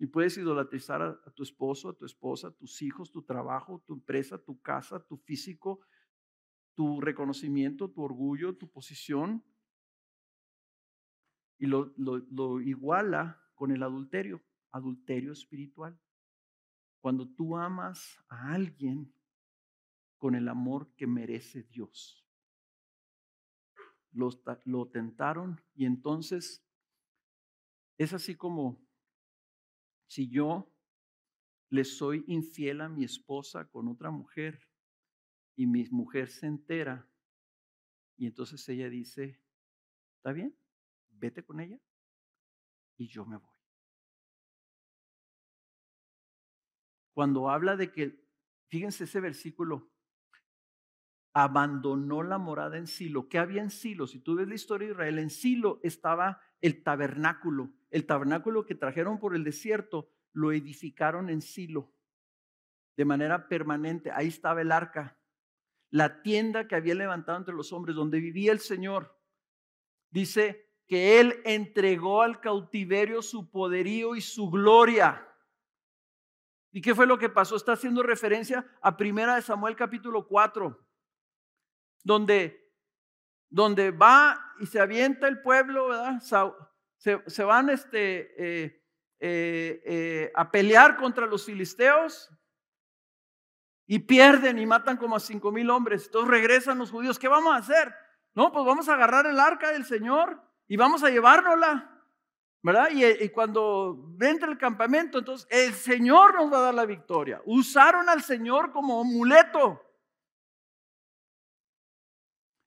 Y 0.00 0.06
puedes 0.06 0.36
idolatrizar 0.36 1.00
a, 1.00 1.30
tu 1.30 1.44
esposo, 1.44 1.90
a 1.90 1.96
tu 1.96 2.06
esposa, 2.06 2.48
a 2.48 2.56
tus 2.56 2.82
hijos, 2.82 3.12
tu 3.12 3.22
trabajo, 3.22 3.80
tu 3.86 3.94
empresa, 3.94 4.36
tu 4.36 4.60
casa, 4.60 4.98
tu 4.98 5.16
físico, 5.16 5.78
tu 6.74 7.00
reconocimiento, 7.00 7.88
tu 7.88 8.02
orgullo, 8.02 8.56
tu 8.56 8.68
posición, 8.68 9.44
y 11.56 11.66
lo, 11.66 12.60
iguala 12.62 13.40
con 13.54 13.70
el 13.70 13.84
adulterio, 13.84 14.42
adulterio 14.74 15.32
espiritual. 15.32 15.98
Cuando 17.00 17.28
tú 17.28 17.56
amas 17.56 18.18
a 18.28 18.52
alguien 18.52 19.14
con 20.18 20.34
el 20.34 20.48
amor 20.48 20.92
que 20.96 21.06
merece 21.06 21.62
Dios. 21.62 22.26
Lo, 24.12 24.88
tentaron 24.90 25.60
y 25.74 25.86
entonces 25.86 26.64
es 27.98 28.12
así 28.12 28.36
como 28.36 28.80
si 30.06 30.28
yo 30.28 30.72
le 31.68 31.84
soy 31.84 32.24
infiel 32.28 32.80
a 32.80 32.88
mi 32.88 33.04
esposa 33.04 33.68
con 33.68 33.88
otra 33.88 34.10
mujer 34.10 34.60
y 35.56 35.66
mi 35.66 35.88
mujer 35.90 36.28
se 36.28 36.46
entera 36.46 37.08
y 38.16 38.26
entonces 38.26 38.68
ella 38.68 38.88
dice, 38.88 39.42
¿está 40.16 40.32
bien? 40.32 40.56
Vete 41.10 41.44
con 41.44 41.60
ella 41.60 41.80
y 42.96 43.08
yo 43.08 43.26
me 43.26 43.36
voy. 43.36 43.53
Cuando 47.14 47.48
habla 47.48 47.76
de 47.76 47.90
que, 47.90 48.22
fíjense 48.68 49.04
ese 49.04 49.20
versículo, 49.20 49.90
abandonó 51.32 52.22
la 52.22 52.36
morada 52.38 52.76
en 52.76 52.86
Silo. 52.86 53.28
¿Qué 53.28 53.38
había 53.38 53.62
en 53.62 53.70
Silo? 53.70 54.06
Si 54.06 54.18
tú 54.18 54.34
ves 54.34 54.46
la 54.46 54.54
historia 54.54 54.88
de 54.88 54.92
Israel, 54.92 55.18
en 55.18 55.30
Silo 55.30 55.80
estaba 55.82 56.42
el 56.60 56.82
tabernáculo. 56.82 57.72
El 57.90 58.04
tabernáculo 58.04 58.66
que 58.66 58.74
trajeron 58.74 59.18
por 59.18 59.34
el 59.34 59.44
desierto 59.44 60.10
lo 60.32 60.52
edificaron 60.52 61.30
en 61.30 61.40
Silo 61.40 61.90
de 62.96 63.04
manera 63.04 63.48
permanente. 63.48 64.10
Ahí 64.12 64.28
estaba 64.28 64.60
el 64.60 64.70
arca 64.70 65.16
la 65.94 66.22
tienda 66.22 66.66
que 66.66 66.74
había 66.74 66.96
levantado 66.96 67.38
entre 67.38 67.54
los 67.54 67.72
hombres, 67.72 67.94
donde 67.94 68.18
vivía 68.18 68.50
el 68.50 68.58
Señor. 68.58 69.16
Dice 70.10 70.68
que 70.88 71.20
Él 71.20 71.40
entregó 71.44 72.22
al 72.22 72.40
cautiverio 72.40 73.22
su 73.22 73.48
poderío 73.48 74.16
y 74.16 74.20
su 74.20 74.50
gloria. 74.50 75.24
¿Y 76.74 76.82
qué 76.82 76.92
fue 76.92 77.06
lo 77.06 77.16
que 77.16 77.28
pasó? 77.28 77.54
Está 77.54 77.74
haciendo 77.74 78.02
referencia 78.02 78.66
a 78.82 78.96
Primera 78.96 79.36
de 79.36 79.42
Samuel 79.42 79.76
capítulo 79.76 80.26
4, 80.26 80.84
donde, 82.02 82.68
donde 83.48 83.92
va 83.92 84.56
y 84.58 84.66
se 84.66 84.80
avienta 84.80 85.28
el 85.28 85.40
pueblo, 85.40 85.90
¿verdad? 85.90 86.20
Se, 86.96 87.44
van 87.44 87.70
este, 87.70 88.34
eh, 88.36 88.82
eh, 89.20 89.82
eh, 89.86 90.32
a 90.34 90.50
pelear 90.50 90.96
contra 90.96 91.26
los 91.26 91.44
filisteos 91.44 92.28
y 93.86 94.00
pierden 94.00 94.58
y 94.58 94.66
matan 94.66 94.96
como 94.96 95.14
a 95.14 95.20
cinco 95.20 95.52
mil 95.52 95.70
hombres. 95.70 96.06
Entonces 96.06 96.28
regresan 96.28 96.78
los 96.78 96.90
judíos. 96.90 97.20
¿Qué 97.20 97.28
vamos 97.28 97.54
a 97.54 97.58
hacer? 97.58 97.94
No, 98.34 98.50
pues 98.50 98.66
vamos 98.66 98.88
a 98.88 98.94
agarrar 98.94 99.26
el 99.26 99.38
arca 99.38 99.70
del 99.70 99.84
Señor 99.84 100.42
y 100.66 100.76
vamos 100.76 101.04
a 101.04 101.10
llevárnosla. 101.10 101.93
¿Verdad? 102.64 102.88
Y, 102.90 103.04
y 103.04 103.28
cuando 103.28 104.16
entra 104.20 104.50
el 104.50 104.58
campamento, 104.58 105.18
entonces 105.18 105.46
el 105.50 105.72
Señor 105.72 106.34
nos 106.34 106.52
va 106.52 106.58
a 106.58 106.62
dar 106.62 106.74
la 106.74 106.86
victoria. 106.86 107.40
Usaron 107.44 108.08
al 108.08 108.22
Señor 108.22 108.72
como 108.72 109.00
amuleto. 109.00 109.80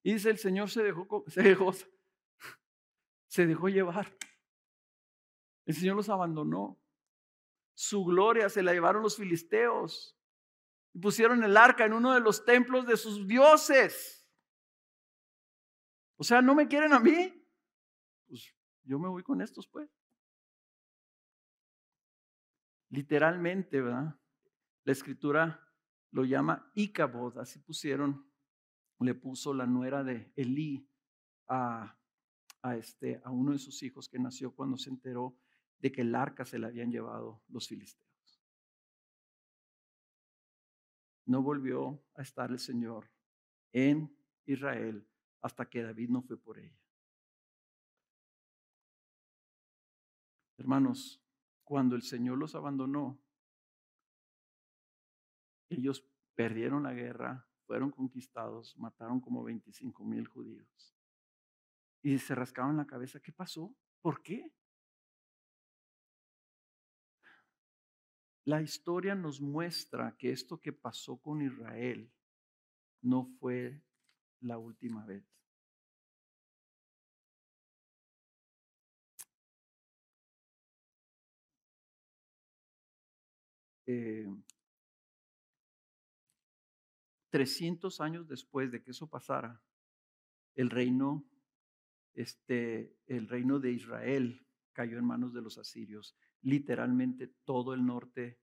Y 0.04 0.14
dice, 0.14 0.30
el 0.30 0.38
Señor 0.38 0.70
se 0.70 0.84
dejó, 0.84 1.26
se 1.28 1.42
dejó, 1.42 1.74
se 3.28 3.46
dejó 3.46 3.68
llevar. 3.68 4.16
El 5.66 5.76
Señor 5.76 5.98
los 5.98 6.08
abandonó. 6.08 6.80
Su 7.74 8.06
gloria 8.06 8.48
se 8.48 8.64
la 8.64 8.72
llevaron 8.72 9.04
los 9.04 9.18
filisteos 9.18 10.18
pusieron 11.02 11.44
el 11.44 11.56
arca 11.56 11.86
en 11.86 11.94
uno 11.94 12.14
de 12.14 12.20
los 12.20 12.44
templos 12.44 12.86
de 12.86 12.98
sus 12.98 13.28
dioses. 13.28 14.28
O 16.18 16.24
sea, 16.24 16.42
¿no 16.42 16.56
me 16.56 16.68
quieren 16.68 16.94
a 16.94 17.00
mí? 17.00 17.37
Yo 18.88 19.00
me 19.00 19.08
voy 19.08 19.24
con 19.24 19.42
estos, 19.42 19.68
pues. 19.68 19.90
Literalmente, 22.90 23.82
¿verdad? 23.82 24.20
La 24.84 24.92
escritura 24.92 25.62
lo 26.12 26.24
llama 26.24 26.72
Icabod, 26.74 27.38
así 27.38 27.60
pusieron, 27.60 28.32
le 29.00 29.14
puso 29.14 29.54
la 29.54 29.66
nuera 29.66 30.04
de 30.04 30.32
Elí 30.36 30.90
a, 31.48 32.00
a, 32.62 32.78
este, 32.78 33.22
a 33.24 33.30
uno 33.30 33.52
de 33.52 33.60
sus 33.60 33.84
hijos 33.84 34.08
que 34.08 34.18
nació 34.18 34.56
cuando 34.56 34.78
se 34.78 34.90
enteró 34.90 35.38
de 35.80 35.92
que 35.92 36.02
el 36.02 36.16
arca 36.16 36.46
se 36.46 36.58
la 36.58 36.68
habían 36.68 36.90
llevado 36.90 37.44
los 37.50 37.68
filisteos. 37.68 38.08
no 41.28 41.42
volvió 41.42 42.02
a 42.16 42.22
estar 42.22 42.50
el 42.52 42.60
Señor 42.60 43.12
en 43.72 44.18
Israel 44.46 45.06
hasta 45.42 45.70
que 45.70 45.84
David 45.84 46.10
no 46.10 46.22
fue 46.24 46.38
por 46.38 46.58
ella. 46.58 46.87
Hermanos, 50.58 51.24
cuando 51.64 51.96
el 51.96 52.02
Señor 52.02 52.38
los 52.38 52.56
abandonó, 52.56 53.20
ellos 55.70 56.04
perdieron 56.36 56.84
la 56.84 56.94
guerra, 56.94 57.48
fueron 57.66 57.92
conquistados, 57.92 58.78
mataron 58.78 59.20
como 59.20 59.44
25 59.44 60.04
mil 60.04 60.28
judíos. 60.28 60.96
Y 62.02 62.18
se 62.20 62.36
rascaban 62.36 62.78
la 62.78 62.88
cabeza, 62.88 63.20
¿qué 63.20 63.32
pasó? 63.32 63.76
¿Por 64.02 64.22
qué? 64.24 64.52
La 68.46 68.62
historia 68.62 69.14
nos 69.14 69.42
muestra 69.42 70.16
que 70.18 70.32
esto 70.32 70.62
que 70.62 70.72
pasó 70.72 71.18
con 71.18 71.42
Israel 71.42 72.10
no 73.02 73.26
fue 73.40 73.84
la 74.40 74.58
última 74.58 75.06
vez. 75.06 75.26
Eh, 83.88 84.28
300 87.30 88.00
años 88.02 88.28
después 88.28 88.72
de 88.72 88.82
que 88.82 88.92
eso 88.92 89.10
pasara, 89.10 89.62
el 90.56 90.70
reino, 90.70 91.26
este, 92.14 92.98
el 93.06 93.28
reino 93.28 93.60
de 93.60 93.72
Israel 93.72 94.46
cayó 94.74 94.98
en 94.98 95.06
manos 95.06 95.34
de 95.34 95.42
los 95.42 95.58
asirios. 95.58 96.16
Literalmente 96.42 97.28
todo 97.46 97.74
el 97.74 97.86
norte 97.86 98.40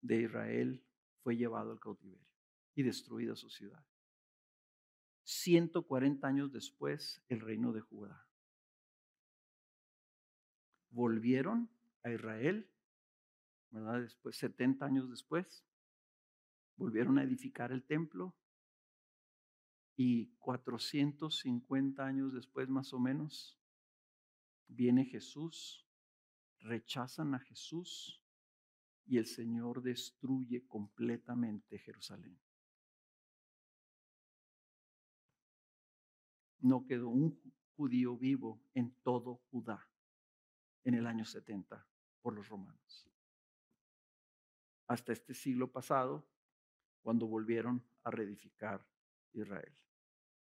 de 0.00 0.22
Israel 0.22 0.84
fue 1.22 1.36
llevado 1.36 1.72
al 1.72 1.80
cautiverio 1.80 2.26
y 2.74 2.82
destruida 2.82 3.36
su 3.36 3.50
ciudad. 3.50 3.84
140 5.24 6.26
años 6.26 6.50
después, 6.50 7.22
el 7.28 7.40
reino 7.40 7.72
de 7.72 7.80
Judá. 7.80 8.26
Volvieron 10.90 11.70
a 12.02 12.10
Israel, 12.10 12.68
Después, 13.70 14.36
70 14.36 14.84
años 14.84 15.10
después, 15.10 15.64
volvieron 16.76 17.18
a 17.18 17.22
edificar 17.22 17.72
el 17.72 17.84
templo 17.84 18.34
y 19.96 20.26
450 20.38 22.04
años 22.04 22.32
después 22.32 22.68
más 22.68 22.92
o 22.92 22.98
menos 22.98 23.60
viene 24.66 25.04
Jesús, 25.04 25.86
rechazan 26.60 27.34
a 27.34 27.38
Jesús 27.38 28.22
y 29.06 29.18
el 29.18 29.26
Señor 29.26 29.82
destruye 29.82 30.66
completamente 30.66 31.78
Jerusalén. 31.78 32.38
No 36.60 36.86
quedó 36.86 37.08
un 37.08 37.38
judío 37.76 38.16
vivo 38.16 38.60
en 38.74 38.94
todo 39.02 39.42
Judá 39.50 39.88
en 40.84 40.94
el 40.94 41.06
año 41.06 41.24
70 41.24 41.86
por 42.22 42.34
los 42.34 42.48
romanos. 42.48 43.09
Hasta 44.90 45.12
este 45.12 45.34
siglo 45.34 45.70
pasado, 45.70 46.28
cuando 47.00 47.28
volvieron 47.28 47.80
a 48.02 48.10
reedificar 48.10 48.84
Israel. 49.32 49.72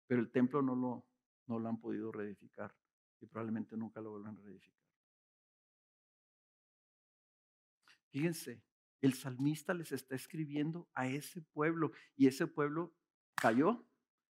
Pero 0.06 0.22
el 0.22 0.30
templo 0.30 0.62
no 0.62 0.74
lo, 0.74 1.06
no 1.48 1.58
lo 1.58 1.68
han 1.68 1.78
podido 1.78 2.10
reedificar 2.10 2.74
y 3.20 3.26
probablemente 3.26 3.76
nunca 3.76 4.00
lo 4.00 4.12
vuelvan 4.12 4.38
a 4.38 4.40
reedificar. 4.40 4.88
Fíjense, 8.08 8.64
el 9.02 9.12
salmista 9.12 9.74
les 9.74 9.92
está 9.92 10.16
escribiendo 10.16 10.88
a 10.94 11.06
ese 11.06 11.42
pueblo 11.42 11.92
y 12.16 12.26
ese 12.26 12.46
pueblo 12.46 12.94
cayó, 13.34 13.86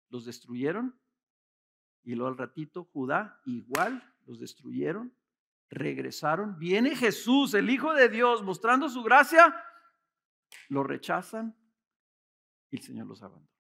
los 0.08 0.24
destruyeron 0.24 0.98
y 2.06 2.16
luego 2.16 2.30
al 2.30 2.38
ratito 2.38 2.86
Judá 2.86 3.42
igual 3.44 4.02
los 4.26 4.40
destruyeron, 4.40 5.14
regresaron, 5.70 6.58
viene 6.58 6.96
Jesús, 6.96 7.54
el 7.54 7.70
Hijo 7.70 7.94
de 7.94 8.08
Dios, 8.08 8.44
mostrando 8.44 8.88
su 8.88 9.04
gracia, 9.04 9.54
lo 10.70 10.84
rechazan 10.84 11.56
y 12.70 12.78
el 12.78 12.82
Señor 12.82 13.08
los 13.08 13.22
abandona. 13.22 13.54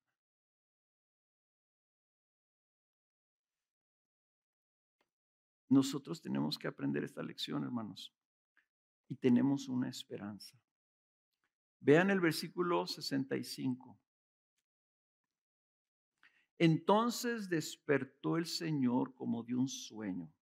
Nosotros 5.69 6.21
tenemos 6.21 6.57
que 6.57 6.67
aprender 6.67 7.03
esta 7.03 7.23
lección, 7.23 7.63
hermanos, 7.63 8.13
y 9.09 9.15
tenemos 9.15 9.67
una 9.67 9.89
esperanza. 9.89 10.57
Vean 11.79 12.09
el 12.11 12.19
versículo 12.19 12.87
65. 12.87 13.99
Entonces 16.57 17.49
despertó 17.49 18.37
el 18.37 18.45
Señor 18.45 19.13
como 19.15 19.43
de 19.43 19.55
un 19.55 19.67
sueño, 19.67 20.33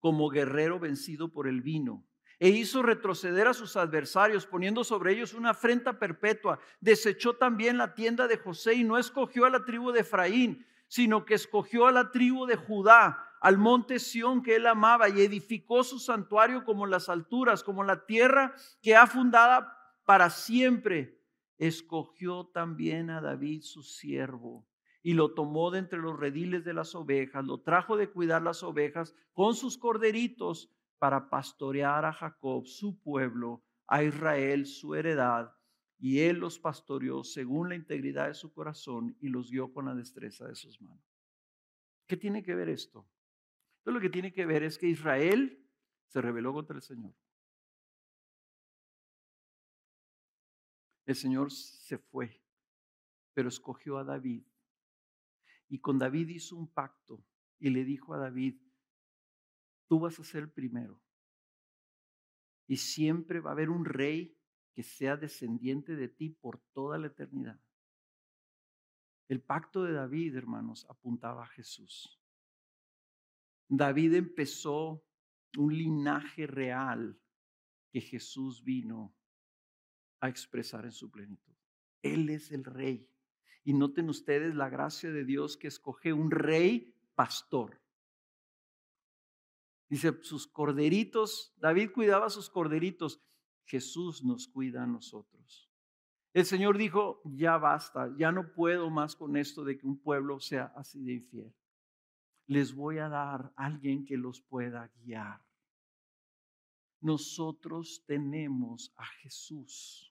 como 0.00 0.28
guerrero 0.28 0.80
vencido 0.80 1.32
por 1.32 1.46
el 1.46 1.62
vino 1.62 2.04
e 2.42 2.48
hizo 2.48 2.82
retroceder 2.82 3.46
a 3.46 3.54
sus 3.54 3.76
adversarios, 3.76 4.46
poniendo 4.46 4.82
sobre 4.82 5.12
ellos 5.12 5.32
una 5.32 5.50
afrenta 5.50 6.00
perpetua. 6.00 6.58
Desechó 6.80 7.34
también 7.34 7.78
la 7.78 7.94
tienda 7.94 8.26
de 8.26 8.36
José 8.36 8.74
y 8.74 8.82
no 8.82 8.98
escogió 8.98 9.44
a 9.44 9.50
la 9.50 9.64
tribu 9.64 9.92
de 9.92 10.00
Efraín, 10.00 10.66
sino 10.88 11.24
que 11.24 11.34
escogió 11.34 11.86
a 11.86 11.92
la 11.92 12.10
tribu 12.10 12.44
de 12.46 12.56
Judá, 12.56 13.28
al 13.40 13.58
monte 13.58 14.00
Sión 14.00 14.42
que 14.42 14.56
él 14.56 14.66
amaba, 14.66 15.08
y 15.08 15.20
edificó 15.20 15.84
su 15.84 16.00
santuario 16.00 16.64
como 16.64 16.84
las 16.84 17.08
alturas, 17.08 17.62
como 17.62 17.84
la 17.84 18.06
tierra 18.06 18.56
que 18.82 18.96
ha 18.96 19.06
fundada 19.06 19.78
para 20.04 20.28
siempre. 20.28 21.20
Escogió 21.58 22.50
también 22.52 23.10
a 23.10 23.20
David 23.20 23.62
su 23.62 23.84
siervo 23.84 24.66
y 25.00 25.12
lo 25.14 25.32
tomó 25.32 25.70
de 25.70 25.78
entre 25.78 26.00
los 26.00 26.18
rediles 26.18 26.64
de 26.64 26.74
las 26.74 26.96
ovejas, 26.96 27.44
lo 27.44 27.60
trajo 27.60 27.96
de 27.96 28.10
cuidar 28.10 28.42
las 28.42 28.64
ovejas 28.64 29.14
con 29.32 29.54
sus 29.54 29.78
corderitos 29.78 30.70
para 31.02 31.28
pastorear 31.28 32.04
a 32.04 32.12
Jacob, 32.12 32.64
su 32.64 32.96
pueblo, 33.00 33.64
a 33.88 34.04
Israel, 34.04 34.66
su 34.66 34.94
heredad, 34.94 35.52
y 35.98 36.20
él 36.20 36.38
los 36.38 36.60
pastoreó 36.60 37.24
según 37.24 37.70
la 37.70 37.74
integridad 37.74 38.28
de 38.28 38.34
su 38.34 38.52
corazón 38.52 39.16
y 39.18 39.26
los 39.26 39.50
guió 39.50 39.72
con 39.72 39.86
la 39.86 39.96
destreza 39.96 40.46
de 40.46 40.54
sus 40.54 40.80
manos. 40.80 41.04
¿Qué 42.06 42.16
tiene 42.16 42.44
que 42.44 42.54
ver 42.54 42.68
esto? 42.68 43.04
lo 43.84 43.98
que 43.98 44.10
tiene 44.10 44.32
que 44.32 44.46
ver 44.46 44.62
es 44.62 44.78
que 44.78 44.86
Israel 44.86 45.68
se 46.06 46.20
rebeló 46.20 46.52
contra 46.52 46.76
el 46.76 46.82
Señor. 46.82 47.16
El 51.04 51.16
Señor 51.16 51.50
se 51.50 51.98
fue, 51.98 52.40
pero 53.34 53.48
escogió 53.48 53.98
a 53.98 54.04
David. 54.04 54.44
Y 55.68 55.80
con 55.80 55.98
David 55.98 56.28
hizo 56.28 56.54
un 56.54 56.72
pacto 56.72 57.24
y 57.58 57.70
le 57.70 57.82
dijo 57.82 58.14
a 58.14 58.18
David, 58.18 58.54
Tú 59.92 60.00
vas 60.00 60.18
a 60.18 60.24
ser 60.24 60.44
el 60.44 60.50
primero. 60.50 60.98
Y 62.66 62.78
siempre 62.78 63.40
va 63.40 63.50
a 63.50 63.52
haber 63.52 63.68
un 63.68 63.84
rey 63.84 64.34
que 64.72 64.82
sea 64.82 65.18
descendiente 65.18 65.96
de 65.96 66.08
ti 66.08 66.30
por 66.30 66.62
toda 66.72 66.96
la 66.96 67.08
eternidad. 67.08 67.60
El 69.28 69.42
pacto 69.42 69.84
de 69.84 69.92
David, 69.92 70.34
hermanos, 70.34 70.86
apuntaba 70.88 71.42
a 71.42 71.48
Jesús. 71.48 72.18
David 73.68 74.14
empezó 74.14 75.04
un 75.58 75.76
linaje 75.76 76.46
real 76.46 77.20
que 77.90 78.00
Jesús 78.00 78.64
vino 78.64 79.14
a 80.20 80.30
expresar 80.30 80.86
en 80.86 80.92
su 80.92 81.10
plenitud. 81.10 81.54
Él 82.00 82.30
es 82.30 82.50
el 82.50 82.64
rey. 82.64 83.06
Y 83.62 83.74
noten 83.74 84.08
ustedes 84.08 84.54
la 84.54 84.70
gracia 84.70 85.12
de 85.12 85.26
Dios 85.26 85.58
que 85.58 85.68
escoge 85.68 86.14
un 86.14 86.30
rey 86.30 86.96
pastor. 87.14 87.81
Dice, 89.92 90.18
sus 90.22 90.46
corderitos, 90.46 91.52
David 91.58 91.90
cuidaba 91.92 92.24
a 92.24 92.30
sus 92.30 92.48
corderitos, 92.48 93.22
Jesús 93.66 94.24
nos 94.24 94.48
cuida 94.48 94.84
a 94.84 94.86
nosotros. 94.86 95.70
El 96.32 96.46
Señor 96.46 96.78
dijo, 96.78 97.20
ya 97.26 97.58
basta, 97.58 98.10
ya 98.16 98.32
no 98.32 98.54
puedo 98.54 98.88
más 98.88 99.14
con 99.14 99.36
esto 99.36 99.64
de 99.64 99.76
que 99.76 99.86
un 99.86 100.00
pueblo 100.00 100.40
sea 100.40 100.72
así 100.76 101.04
de 101.04 101.12
infiel. 101.12 101.54
Les 102.46 102.74
voy 102.74 103.00
a 103.00 103.10
dar 103.10 103.52
a 103.54 103.66
alguien 103.66 104.06
que 104.06 104.16
los 104.16 104.40
pueda 104.40 104.90
guiar. 105.04 105.44
Nosotros 107.02 108.02
tenemos 108.06 108.94
a 108.96 109.04
Jesús. 109.04 110.10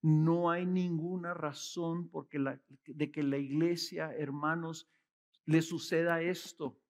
No 0.00 0.50
hay 0.50 0.64
ninguna 0.64 1.34
razón 1.34 2.08
porque 2.08 2.38
la, 2.38 2.58
de 2.86 3.12
que 3.12 3.22
la 3.22 3.36
iglesia, 3.36 4.14
hermanos, 4.16 4.90
le 5.44 5.60
suceda 5.60 6.22
esto. 6.22 6.81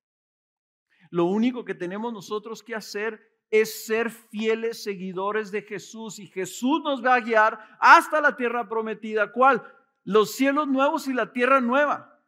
Lo 1.12 1.26
único 1.26 1.62
que 1.62 1.74
tenemos 1.74 2.10
nosotros 2.10 2.62
que 2.62 2.74
hacer 2.74 3.20
es 3.51 3.84
ser 3.84 4.10
fieles 4.10 4.82
seguidores 4.82 5.51
de 5.51 5.60
Jesús 5.60 6.18
y 6.18 6.26
Jesús 6.26 6.80
nos 6.82 7.05
va 7.05 7.16
a 7.16 7.20
guiar 7.20 7.76
hasta 7.78 8.18
la 8.22 8.34
tierra 8.34 8.66
prometida. 8.66 9.30
¿Cuál? 9.30 9.62
Los 10.05 10.32
cielos 10.32 10.68
nuevos 10.68 11.06
y 11.09 11.12
la 11.12 11.30
tierra 11.30 11.60
nueva. 11.60 12.18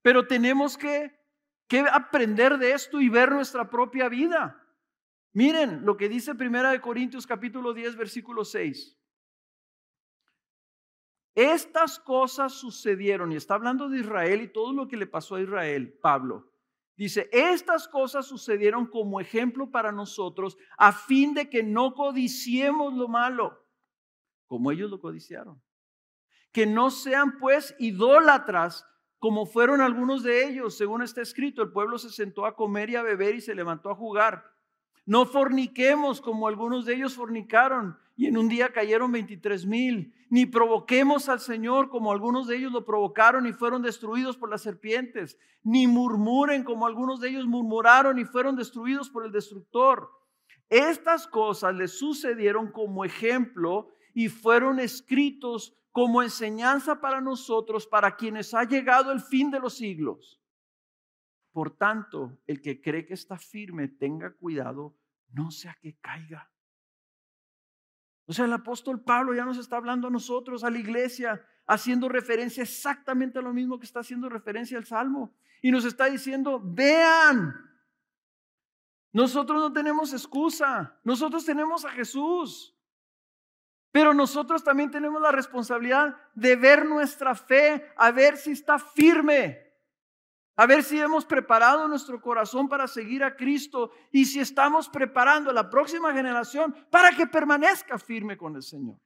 Pero 0.00 0.26
tenemos 0.26 0.78
que, 0.78 1.14
que 1.68 1.80
aprender 1.80 2.56
de 2.56 2.72
esto 2.72 3.02
y 3.02 3.10
ver 3.10 3.30
nuestra 3.32 3.68
propia 3.68 4.08
vida. 4.08 4.66
Miren 5.34 5.84
lo 5.84 5.98
que 5.98 6.08
dice 6.08 6.34
Primera 6.34 6.70
de 6.70 6.80
Corintios 6.80 7.26
capítulo 7.26 7.74
10 7.74 7.96
versículo 7.96 8.46
6. 8.46 8.98
Estas 11.34 11.98
cosas 11.98 12.54
sucedieron, 12.54 13.30
y 13.30 13.36
está 13.36 13.56
hablando 13.56 13.90
de 13.90 14.00
Israel 14.00 14.40
y 14.40 14.48
todo 14.48 14.72
lo 14.72 14.88
que 14.88 14.96
le 14.96 15.06
pasó 15.06 15.34
a 15.34 15.42
Israel, 15.42 15.92
Pablo. 16.00 16.51
Dice, 16.96 17.28
estas 17.32 17.88
cosas 17.88 18.26
sucedieron 18.26 18.86
como 18.86 19.20
ejemplo 19.20 19.70
para 19.70 19.92
nosotros 19.92 20.56
a 20.76 20.92
fin 20.92 21.34
de 21.34 21.48
que 21.48 21.62
no 21.62 21.94
codiciemos 21.94 22.94
lo 22.94 23.08
malo, 23.08 23.66
como 24.46 24.70
ellos 24.70 24.90
lo 24.90 25.00
codiciaron. 25.00 25.60
Que 26.52 26.66
no 26.66 26.90
sean 26.90 27.38
pues 27.38 27.74
idólatras 27.78 28.86
como 29.22 29.46
fueron 29.46 29.80
algunos 29.80 30.24
de 30.24 30.48
ellos, 30.48 30.76
según 30.76 31.00
está 31.00 31.22
escrito, 31.22 31.62
el 31.62 31.70
pueblo 31.70 31.96
se 31.96 32.10
sentó 32.10 32.44
a 32.44 32.56
comer 32.56 32.90
y 32.90 32.96
a 32.96 33.02
beber 33.02 33.36
y 33.36 33.40
se 33.40 33.54
levantó 33.54 33.90
a 33.90 33.94
jugar. 33.94 34.52
No 35.06 35.26
forniquemos 35.26 36.20
como 36.20 36.48
algunos 36.48 36.86
de 36.86 36.94
ellos 36.94 37.14
fornicaron 37.14 37.96
y 38.22 38.26
en 38.26 38.38
un 38.38 38.48
día 38.48 38.72
cayeron 38.72 39.10
23 39.10 39.66
mil. 39.66 40.14
Ni 40.30 40.46
provoquemos 40.46 41.28
al 41.28 41.40
Señor 41.40 41.88
como 41.88 42.12
algunos 42.12 42.46
de 42.46 42.56
ellos 42.56 42.70
lo 42.70 42.84
provocaron 42.84 43.48
y 43.48 43.52
fueron 43.52 43.82
destruidos 43.82 44.36
por 44.36 44.48
las 44.48 44.62
serpientes. 44.62 45.36
Ni 45.64 45.88
murmuren 45.88 46.62
como 46.62 46.86
algunos 46.86 47.18
de 47.18 47.30
ellos 47.30 47.46
murmuraron 47.46 48.20
y 48.20 48.24
fueron 48.24 48.54
destruidos 48.54 49.10
por 49.10 49.26
el 49.26 49.32
destructor. 49.32 50.08
Estas 50.68 51.26
cosas 51.26 51.74
les 51.74 51.98
sucedieron 51.98 52.70
como 52.70 53.04
ejemplo 53.04 53.88
y 54.14 54.28
fueron 54.28 54.78
escritos 54.78 55.76
como 55.90 56.22
enseñanza 56.22 57.00
para 57.00 57.20
nosotros, 57.20 57.88
para 57.88 58.14
quienes 58.14 58.54
ha 58.54 58.62
llegado 58.62 59.10
el 59.10 59.18
fin 59.20 59.50
de 59.50 59.58
los 59.58 59.74
siglos. 59.74 60.40
Por 61.50 61.76
tanto, 61.76 62.38
el 62.46 62.62
que 62.62 62.80
cree 62.80 63.04
que 63.04 63.14
está 63.14 63.36
firme, 63.36 63.88
tenga 63.88 64.32
cuidado, 64.36 64.96
no 65.32 65.50
sea 65.50 65.76
que 65.82 65.96
caiga. 65.98 66.51
O 68.26 68.32
sea, 68.32 68.44
el 68.44 68.52
apóstol 68.52 69.02
Pablo 69.02 69.34
ya 69.34 69.44
nos 69.44 69.58
está 69.58 69.76
hablando 69.76 70.08
a 70.08 70.10
nosotros, 70.10 70.64
a 70.64 70.70
la 70.70 70.78
iglesia, 70.78 71.44
haciendo 71.66 72.08
referencia 72.08 72.62
exactamente 72.62 73.38
a 73.38 73.42
lo 73.42 73.52
mismo 73.52 73.78
que 73.78 73.86
está 73.86 74.00
haciendo 74.00 74.28
referencia 74.28 74.78
al 74.78 74.84
Salmo. 74.84 75.34
Y 75.60 75.70
nos 75.70 75.84
está 75.84 76.06
diciendo, 76.06 76.60
vean, 76.62 77.54
nosotros 79.12 79.60
no 79.60 79.72
tenemos 79.72 80.12
excusa, 80.12 80.98
nosotros 81.04 81.44
tenemos 81.44 81.84
a 81.84 81.90
Jesús. 81.90 82.76
Pero 83.90 84.14
nosotros 84.14 84.64
también 84.64 84.90
tenemos 84.90 85.20
la 85.20 85.32
responsabilidad 85.32 86.16
de 86.34 86.56
ver 86.56 86.86
nuestra 86.86 87.34
fe, 87.34 87.92
a 87.96 88.10
ver 88.10 88.38
si 88.38 88.52
está 88.52 88.78
firme. 88.78 89.71
A 90.56 90.66
ver 90.66 90.82
si 90.82 91.00
hemos 91.00 91.24
preparado 91.24 91.88
nuestro 91.88 92.20
corazón 92.20 92.68
para 92.68 92.86
seguir 92.86 93.24
a 93.24 93.36
Cristo 93.36 93.90
y 94.10 94.26
si 94.26 94.38
estamos 94.38 94.88
preparando 94.88 95.50
a 95.50 95.54
la 95.54 95.70
próxima 95.70 96.12
generación 96.12 96.74
para 96.90 97.10
que 97.16 97.26
permanezca 97.26 97.98
firme 97.98 98.36
con 98.36 98.56
el 98.56 98.62
Señor. 98.62 99.00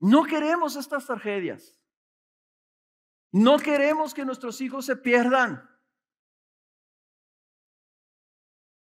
No 0.00 0.24
queremos 0.24 0.76
estas 0.76 1.06
tragedias. 1.06 1.80
No 3.30 3.58
queremos 3.58 4.14
que 4.14 4.24
nuestros 4.24 4.60
hijos 4.60 4.86
se 4.86 4.96
pierdan. 4.96 5.68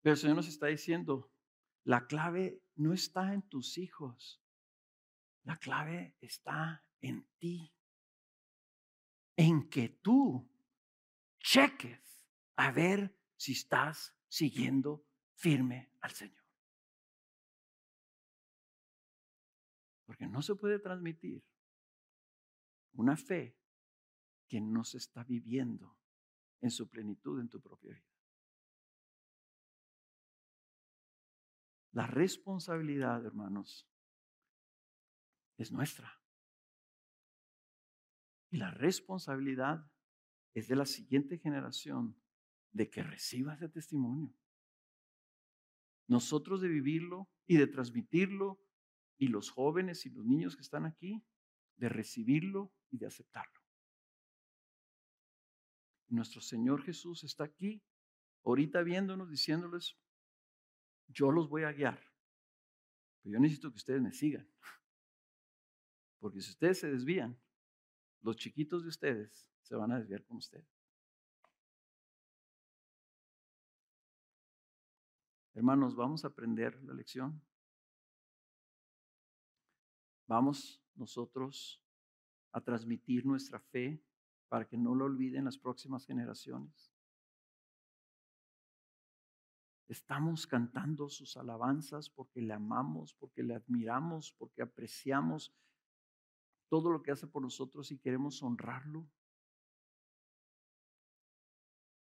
Pero 0.01 0.13
el 0.13 0.19
Señor 0.19 0.35
nos 0.37 0.47
está 0.47 0.67
diciendo, 0.67 1.31
la 1.85 2.07
clave 2.07 2.61
no 2.75 2.93
está 2.93 3.33
en 3.33 3.47
tus 3.47 3.77
hijos. 3.77 4.41
La 5.43 5.55
clave 5.57 6.15
está 6.19 6.83
en 7.01 7.27
ti 7.37 7.73
en 9.39 9.69
que 9.69 9.87
tú 9.87 10.45
cheques 11.39 12.27
a 12.57 12.71
ver 12.73 13.17
si 13.37 13.53
estás 13.53 14.13
siguiendo 14.27 15.05
firme 15.33 15.93
al 16.01 16.11
Señor. 16.11 16.43
Porque 20.05 20.27
no 20.27 20.41
se 20.41 20.55
puede 20.55 20.77
transmitir 20.79 21.41
una 22.95 23.15
fe 23.15 23.57
que 24.49 24.59
no 24.59 24.83
se 24.83 24.97
está 24.97 25.23
viviendo 25.23 25.97
en 26.59 26.69
su 26.69 26.89
plenitud 26.89 27.39
en 27.39 27.47
tu 27.47 27.61
propia 27.61 27.93
vida. 27.93 28.03
La 31.93 32.07
responsabilidad, 32.07 33.25
hermanos, 33.25 33.87
es 35.55 35.71
nuestra. 35.71 36.18
Y 38.49 38.57
la 38.57 38.71
responsabilidad 38.71 39.89
es 40.53 40.67
de 40.67 40.75
la 40.75 40.85
siguiente 40.85 41.37
generación 41.37 42.19
de 42.71 42.89
que 42.89 43.03
reciba 43.03 43.53
ese 43.53 43.69
testimonio. 43.69 44.33
Nosotros 46.07 46.61
de 46.61 46.67
vivirlo 46.67 47.29
y 47.45 47.57
de 47.57 47.67
transmitirlo, 47.67 48.59
y 49.17 49.27
los 49.27 49.51
jóvenes 49.51 50.05
y 50.05 50.09
los 50.09 50.25
niños 50.25 50.55
que 50.55 50.61
están 50.61 50.85
aquí, 50.85 51.23
de 51.75 51.89
recibirlo 51.89 52.73
y 52.89 52.97
de 52.97 53.05
aceptarlo. 53.05 53.59
Nuestro 56.07 56.41
Señor 56.41 56.81
Jesús 56.83 57.23
está 57.23 57.43
aquí, 57.43 57.83
ahorita 58.43 58.81
viéndonos, 58.81 59.29
diciéndoles, 59.29 59.97
yo 61.07 61.31
los 61.31 61.49
voy 61.49 61.63
a 61.63 61.71
guiar, 61.71 61.99
pero 63.21 63.33
yo 63.33 63.39
necesito 63.39 63.69
que 63.69 63.77
ustedes 63.77 64.01
me 64.01 64.13
sigan. 64.13 64.49
Porque 66.19 66.41
si 66.41 66.51
ustedes 66.51 66.79
se 66.79 66.89
desvían, 66.89 67.39
los 68.21 68.35
chiquitos 68.35 68.83
de 68.83 68.89
ustedes 68.89 69.47
se 69.61 69.75
van 69.75 69.91
a 69.91 69.99
desviar 69.99 70.23
con 70.25 70.37
ustedes. 70.37 70.67
Hermanos, 75.53 75.95
vamos 75.95 76.23
a 76.23 76.29
aprender 76.29 76.81
la 76.83 76.93
lección. 76.93 77.41
Vamos 80.27 80.81
nosotros 80.95 81.81
a 82.51 82.61
transmitir 82.61 83.25
nuestra 83.25 83.59
fe 83.59 84.01
para 84.47 84.67
que 84.67 84.77
no 84.77 84.95
lo 84.95 85.05
olviden 85.05 85.45
las 85.45 85.57
próximas 85.57 86.05
generaciones. 86.05 86.93
Estamos 89.87 90.45
cantando 90.45 91.09
sus 91.09 91.35
alabanzas 91.35 92.09
porque 92.09 92.41
le 92.41 92.53
amamos, 92.53 93.13
porque 93.15 93.41
le 93.41 93.55
admiramos, 93.55 94.31
porque 94.33 94.61
apreciamos 94.61 95.51
todo 96.69 96.91
lo 96.91 97.01
que 97.01 97.11
hace 97.11 97.27
por 97.27 97.41
nosotros 97.41 97.91
y 97.91 97.97
queremos 97.97 98.41
honrarlo. 98.41 99.07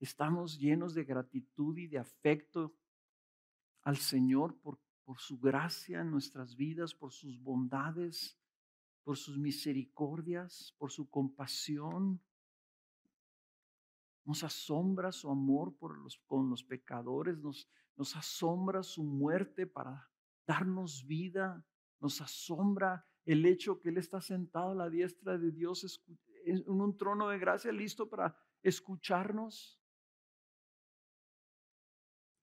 Estamos 0.00 0.58
llenos 0.58 0.94
de 0.94 1.04
gratitud 1.04 1.76
y 1.78 1.86
de 1.86 1.98
afecto 1.98 2.74
al 3.82 3.96
Señor 3.96 4.58
por, 4.60 4.78
por 5.04 5.18
su 5.18 5.38
gracia 5.38 6.00
en 6.00 6.10
nuestras 6.10 6.56
vidas, 6.56 6.94
por 6.94 7.12
sus 7.12 7.40
bondades, 7.40 8.38
por 9.02 9.16
sus 9.16 9.38
misericordias, 9.38 10.74
por 10.78 10.92
su 10.92 11.08
compasión. 11.08 12.20
Nos 14.24 14.44
asombra 14.44 15.10
su 15.10 15.30
amor 15.30 15.74
por 15.76 15.98
los, 15.98 16.18
con 16.26 16.50
los 16.50 16.62
pecadores, 16.62 17.38
nos, 17.38 17.68
nos 17.96 18.14
asombra 18.14 18.82
su 18.82 19.02
muerte 19.02 19.66
para 19.66 20.10
darnos 20.46 21.06
vida, 21.06 21.64
nos 22.00 22.20
asombra 22.20 23.06
el 23.28 23.44
hecho 23.44 23.78
que 23.78 23.90
Él 23.90 23.98
está 23.98 24.22
sentado 24.22 24.70
a 24.70 24.74
la 24.74 24.88
diestra 24.88 25.36
de 25.36 25.52
Dios 25.52 26.02
en 26.46 26.64
un 26.66 26.96
trono 26.96 27.28
de 27.28 27.38
gracia 27.38 27.70
listo 27.70 28.08
para 28.08 28.34
escucharnos. 28.62 29.78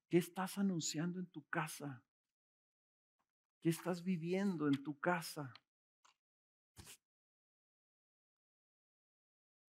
¿Qué 0.08 0.20
estás 0.20 0.60
anunciando 0.60 1.20
en 1.20 1.26
tu 1.26 1.44
casa? 1.50 2.06
¿Qué 3.62 3.70
estás 3.70 4.04
viviendo 4.04 4.68
en 4.68 4.84
tu 4.84 5.00
casa? 5.00 5.52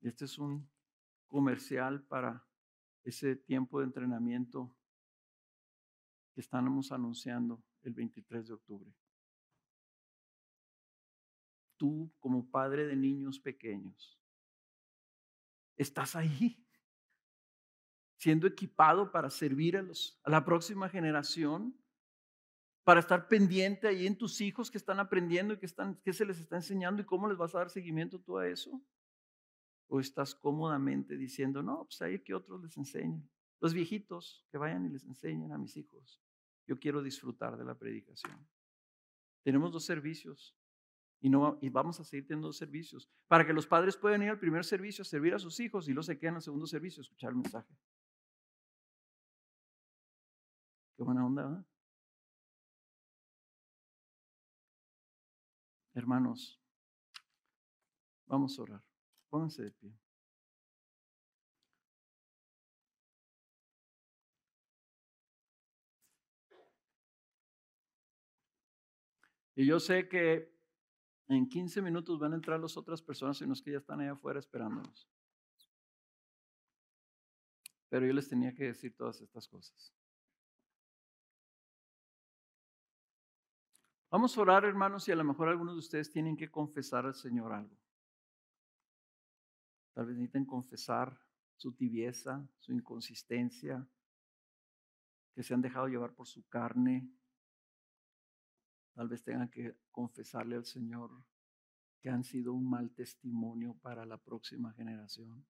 Este 0.02 0.26
es 0.26 0.36
un 0.36 0.70
comercial 1.26 2.04
para 2.04 2.46
ese 3.04 3.36
tiempo 3.36 3.78
de 3.78 3.86
entrenamiento 3.86 4.76
que 6.34 6.42
estamos 6.42 6.92
anunciando 6.92 7.64
el 7.84 7.94
23 7.94 8.48
de 8.48 8.52
octubre 8.52 9.05
tú 11.76 12.12
como 12.18 12.50
padre 12.50 12.86
de 12.86 12.96
niños 12.96 13.38
pequeños, 13.38 14.18
estás 15.76 16.16
ahí, 16.16 16.64
siendo 18.16 18.46
equipado 18.46 19.12
para 19.12 19.30
servir 19.30 19.76
a, 19.76 19.82
los, 19.82 20.18
a 20.24 20.30
la 20.30 20.44
próxima 20.44 20.88
generación, 20.88 21.76
para 22.86 23.00
estar 23.00 23.26
pendiente 23.26 23.88
ahí 23.88 24.06
en 24.06 24.16
tus 24.16 24.40
hijos 24.40 24.70
que 24.70 24.78
están 24.78 25.00
aprendiendo 25.00 25.54
y 25.54 25.58
que, 25.58 25.66
están, 25.66 26.00
se 26.04 26.24
les 26.24 26.38
está 26.38 26.54
enseñando 26.54 27.02
y 27.02 27.04
cómo 27.04 27.26
les 27.28 27.36
vas 27.36 27.52
a 27.54 27.58
dar 27.58 27.68
seguimiento 27.68 28.20
tú 28.20 28.38
a 28.38 28.46
eso. 28.46 28.80
¿O 29.88 29.98
estás 29.98 30.36
cómodamente 30.36 31.16
diciendo, 31.16 31.64
no, 31.64 31.84
pues 31.84 32.00
ahí 32.02 32.20
que 32.20 32.32
otros 32.32 32.62
les 32.62 32.76
enseñen? 32.76 33.28
Los 33.60 33.74
viejitos 33.74 34.46
que 34.52 34.58
vayan 34.58 34.86
y 34.86 34.90
les 34.90 35.04
enseñen 35.04 35.50
a 35.50 35.58
mis 35.58 35.76
hijos. 35.76 36.22
Yo 36.66 36.78
quiero 36.78 37.02
disfrutar 37.02 37.56
de 37.56 37.64
la 37.64 37.76
predicación. 37.76 38.46
Tenemos 39.42 39.72
dos 39.72 39.84
servicios. 39.84 40.56
Y, 41.20 41.30
no, 41.30 41.58
y 41.60 41.70
vamos 41.70 41.98
a 42.00 42.04
seguir 42.04 42.26
teniendo 42.26 42.52
servicios 42.52 43.08
para 43.26 43.46
que 43.46 43.52
los 43.52 43.66
padres 43.66 43.96
puedan 43.96 44.22
ir 44.22 44.30
al 44.30 44.38
primer 44.38 44.64
servicio 44.64 45.02
a 45.02 45.04
servir 45.04 45.34
a 45.34 45.38
sus 45.38 45.58
hijos 45.60 45.88
y 45.88 45.92
luego 45.92 46.04
se 46.04 46.18
queden 46.18 46.36
al 46.36 46.42
segundo 46.42 46.66
servicio 46.66 47.00
a 47.00 47.04
escuchar 47.04 47.30
el 47.30 47.36
mensaje. 47.36 47.74
Qué 50.96 51.02
buena 51.02 51.26
onda, 51.26 51.42
¿verdad? 51.42 51.66
Hermanos, 55.94 56.60
Vamos 58.26 58.58
a 58.58 58.62
orar. 58.62 58.82
Pónganse 59.30 59.62
de 59.62 59.70
pie. 59.72 59.92
Y 69.54 69.66
yo 69.66 69.80
sé 69.80 70.08
que 70.08 70.55
en 71.28 71.48
15 71.48 71.82
minutos 71.82 72.18
van 72.18 72.32
a 72.32 72.36
entrar 72.36 72.60
las 72.60 72.76
otras 72.76 73.02
personas, 73.02 73.38
sino 73.38 73.54
que 73.54 73.72
ya 73.72 73.78
están 73.78 74.00
allá 74.00 74.12
afuera 74.12 74.38
esperándonos. 74.38 75.08
Pero 77.88 78.06
yo 78.06 78.12
les 78.12 78.28
tenía 78.28 78.54
que 78.54 78.64
decir 78.64 78.96
todas 78.96 79.20
estas 79.20 79.48
cosas. 79.48 79.92
Vamos 84.10 84.36
a 84.36 84.40
orar, 84.40 84.64
hermanos, 84.64 85.08
y 85.08 85.12
a 85.12 85.16
lo 85.16 85.24
mejor 85.24 85.48
algunos 85.48 85.74
de 85.74 85.80
ustedes 85.80 86.10
tienen 86.10 86.36
que 86.36 86.50
confesar 86.50 87.06
al 87.06 87.14
Señor 87.14 87.52
algo. 87.52 87.76
Tal 89.94 90.06
vez 90.06 90.16
necesiten 90.16 90.44
confesar 90.44 91.18
su 91.56 91.72
tibieza, 91.72 92.48
su 92.58 92.72
inconsistencia, 92.72 93.88
que 95.34 95.42
se 95.42 95.54
han 95.54 95.60
dejado 95.60 95.88
llevar 95.88 96.14
por 96.14 96.26
su 96.26 96.46
carne. 96.48 97.10
Tal 98.96 99.08
vez 99.08 99.22
tengan 99.22 99.50
que 99.50 99.76
confesarle 99.90 100.56
al 100.56 100.64
Señor 100.64 101.22
que 102.00 102.08
han 102.08 102.24
sido 102.24 102.54
un 102.54 102.66
mal 102.70 102.94
testimonio 102.94 103.74
para 103.82 104.06
la 104.06 104.16
próxima 104.16 104.72
generación. 104.72 105.46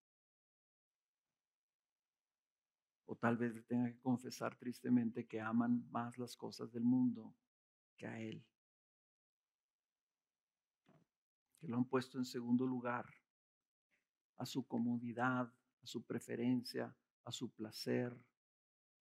O 3.04 3.14
tal 3.14 3.36
vez 3.36 3.64
tengan 3.68 3.92
que 3.92 4.00
confesar 4.00 4.56
tristemente 4.56 5.28
que 5.28 5.40
aman 5.40 5.88
más 5.92 6.18
las 6.18 6.36
cosas 6.36 6.72
del 6.72 6.82
mundo 6.82 7.36
que 7.96 8.08
a 8.08 8.18
Él. 8.18 8.44
Que 11.60 11.68
lo 11.68 11.76
han 11.76 11.84
puesto 11.84 12.18
en 12.18 12.24
segundo 12.24 12.66
lugar, 12.66 13.06
a 14.38 14.44
su 14.44 14.66
comodidad, 14.66 15.54
a 15.82 15.86
su 15.86 16.04
preferencia, 16.04 16.92
a 17.22 17.30
su 17.30 17.52
placer, 17.52 18.12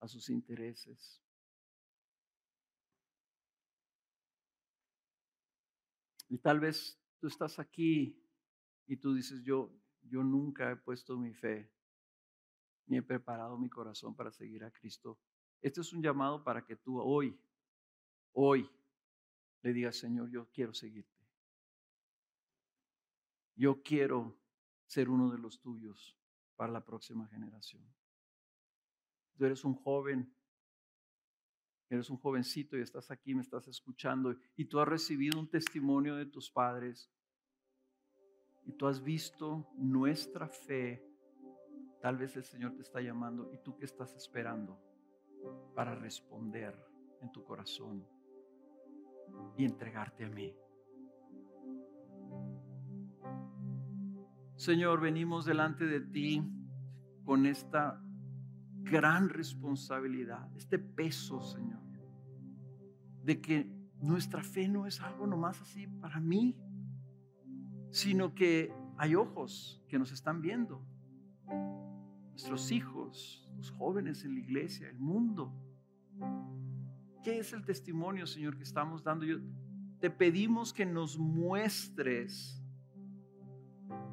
a 0.01 0.07
sus 0.07 0.29
intereses. 0.29 1.24
Y 6.35 6.37
tal 6.39 6.59
vez 6.59 7.01
tú 7.17 7.27
estás 7.27 7.59
aquí 7.59 8.21
y 8.87 8.97
tú 8.97 9.13
dices, 9.13 9.41
yo, 9.41 9.73
yo 10.01 10.21
nunca 10.21 10.69
he 10.69 10.75
puesto 10.75 11.17
mi 11.17 11.33
fe, 11.33 11.71
ni 12.87 12.97
he 12.97 13.01
preparado 13.01 13.57
mi 13.57 13.69
corazón 13.69 14.13
para 14.13 14.33
seguir 14.33 14.65
a 14.65 14.69
Cristo. 14.69 15.17
Este 15.61 15.79
es 15.79 15.93
un 15.93 16.03
llamado 16.03 16.43
para 16.43 16.65
que 16.65 16.75
tú 16.75 16.99
hoy, 16.99 17.39
hoy, 18.33 18.69
le 19.61 19.71
digas, 19.71 19.95
Señor, 19.95 20.29
yo 20.29 20.49
quiero 20.51 20.73
seguirte. 20.73 21.25
Yo 23.55 23.81
quiero 23.81 24.37
ser 24.87 25.07
uno 25.07 25.31
de 25.31 25.37
los 25.37 25.61
tuyos 25.61 26.17
para 26.57 26.73
la 26.73 26.83
próxima 26.83 27.29
generación. 27.29 27.81
Tú 29.37 29.45
eres 29.45 29.63
un 29.63 29.75
joven, 29.75 30.34
eres 31.95 32.09
un 32.09 32.17
jovencito 32.17 32.77
y 32.77 32.81
estás 32.81 33.11
aquí, 33.11 33.33
me 33.33 33.41
estás 33.41 33.67
escuchando 33.67 34.35
y 34.55 34.65
tú 34.65 34.79
has 34.79 34.87
recibido 34.87 35.39
un 35.39 35.49
testimonio 35.49 36.15
de 36.15 36.25
tus 36.25 36.51
padres 36.51 37.11
y 38.65 38.73
tú 38.73 38.87
has 38.87 39.03
visto 39.03 39.67
nuestra 39.77 40.47
fe. 40.47 41.03
Tal 42.01 42.17
vez 42.17 42.35
el 42.35 42.43
Señor 42.43 42.75
te 42.75 42.81
está 42.81 43.01
llamando 43.01 43.51
y 43.53 43.57
tú 43.57 43.77
qué 43.77 43.85
estás 43.85 44.15
esperando 44.15 44.79
para 45.75 45.95
responder 45.95 46.77
en 47.21 47.31
tu 47.31 47.43
corazón 47.43 48.05
y 49.57 49.65
entregarte 49.65 50.25
a 50.25 50.29
mí. 50.29 50.55
Señor, 54.55 55.01
venimos 55.01 55.45
delante 55.45 55.85
de 55.85 55.99
ti 55.99 56.41
con 57.25 57.45
esta 57.45 58.01
gran 58.85 59.29
responsabilidad, 59.29 60.49
este 60.55 60.79
peso, 60.79 61.41
Señor, 61.41 61.81
de 63.25 63.41
que 63.41 63.67
nuestra 63.99 64.43
fe 64.43 64.67
no 64.67 64.85
es 64.85 65.01
algo 65.01 65.25
nomás 65.25 65.59
así 65.59 65.87
para 65.87 66.19
mí, 66.19 66.55
sino 67.89 68.35
que 68.35 68.71
hay 68.97 69.15
ojos 69.15 69.83
que 69.87 69.97
nos 69.97 70.11
están 70.11 70.41
viendo, 70.41 70.85
nuestros 72.29 72.71
hijos, 72.71 73.49
los 73.57 73.71
jóvenes 73.71 74.23
en 74.25 74.35
la 74.35 74.41
iglesia, 74.41 74.89
el 74.89 74.99
mundo. 74.99 75.51
¿Qué 77.23 77.39
es 77.39 77.51
el 77.53 77.65
testimonio, 77.65 78.27
Señor, 78.27 78.57
que 78.57 78.63
estamos 78.63 79.03
dando? 79.03 79.25
Yo, 79.25 79.37
te 79.99 80.11
pedimos 80.11 80.71
que 80.71 80.85
nos 80.85 81.17
muestres, 81.17 82.61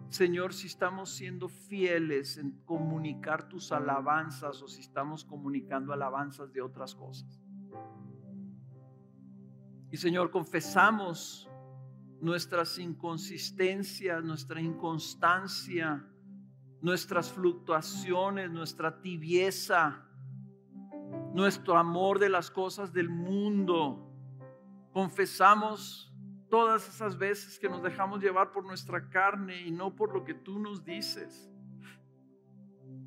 Señor, 0.09 0.55
si 0.55 0.69
estamos 0.69 1.11
siendo 1.11 1.49
fieles 1.49 2.39
en 2.39 2.53
comunicar 2.65 3.49
tus 3.49 3.73
alabanzas 3.73 4.63
o 4.63 4.69
si 4.69 4.81
estamos 4.81 5.23
comunicando 5.25 5.93
alabanzas 5.93 6.51
de 6.53 6.63
otras 6.63 6.95
cosas. 6.95 7.42
Y 9.93 9.97
Señor, 9.99 10.33
confesamos 10.33 11.49
nuestras 12.21 12.79
inconsistencias, 12.79 14.25
nuestra 14.25 14.61
inconstancia, 14.61 16.05
nuestras 16.81 17.31
fluctuaciones, 17.31 18.51
nuestra 18.51 19.01
tibieza 19.01 20.09
nuestro 21.33 21.79
amor 21.79 22.19
de 22.19 22.29
las 22.29 22.51
cosas 22.51 22.93
del 22.93 23.09
mundo. 23.09 24.11
Confesamos 24.93 26.13
todas 26.51 26.87
esas 26.89 27.17
veces 27.17 27.59
que 27.59 27.69
nos 27.69 27.83
dejamos 27.83 28.21
llevar 28.21 28.53
por 28.53 28.65
nuestra 28.65 29.09
carne 29.09 29.63
y 29.63 29.71
no 29.71 29.95
por 29.97 30.13
lo 30.13 30.25
que 30.25 30.35
tú 30.35 30.59
nos 30.59 30.85
dices. 30.85 31.51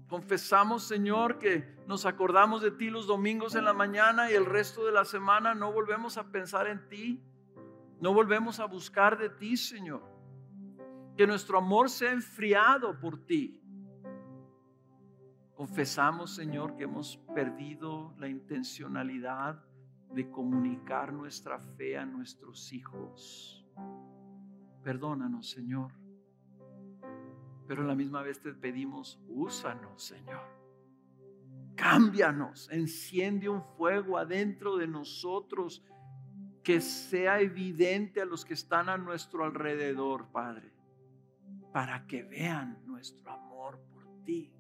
Confesamos, 0.08 0.84
Señor, 0.84 1.40
que 1.40 1.76
nos 1.88 2.06
acordamos 2.06 2.62
de 2.62 2.72
ti 2.72 2.90
los 2.90 3.08
domingos 3.08 3.56
en 3.56 3.66
la 3.66 3.74
mañana 3.74 4.30
y 4.30 4.36
el 4.36 4.46
resto 4.46 4.86
de 4.86 4.92
la 4.92 5.04
semana 5.04 5.56
no 5.56 5.72
volvemos 5.72 6.18
a 6.18 6.32
pensar 6.32 6.68
en 6.68 6.88
ti. 6.88 7.24
No 8.00 8.14
volvemos 8.14 8.60
a 8.60 8.66
buscar 8.66 9.18
de 9.18 9.30
ti, 9.30 9.58
Señor. 9.58 10.04
Que 11.18 11.26
nuestro 11.26 11.58
amor 11.58 11.90
sea 11.90 12.12
enfriado 12.12 13.00
por 13.00 13.26
ti. 13.26 13.62
Confesamos, 15.56 16.36
Señor, 16.36 16.76
que 16.76 16.84
hemos 16.84 17.18
perdido 17.34 18.14
la 18.20 18.28
intencionalidad 18.28 19.64
de 20.12 20.30
comunicar 20.30 21.14
nuestra 21.14 21.58
fe 21.60 21.98
a 21.98 22.06
nuestros 22.06 22.72
hijos. 22.74 23.66
Perdónanos, 24.84 25.50
Señor. 25.50 26.05
Pero 27.68 27.84
a 27.84 27.86
la 27.86 27.96
misma 27.96 28.22
vez 28.22 28.40
te 28.40 28.54
pedimos, 28.54 29.20
úsanos, 29.28 30.04
Señor. 30.04 30.44
Cámbianos, 31.76 32.70
enciende 32.72 33.50
un 33.50 33.62
fuego 33.62 34.18
adentro 34.18 34.78
de 34.78 34.88
nosotros 34.88 35.84
que 36.64 36.82
sea 36.82 37.40
evidente 37.42 38.22
a 38.22 38.26
los 38.26 38.46
que 38.46 38.54
están 38.54 38.90
a 38.90 38.98
nuestro 38.98 39.44
alrededor, 39.44 40.32
Padre, 40.32 40.74
para 41.74 42.08
que 42.08 42.24
vean 42.24 42.82
nuestro 42.86 43.32
amor 43.32 43.80
por 43.92 44.24
ti 44.24 44.56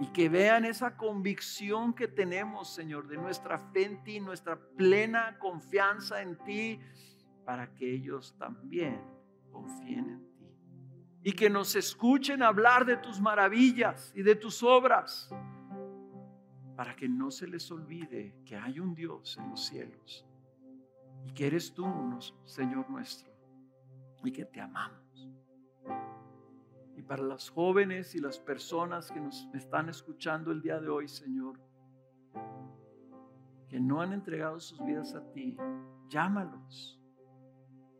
y 0.00 0.06
que 0.12 0.28
vean 0.28 0.64
esa 0.64 0.96
convicción 0.96 1.92
que 1.92 2.06
tenemos, 2.06 2.72
Señor, 2.72 3.08
de 3.08 3.16
nuestra 3.16 3.58
fe 3.58 3.84
en 3.84 4.02
ti, 4.04 4.20
nuestra 4.20 4.58
plena 4.76 5.38
confianza 5.38 6.22
en 6.22 6.38
ti, 6.44 6.80
para 7.44 7.74
que 7.74 7.92
ellos 7.92 8.36
también 8.38 9.02
confíen 9.50 10.10
en 10.10 10.20
ti. 10.20 10.27
Y 11.28 11.32
que 11.34 11.50
nos 11.50 11.76
escuchen 11.76 12.42
hablar 12.42 12.86
de 12.86 12.96
tus 12.96 13.20
maravillas 13.20 14.14
y 14.16 14.22
de 14.22 14.34
tus 14.34 14.62
obras, 14.62 15.28
para 16.74 16.96
que 16.96 17.06
no 17.06 17.30
se 17.30 17.46
les 17.46 17.70
olvide 17.70 18.34
que 18.46 18.56
hay 18.56 18.80
un 18.80 18.94
Dios 18.94 19.36
en 19.36 19.50
los 19.50 19.66
cielos 19.66 20.26
y 21.26 21.34
que 21.34 21.48
eres 21.48 21.74
tú, 21.74 21.84
Señor 22.46 22.88
nuestro, 22.88 23.30
y 24.24 24.32
que 24.32 24.46
te 24.46 24.58
amamos. 24.58 25.30
Para 27.06 27.22
las 27.22 27.50
jóvenes 27.50 28.14
y 28.14 28.20
las 28.20 28.38
personas 28.38 29.10
que 29.10 29.20
nos 29.20 29.50
están 29.52 29.90
escuchando 29.90 30.50
el 30.50 30.62
día 30.62 30.80
de 30.80 30.88
hoy, 30.88 31.08
Señor, 31.08 31.60
que 33.68 33.78
no 33.78 34.00
han 34.00 34.14
entregado 34.14 34.58
sus 34.60 34.82
vidas 34.82 35.14
a 35.14 35.30
ti, 35.30 35.58
llámalos, 36.08 36.98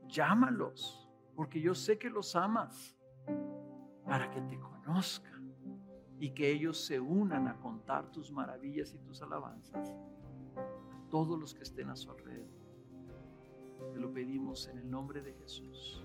llámalos, 0.06 1.06
porque 1.36 1.60
yo 1.60 1.74
sé 1.74 1.98
que 1.98 2.08
los 2.08 2.34
amas, 2.34 2.97
para 4.04 4.30
que 4.30 4.40
te 4.42 4.58
conozcan 4.58 5.52
y 6.18 6.30
que 6.30 6.50
ellos 6.50 6.78
se 6.84 6.98
unan 6.98 7.48
a 7.48 7.58
contar 7.60 8.10
tus 8.10 8.32
maravillas 8.32 8.92
y 8.94 8.98
tus 8.98 9.22
alabanzas 9.22 9.96
a 10.56 11.10
todos 11.10 11.38
los 11.38 11.54
que 11.54 11.62
estén 11.62 11.90
a 11.90 11.96
su 11.96 12.10
alrededor. 12.10 12.58
Te 13.92 14.00
lo 14.00 14.12
pedimos 14.12 14.66
en 14.68 14.78
el 14.78 14.90
nombre 14.90 15.22
de 15.22 15.34
Jesús. 15.34 16.04